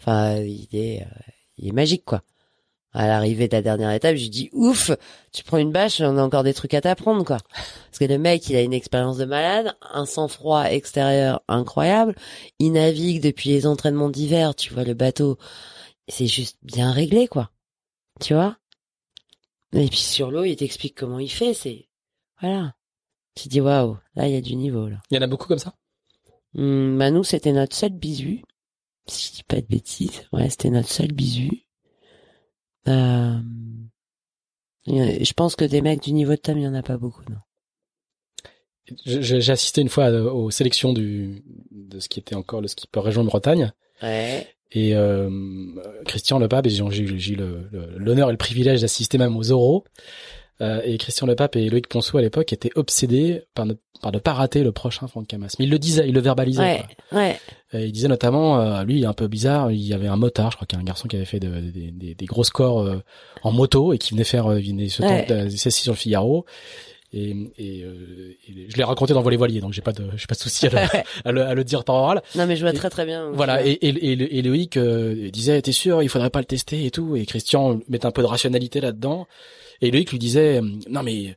enfin, 0.00 0.38
il 0.38 0.68
est, 0.72 1.02
euh, 1.02 1.32
il 1.56 1.68
est 1.68 1.72
magique, 1.72 2.04
quoi. 2.04 2.22
À 2.94 3.08
l'arrivée 3.08 3.48
de 3.48 3.56
la 3.56 3.62
dernière 3.62 3.90
étape, 3.90 4.16
je 4.16 4.28
dis 4.28 4.48
ouf, 4.52 4.92
tu 5.32 5.42
prends 5.42 5.58
une 5.58 5.72
bâche, 5.72 6.00
on 6.00 6.16
a 6.16 6.22
encore 6.22 6.44
des 6.44 6.54
trucs 6.54 6.74
à 6.74 6.80
t'apprendre, 6.80 7.24
quoi. 7.24 7.38
Parce 7.50 7.98
que 7.98 8.04
le 8.04 8.18
mec, 8.18 8.48
il 8.48 8.56
a 8.56 8.62
une 8.62 8.72
expérience 8.72 9.18
de 9.18 9.24
malade, 9.24 9.76
un 9.92 10.06
sang-froid 10.06 10.64
extérieur 10.70 11.42
incroyable. 11.48 12.14
Il 12.60 12.72
navigue 12.72 13.20
depuis 13.22 13.50
les 13.50 13.66
entraînements 13.66 14.10
d'hiver, 14.10 14.54
tu 14.54 14.72
vois, 14.72 14.84
le 14.84 14.94
bateau. 14.94 15.38
C'est 16.08 16.26
juste 16.26 16.58
bien 16.62 16.92
réglé, 16.92 17.26
quoi. 17.26 17.50
Tu 18.20 18.34
vois? 18.34 18.56
Et 19.72 19.88
puis 19.88 19.98
sur 19.98 20.30
l'eau, 20.30 20.44
il 20.44 20.54
t'explique 20.54 20.96
comment 20.96 21.18
il 21.18 21.30
fait, 21.30 21.52
c'est, 21.52 21.88
voilà. 22.40 22.74
Tu 23.34 23.48
dis 23.48 23.60
waouh, 23.60 23.96
là, 24.14 24.28
il 24.28 24.34
y 24.34 24.36
a 24.36 24.40
du 24.40 24.54
niveau, 24.54 24.88
là. 24.88 24.98
Il 25.10 25.16
y 25.16 25.18
en 25.18 25.22
a 25.22 25.26
beaucoup 25.26 25.48
comme 25.48 25.58
ça? 25.58 25.74
Hum, 26.56 26.96
bah, 26.98 27.10
nous, 27.10 27.24
c'était 27.24 27.52
notre 27.52 27.74
seul 27.74 27.90
bisu. 27.90 28.44
Si 29.06 29.28
je 29.28 29.36
dis 29.36 29.42
pas 29.42 29.60
de 29.60 29.66
bêtises. 29.66 30.28
Ouais, 30.32 30.48
c'était 30.48 30.70
notre 30.70 30.90
seul 30.90 31.12
bisu. 31.12 31.63
Euh... 32.88 33.38
Je 34.86 35.32
pense 35.32 35.56
que 35.56 35.64
des 35.64 35.80
mecs 35.80 36.02
du 36.02 36.12
niveau 36.12 36.32
de 36.32 36.36
Tom, 36.36 36.58
il 36.58 36.64
y 36.64 36.68
en 36.68 36.74
a 36.74 36.82
pas 36.82 36.98
beaucoup, 36.98 37.22
non. 37.30 37.36
J'ai 39.06 39.50
assisté 39.50 39.80
une 39.80 39.88
fois 39.88 40.10
euh, 40.10 40.30
aux 40.30 40.50
sélections 40.50 40.92
du 40.92 41.42
de 41.70 42.00
ce 42.00 42.08
qui 42.10 42.20
était 42.20 42.34
encore 42.34 42.60
le 42.60 42.68
skipper 42.68 43.00
région 43.00 43.22
de 43.22 43.28
Bretagne 43.28 43.72
Ouais. 44.02 44.46
et 44.72 44.94
euh, 44.94 45.30
Christian 46.04 46.38
Lepape, 46.38 46.66
et 46.66 46.70
j'ai 46.70 46.82
eu 47.32 47.36
l'honneur 47.96 48.28
et 48.28 48.32
le 48.32 48.36
privilège 48.36 48.82
d'assister 48.82 49.16
même 49.16 49.36
aux 49.36 49.42
euros. 49.42 49.84
Euh, 50.60 50.80
et 50.84 50.98
Christian 50.98 51.26
Lepape 51.26 51.56
et 51.56 51.68
Loïc 51.68 51.88
Ponceau 51.88 52.16
à 52.16 52.22
l'époque 52.22 52.52
étaient 52.52 52.70
obsédés 52.76 53.42
par 53.54 53.66
ne, 53.66 53.74
par 54.00 54.12
ne 54.12 54.18
pas 54.18 54.32
rater 54.32 54.62
le 54.62 54.70
prochain 54.70 55.08
Franck 55.08 55.26
Camas. 55.26 55.56
Mais 55.58 55.64
il 55.64 55.70
le 55.70 55.80
disait, 55.80 56.04
il 56.06 56.14
le 56.14 56.20
verbalisait. 56.20 56.60
Ouais, 56.62 56.84
ouais. 57.10 57.36
Euh, 57.74 57.84
il 57.84 57.90
disait 57.90 58.06
notamment, 58.06 58.60
euh, 58.60 58.84
lui, 58.84 58.98
il 58.98 59.02
est 59.02 59.06
un 59.06 59.14
peu 59.14 59.26
bizarre, 59.26 59.72
il 59.72 59.80
y 59.82 59.92
avait 59.92 60.06
un 60.06 60.16
motard, 60.16 60.52
je 60.52 60.56
crois 60.56 60.66
qu'il 60.66 60.76
y 60.76 60.78
a 60.78 60.82
un 60.82 60.86
garçon 60.86 61.08
qui 61.08 61.16
avait 61.16 61.24
fait 61.24 61.40
de- 61.40 61.58
des- 61.58 61.90
des, 61.90 62.14
des 62.14 62.24
gros 62.26 62.44
scores 62.44 62.82
euh, 62.82 63.02
en 63.42 63.50
moto 63.50 63.92
et 63.92 63.98
qui 63.98 64.12
venait 64.14 64.22
faire 64.22 64.46
euh, 64.46 64.60
venait 64.60 64.88
se 64.88 65.02
Ouais. 65.02 65.26
essais 65.52 65.70
sur 65.70 65.92
le 65.92 65.96
Figaro. 65.98 66.44
Et, 67.12 67.30
et, 67.58 67.82
euh, 67.84 68.34
et 68.48 68.66
je 68.68 68.76
l'ai 68.76 68.82
raconté 68.84 69.12
dans 69.14 69.22
Voler 69.22 69.36
Voilier, 69.36 69.60
donc 69.60 69.72
j'ai 69.72 69.82
pas 69.82 69.92
de 69.92 70.04
j'ai 70.16 70.26
pas 70.26 70.34
de 70.34 70.40
souci 70.40 70.66
à 70.66 70.70
le, 70.70 70.78
à 71.24 71.32
le, 71.32 71.42
à 71.42 71.54
le 71.54 71.62
dire 71.64 71.84
par 71.84 71.94
oral. 71.96 72.22
Non, 72.36 72.46
mais 72.46 72.56
je 72.56 72.62
vois 72.62 72.72
Et- 72.72 72.76
très 72.76 72.90
très 72.90 73.06
bien. 73.06 73.30
Voilà, 73.32 73.64
et, 73.64 73.70
et, 73.70 73.88
et, 73.88 74.38
et 74.38 74.42
Loïc 74.42 74.76
euh, 74.76 75.30
disait, 75.30 75.60
t'es 75.62 75.70
sûr, 75.72 76.02
il 76.02 76.08
faudrait 76.08 76.30
pas 76.30 76.40
le 76.40 76.44
tester 76.44 76.84
et 76.86 76.90
tout. 76.90 77.14
Et 77.16 77.24
Christian 77.26 77.80
mettait 77.88 78.06
un 78.06 78.10
peu 78.10 78.22
de 78.22 78.26
rationalité 78.26 78.80
là-dedans. 78.80 79.26
Et 79.80 79.90
Loïc 79.90 80.10
lui 80.10 80.18
disait, 80.18 80.60
non 80.88 81.02
mais, 81.02 81.36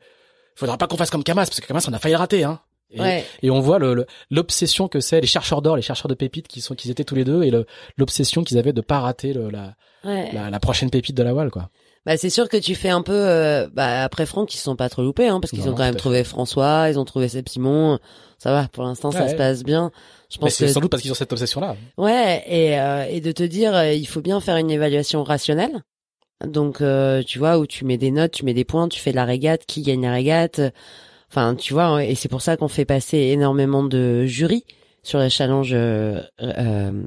faudra 0.56 0.78
pas 0.78 0.88
qu'on 0.88 0.98
fasse 0.98 1.10
comme 1.10 1.24
Camas, 1.24 1.46
parce 1.46 1.60
que 1.60 1.66
Camas, 1.68 1.86
on 1.90 1.94
a 1.94 2.00
failli 2.00 2.14
le 2.14 2.20
rater. 2.20 2.44
Hein. 2.44 2.60
Et, 2.90 3.02
Ouais. 3.02 3.26
et 3.44 3.50
on 3.50 3.60
voit 3.60 3.80
le- 3.80 3.94
le- 3.94 4.06
l'obsession 4.32 4.88
que 4.88 5.02
c'est, 5.02 5.20
les 5.20 5.28
chercheurs 5.28 5.62
d'or, 5.62 5.76
les 5.76 5.82
chercheurs 5.82 6.08
de 6.08 6.14
pépites 6.16 6.48
qui 6.48 6.62
sont, 6.62 6.74
qu'ils 6.74 6.90
étaient 6.90 7.04
tous 7.04 7.16
les 7.16 7.26
deux, 7.26 7.44
et 7.44 7.52
le- 7.52 7.66
l'obsession 7.98 8.44
qu'ils 8.46 8.58
avaient 8.58 8.72
de 8.74 8.80
pas 8.82 9.00
rater 9.02 9.34
le, 9.34 9.50
la, 9.50 9.76
Ouais. 10.06 10.32
la, 10.34 10.50
la 10.50 10.60
prochaine 10.62 10.90
pépite 10.90 11.16
de 11.18 11.24
la 11.24 11.34
voile, 11.34 11.52
quoi. 11.52 11.70
Bah, 12.06 12.16
c'est 12.16 12.30
sûr 12.30 12.48
que 12.48 12.56
tu 12.56 12.74
fais 12.76 12.88
un 12.90 13.02
peu, 13.02 13.12
euh, 13.14 13.68
bah, 13.74 14.04
après 14.04 14.26
Franck, 14.26 14.54
ils 14.54 14.58
se 14.58 14.64
sont 14.64 14.78
pas 14.78 14.88
trop 14.88 15.02
loupés, 15.02 15.28
hein, 15.28 15.42
parce 15.42 15.52
qu'ils 15.52 15.68
ont 15.68 15.74
quand 15.74 15.84
même 15.84 15.96
trouvé 15.98 16.24
François, 16.24 16.88
ils 16.90 16.98
ont 16.98 17.04
trouvé 17.04 17.28
Seb 17.28 17.50
Simon. 17.50 18.00
Ça 18.38 18.52
va, 18.54 18.70
pour 18.70 18.84
l'instant, 18.86 19.12
ça 19.12 19.28
se 19.28 19.36
passe 19.36 19.64
bien. 19.64 19.92
Je 20.32 20.38
pense 20.38 20.54
c'est 20.54 20.70
sans 20.70 20.80
doute 20.80 20.90
parce 20.92 21.02
qu'ils 21.04 21.12
ont 21.12 21.16
cette 21.16 21.34
obsession-là. 21.34 21.76
Ouais, 21.98 22.44
et, 22.48 22.80
euh, 22.80 23.06
et 23.10 23.20
de 23.20 23.34
te 23.34 23.44
dire, 23.44 23.76
euh, 23.76 23.92
il 23.92 24.08
faut 24.08 24.22
bien 24.22 24.40
faire 24.40 24.56
une 24.56 24.72
évaluation 24.72 25.24
rationnelle. 25.26 25.84
Donc, 26.46 26.82
euh, 26.82 27.24
tu 27.24 27.40
vois, 27.40 27.58
où 27.58 27.66
tu 27.66 27.86
mets 27.86 27.98
des 27.98 28.12
notes, 28.12 28.32
tu 28.32 28.46
mets 28.46 28.54
des 28.54 28.66
points, 28.66 28.88
tu 28.90 29.00
fais 29.00 29.12
de 29.12 29.16
la 29.16 29.26
régate, 29.26 29.66
qui 29.66 29.82
gagne 29.82 30.04
la 30.04 30.12
régate. 30.12 30.62
Enfin, 31.30 31.56
tu 31.56 31.74
vois, 31.74 32.04
et 32.04 32.16
c'est 32.16 32.30
pour 32.30 32.42
ça 32.42 32.58
qu'on 32.58 32.68
fait 32.68 32.86
passer 32.86 33.18
énormément 33.18 33.84
de 33.84 34.26
jurys 34.26 34.66
sur 35.04 35.20
les 35.20 35.30
challenges 35.30 35.74
euh, 35.74 36.22
euh, 36.42 37.04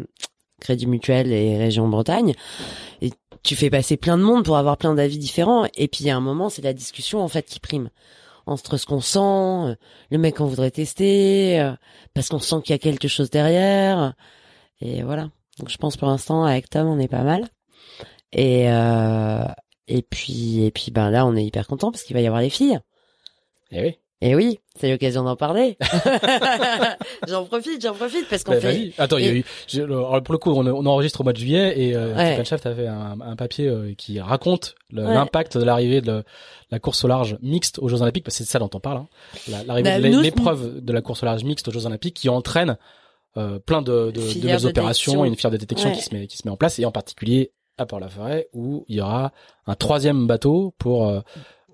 Crédit 0.60 0.86
Mutuel 0.86 1.32
et 1.32 1.56
Région 1.58 1.88
Bretagne. 1.88 2.34
Et 3.02 3.12
tu 3.42 3.56
fais 3.56 3.70
passer 3.70 3.96
plein 3.96 4.18
de 4.18 4.22
monde 4.22 4.44
pour 4.44 4.56
avoir 4.56 4.76
plein 4.76 4.94
d'avis 4.94 5.18
différents. 5.18 5.66
Et 5.76 5.88
puis, 5.88 6.10
a 6.10 6.16
un 6.16 6.20
moment, 6.20 6.48
c'est 6.50 6.62
la 6.62 6.74
discussion, 6.74 7.20
en 7.20 7.28
fait, 7.28 7.44
qui 7.44 7.60
prime. 7.60 7.90
Entre 8.46 8.78
ce 8.78 8.86
qu'on 8.86 9.00
sent, 9.00 9.18
euh, 9.20 9.74
le 10.10 10.18
mec 10.18 10.36
qu'on 10.36 10.46
voudrait 10.46 10.70
tester, 10.70 11.60
euh, 11.60 11.72
parce 12.14 12.28
qu'on 12.28 12.40
sent 12.40 12.56
qu'il 12.64 12.72
y 12.72 12.74
a 12.74 12.78
quelque 12.78 13.08
chose 13.08 13.30
derrière. 13.30 14.14
Et 14.80 15.02
voilà. 15.02 15.28
Donc 15.58 15.68
je 15.68 15.76
pense 15.76 15.96
pour 15.96 16.08
l'instant 16.08 16.44
avec 16.44 16.70
Tom 16.70 16.88
on 16.88 16.98
est 16.98 17.08
pas 17.08 17.22
mal. 17.22 17.46
Et 18.32 18.70
euh, 18.70 19.44
et 19.88 20.02
puis 20.02 20.62
et 20.64 20.70
puis 20.70 20.90
ben 20.92 21.10
là 21.10 21.26
on 21.26 21.34
est 21.36 21.44
hyper 21.44 21.66
content 21.66 21.90
parce 21.90 22.04
qu'il 22.04 22.14
va 22.14 22.20
y 22.22 22.26
avoir 22.26 22.40
les 22.42 22.50
filles. 22.50 22.78
Eh 23.72 23.82
oui. 23.82 23.96
Et 24.22 24.34
oui, 24.34 24.60
c'est 24.78 24.90
l'occasion 24.90 25.24
d'en 25.24 25.34
parler. 25.34 25.78
j'en 27.28 27.44
profite, 27.46 27.80
j'en 27.82 27.94
profite 27.94 28.28
parce 28.28 28.44
qu'on 28.44 28.52
Bah, 28.52 28.60
fait. 28.60 28.92
Attends, 28.98 29.16
il 29.16 29.24
y 29.24 29.28
a 29.28 29.32
eu, 29.32 29.44
je- 29.66 29.80
alors, 29.82 30.22
pour 30.22 30.32
le 30.34 30.38
coup, 30.38 30.50
on, 30.50 30.66
on 30.66 30.84
enregistre 30.86 31.20
au 31.22 31.24
mois 31.24 31.32
de 31.32 31.38
juillet 31.38 31.72
et 31.80 31.96
euh, 31.96 32.14
Ouais. 32.14 32.38
A 32.38 32.44
fait 32.44 32.86
un, 32.86 33.18
un 33.20 33.36
papier 33.36 33.66
euh, 33.68 33.94
qui 33.96 34.20
raconte 34.20 34.74
Ouais. 34.92 35.02
l'impact 35.02 35.56
de 35.56 35.64
l'arrivée 35.64 36.02
de 36.02 36.22
la 36.70 36.78
course 36.78 37.02
au 37.04 37.08
large 37.08 37.38
mixte 37.40 37.78
aux 37.78 37.88
Jeux 37.88 38.02
Olympiques, 38.02 38.24
parce 38.24 38.34
que 38.34 38.38
c'est 38.38 38.44
de 38.44 38.50
ça 38.50 38.58
dont 38.58 38.68
on 38.74 38.80
parle. 38.80 38.98
Hein. 38.98 39.08
La- 39.48 39.64
L'arrivée 39.64 39.90
Bah, 39.90 40.00
de 40.00 40.20
l'épreuve 40.20 40.80
de 40.84 40.92
la 40.92 41.00
course 41.00 41.22
au 41.22 41.26
large 41.26 41.44
mixte 41.44 41.68
aux 41.68 41.72
Jeux 41.72 41.86
Olympiques 41.86 42.14
qui 42.14 42.28
entraîne 42.28 42.76
euh, 43.38 43.58
plein 43.58 43.80
de, 43.80 44.10
de, 44.10 44.66
opérations 44.66 45.24
et 45.24 45.28
une 45.28 45.36
filière 45.36 45.52
de 45.52 45.56
détection 45.56 45.88
Ouais. 45.90 45.96
qui 45.96 46.02
se 46.02 46.12
met 46.14 46.26
qui 46.26 46.36
se 46.36 46.42
met 46.46 46.50
en 46.50 46.56
place 46.56 46.78
et 46.78 46.84
en 46.84 46.92
particulier 46.92 47.52
à 47.80 47.86
Port-la-Forêt 47.86 48.48
où 48.52 48.84
il 48.88 48.96
y 48.96 49.00
aura 49.00 49.32
un 49.66 49.74
troisième 49.74 50.26
bateau 50.26 50.74
pour 50.78 51.08
euh, 51.08 51.20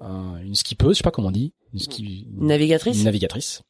un- 0.01 0.39
une 0.43 0.55
skippeuse, 0.55 0.93
je 0.95 0.99
sais 0.99 1.03
pas 1.05 1.11
comment 1.11 1.29
on 1.29 1.33
dit, 1.33 1.53
une 1.73 1.79
ski, 1.81 2.27
une- 2.39 2.47
Navigatrice. 2.47 2.99
une 2.99 3.05
navigatrice, 3.05 3.63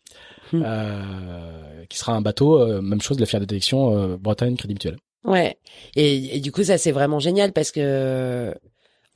Hmm. 0.53 0.63
euh, 0.65 1.85
qui 1.89 1.99
sera 1.99 2.13
un 2.13 2.21
bateau, 2.21 2.61
euh, 2.61 2.81
même 2.81 3.01
chose 3.01 3.17
de 3.17 3.23
la 3.23 3.27
fière 3.27 3.41
de 3.41 3.47
détection 3.47 3.97
euh, 3.97 4.17
Bretagne 4.17 4.57
Crédit 4.57 4.75
Mutuel. 4.75 4.97
Ouais. 5.25 5.59
Et, 5.97 6.37
et 6.37 6.41
du 6.41 6.53
coup, 6.53 6.63
ça 6.63 6.79
c'est 6.79 6.93
vraiment 6.93 7.19
génial 7.19 7.53
parce 7.53 7.73
que 7.73 8.55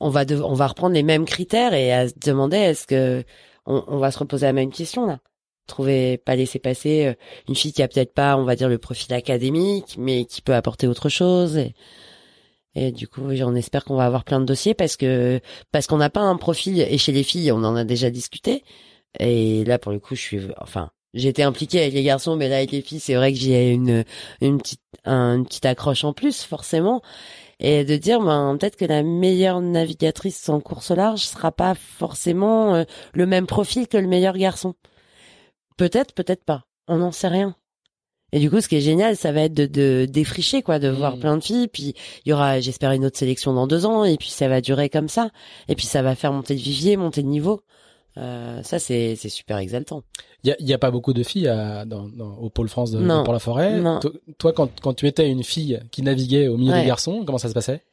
on 0.01 0.09
va 0.09 0.25
on 0.43 0.53
va 0.53 0.67
reprendre 0.67 0.93
les 0.93 1.03
mêmes 1.03 1.25
critères 1.25 1.73
et 1.73 1.93
à 1.93 2.09
se 2.09 2.13
demander 2.25 2.57
est-ce 2.57 2.85
que 2.87 3.23
on, 3.65 3.83
on 3.87 3.97
va 3.97 4.11
se 4.11 4.19
reposer 4.19 4.45
la 4.45 4.53
même 4.53 4.71
question 4.71 5.05
là? 5.05 5.19
Trouver 5.67 6.17
pas 6.17 6.35
laisser 6.35 6.59
passer 6.59 7.15
une 7.47 7.55
fille 7.55 7.71
qui 7.71 7.81
a 7.83 7.87
peut-être 7.87 8.13
pas, 8.13 8.35
on 8.35 8.43
va 8.43 8.55
dire 8.57 8.67
le 8.67 8.77
profil 8.79 9.13
académique, 9.13 9.95
mais 9.97 10.25
qui 10.25 10.41
peut 10.41 10.55
apporter 10.55 10.87
autre 10.87 11.07
chose. 11.07 11.55
Et, 11.55 11.73
et 12.75 12.91
du 12.91 13.07
coup, 13.07 13.21
on 13.23 13.55
espère 13.55 13.83
qu'on 13.85 13.95
va 13.95 14.05
avoir 14.05 14.23
plein 14.23 14.39
de 14.39 14.45
dossiers 14.45 14.73
parce 14.73 14.95
que 14.97 15.39
parce 15.71 15.87
qu'on 15.87 15.97
n'a 15.97 16.09
pas 16.09 16.21
un 16.21 16.37
profil 16.37 16.79
et 16.81 16.97
chez 16.97 17.11
les 17.11 17.23
filles, 17.23 17.51
on 17.51 17.63
en 17.63 17.75
a 17.75 17.83
déjà 17.83 18.09
discuté. 18.09 18.63
Et 19.19 19.65
là, 19.65 19.77
pour 19.79 19.91
le 19.91 19.99
coup, 19.99 20.15
je 20.15 20.21
suis 20.21 20.41
enfin. 20.57 20.91
J'étais 21.13 21.43
impliquée 21.43 21.81
avec 21.81 21.93
les 21.93 22.03
garçons, 22.03 22.37
mais 22.37 22.47
là 22.47 22.57
avec 22.57 22.71
les 22.71 22.81
filles, 22.81 23.01
c'est 23.01 23.15
vrai 23.15 23.33
que 23.33 23.39
j'ai 23.39 23.71
une 23.71 24.05
une 24.39 24.57
petite 24.59 24.81
un- 25.05 25.35
une 25.37 25.45
petite 25.45 25.65
accroche 25.65 26.05
en 26.05 26.13
plus 26.13 26.43
forcément 26.43 27.01
et 27.59 27.83
de 27.85 27.97
dire 27.97 28.21
ben 28.21 28.57
peut-être 28.57 28.77
que 28.77 28.85
la 28.85 29.03
meilleure 29.03 29.61
navigatrice 29.61 30.47
en 30.49 30.61
course 30.61 30.91
large 30.91 31.21
sera 31.21 31.51
pas 31.51 31.75
forcément 31.75 32.75
euh, 32.75 32.83
le 33.13 33.25
même 33.25 33.47
profil 33.47 33.87
que 33.89 33.97
le 33.97 34.07
meilleur 34.07 34.37
garçon. 34.37 34.75
Peut-être, 35.77 36.13
peut-être 36.13 36.43
pas. 36.45 36.65
On 36.87 36.97
n'en 36.97 37.11
sait 37.11 37.27
rien. 37.27 37.55
Et 38.33 38.39
du 38.39 38.49
coup, 38.49 38.61
ce 38.61 38.67
qui 38.69 38.75
est 38.77 38.81
génial, 38.81 39.17
ça 39.17 39.31
va 39.31 39.41
être 39.41 39.53
de, 39.53 39.65
de 39.65 40.05
défricher, 40.09 40.61
quoi, 40.61 40.79
de 40.79 40.87
voir 40.87 41.17
Mm. 41.17 41.19
plein 41.19 41.37
de 41.37 41.43
filles. 41.43 41.67
Puis 41.67 41.93
il 42.25 42.29
y 42.29 42.33
aura, 42.33 42.59
j'espère, 42.61 42.91
une 42.91 43.05
autre 43.05 43.17
sélection 43.17 43.53
dans 43.53 43.67
deux 43.67 43.85
ans. 43.85 44.03
Et 44.05 44.15
puis 44.17 44.29
ça 44.29 44.47
va 44.47 44.61
durer 44.61 44.89
comme 44.89 45.09
ça. 45.09 45.29
Et 45.67 45.75
puis 45.75 45.85
ça 45.85 46.01
va 46.01 46.15
faire 46.15 46.31
monter 46.31 46.53
le 46.53 46.59
vivier, 46.61 46.95
monter 46.97 47.21
le 47.21 47.27
niveau. 47.27 47.61
Euh, 48.17 48.61
ça, 48.63 48.77
c'est 48.79 49.15
c'est 49.15 49.29
super 49.29 49.57
exaltant. 49.57 50.03
Il 50.43 50.55
y 50.59 50.65
y 50.65 50.73
a 50.73 50.77
pas 50.77 50.91
beaucoup 50.91 51.13
de 51.13 51.23
filles 51.23 51.47
à, 51.47 51.85
dans, 51.85 52.09
dans- 52.09 52.35
au 52.37 52.49
pôle 52.49 52.67
France 52.67 52.91
de, 52.91 52.99
de 52.99 53.03
Non. 53.05 53.23
Port-la-Forêt. 53.23 53.79
Non. 53.79 53.99
To- 53.99 54.13
Toi, 54.37 54.51
quand, 54.53 54.69
quand 54.81 54.93
tu 54.93 55.07
étais 55.07 55.29
une 55.29 55.43
fille 55.43 55.79
qui 55.91 56.01
naviguait 56.01 56.47
au 56.47 56.57
milieu 56.57 56.71
Ouais. 56.73 56.81
des 56.81 56.87
garçons, 56.87 57.23
comment 57.25 57.37
ça 57.37 57.47
se 57.49 57.53
passait? 57.53 57.83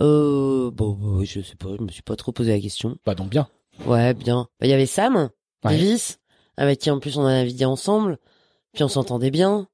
Euh, 0.00 0.70
bon, 0.72 0.90
bon, 0.90 1.22
je 1.24 1.40
sais 1.42 1.54
pas, 1.56 1.68
je 1.78 1.82
me 1.84 1.88
suis 1.90 2.02
pas 2.02 2.16
trop 2.16 2.32
posé 2.32 2.50
la 2.52 2.60
question. 2.60 2.96
Bah 3.06 3.14
donc 3.14 3.28
bien. 3.30 3.46
Ouais, 3.86 4.14
bien. 4.14 4.48
Bah, 4.60 4.66
Il 4.66 4.70
y 4.70 4.72
avait 4.72 4.86
Sam, 4.86 5.30
Ouais. 5.64 5.72
Davis, 5.72 6.18
avec 6.56 6.80
qui 6.80 6.90
en 6.90 6.98
plus 6.98 7.16
on 7.18 7.24
a 7.24 7.30
navigué 7.32 7.64
ensemble, 7.64 8.18
puis 8.72 8.82
on 8.82 8.88
s'entendait 8.88 9.30
bien. 9.30 9.68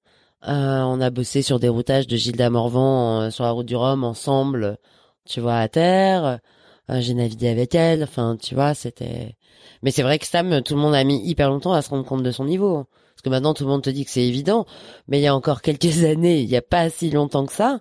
Euh, 0.46 0.82
on 0.82 1.00
a 1.00 1.10
bossé 1.10 1.42
sur 1.42 1.58
des 1.58 1.68
routages 1.68 2.06
de 2.06 2.16
Gilda 2.16 2.48
Morvan 2.48 3.22
euh, 3.22 3.30
sur 3.30 3.44
la 3.44 3.50
route 3.50 3.66
du 3.66 3.74
Rhum 3.76 4.04
ensemble, 4.04 4.78
tu 5.24 5.40
vois, 5.40 5.58
à 5.58 5.68
terre. 5.68 6.38
Euh, 6.90 7.00
J'ai 7.00 7.14
navigué 7.14 7.48
avec 7.48 7.74
elle, 7.74 8.04
enfin, 8.04 8.36
tu 8.40 8.54
vois, 8.54 8.74
c'était... 8.74 9.36
Mais 9.82 9.90
c'est 9.90 10.02
vrai 10.02 10.18
que 10.18 10.26
Sam, 10.26 10.62
tout 10.62 10.74
le 10.74 10.80
monde 10.80 10.94
a 10.94 11.04
mis 11.04 11.20
hyper 11.28 11.50
longtemps 11.50 11.72
à 11.72 11.82
se 11.82 11.90
rendre 11.90 12.04
compte 12.04 12.22
de 12.22 12.30
son 12.30 12.44
niveau. 12.44 12.84
Parce 13.14 13.22
que 13.24 13.30
maintenant, 13.30 13.54
tout 13.54 13.64
le 13.64 13.70
monde 13.70 13.82
te 13.82 13.90
dit 13.90 14.04
que 14.04 14.10
c'est 14.10 14.24
évident. 14.24 14.64
Mais 15.08 15.18
il 15.18 15.22
y 15.22 15.26
a 15.26 15.34
encore 15.34 15.60
quelques 15.60 16.04
années, 16.04 16.40
il 16.40 16.48
y 16.48 16.56
a 16.56 16.62
pas 16.62 16.88
si 16.90 17.10
longtemps 17.10 17.46
que 17.46 17.52
ça, 17.52 17.80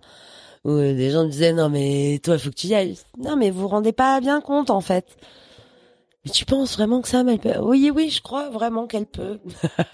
où 0.66 0.72
euh, 0.72 0.96
des 0.96 1.12
gens 1.12 1.26
disaient, 1.26 1.54
non 1.54 1.70
mais 1.70 2.20
toi, 2.24 2.38
faut 2.40 2.50
que 2.50 2.56
tu 2.56 2.68
y 2.68 2.76
ailles. 2.76 2.98
Non 3.20 3.36
mais 3.36 3.52
vous 3.52 3.62
vous 3.62 3.68
rendez 3.68 3.94
pas 3.94 4.20
bien 4.20 4.42
compte, 4.42 4.72
en 4.72 4.82
fait. 4.82 5.06
Mais 6.26 6.32
tu 6.32 6.46
penses 6.46 6.76
vraiment 6.76 7.02
que 7.02 7.08
Sam, 7.08 7.30
elle 7.30 7.40
peut? 7.40 7.58
Oui, 7.62 7.92
oui, 7.94 8.10
je 8.10 8.22
crois 8.22 8.50
vraiment 8.50 8.88
qu'elle 8.88 9.06
peut. 9.06 9.40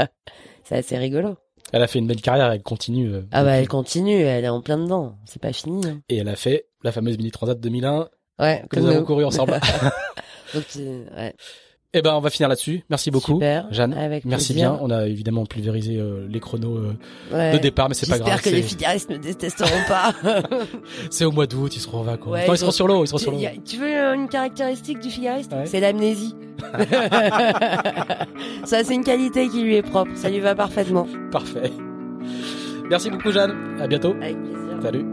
c'est 0.64 0.78
assez 0.78 0.98
rigolo. 0.98 1.36
Elle 1.74 1.82
a 1.82 1.88
fait 1.88 2.00
une 2.00 2.08
belle 2.08 2.22
carrière, 2.22 2.52
elle 2.52 2.62
continue. 2.62 3.12
euh, 3.14 3.22
Ah 3.32 3.44
bah 3.44 3.52
elle 3.58 3.68
continue, 3.68 4.14
elle 4.22 4.46
est 4.46 4.50
en 4.50 4.62
plein 4.62 4.78
dedans. 4.78 5.18
C'est 5.26 5.42
pas 5.42 5.52
fini. 5.52 5.86
hein. 5.88 6.00
Et 6.08 6.18
elle 6.18 6.30
a 6.30 6.36
fait 6.36 6.68
la 6.84 6.92
fameuse 6.92 7.18
Mini 7.18 7.32
Transat 7.32 7.60
2001 7.60 8.10
Ouais, 8.40 8.64
que 8.70 8.80
nous 8.80 8.88
avons 8.88 9.04
couru 9.06 9.26
ensemble. 9.26 9.60
Donc, 10.54 10.64
euh, 10.78 11.06
ouais, 11.18 11.34
Eh 11.96 12.02
ben, 12.02 12.14
on 12.16 12.20
va 12.22 12.30
finir 12.32 12.50
là-dessus. 12.50 12.82
Merci 12.90 13.12
beaucoup, 13.12 13.34
super. 13.34 13.68
Jeanne. 13.72 13.94
Avec 13.94 14.26
Merci 14.26 14.54
plaisir. 14.54 14.72
bien. 14.72 14.80
On 14.82 14.90
a 14.90 15.06
évidemment 15.06 15.46
pulvérisé 15.46 15.98
euh, 16.00 16.26
les 16.28 16.40
chronos 16.40 16.78
euh, 16.78 16.94
Ouais. 17.32 17.54
de 17.54 17.60
départ, 17.60 17.88
mais 17.88 17.94
c'est 17.94 18.08
pas 18.10 18.16
J'espère 18.18 18.34
grave. 18.38 18.42
que 18.44 18.50
les 18.50 18.64
figaristes 18.64 19.10
me 19.12 19.18
détesteront 19.20 19.70
pas. 19.88 20.12
C'est 21.12 21.26
au 21.26 21.32
mois 21.32 21.46
d'août, 21.46 21.76
ils 21.76 21.80
seront 21.80 22.00
en 22.00 22.04
vacances. 22.04 22.34
Ouais, 22.34 22.48
non, 22.48 22.54
ils 22.54 22.58
seront 22.58 22.70
ont- 22.70 22.72
sur 22.72 22.88
l'eau, 22.88 23.04
ils 23.04 23.08
seront 23.08 23.20
sur 23.20 23.32
l'eau. 23.32 23.38
tu 23.64 23.78
veux 23.78 23.86
euh, 23.96 24.14
une 24.16 24.28
caractéristique 24.28 25.00
du 25.00 25.10
figariste 25.12 25.52
Ouais. 25.54 25.66
C'est 25.68 25.80
l'amnésie. 25.80 26.36
Ça, 28.66 28.84
c'est 28.84 28.96
une 28.96 29.04
qualité 29.04 29.48
qui 29.50 29.62
lui 29.64 29.76
est 29.76 29.82
propre. 29.84 30.12
Ça 30.16 30.30
lui 30.30 30.40
va 30.40 30.56
parfaitement. 30.56 31.06
Parfait. 31.32 31.72
Merci 32.90 33.10
beaucoup, 33.12 33.32
Jeanne. 33.32 33.54
À 33.80 33.88
bientôt. 33.88 34.16
Avec 34.22 34.42
plaisir. 34.42 34.80
Salut. 34.82 35.06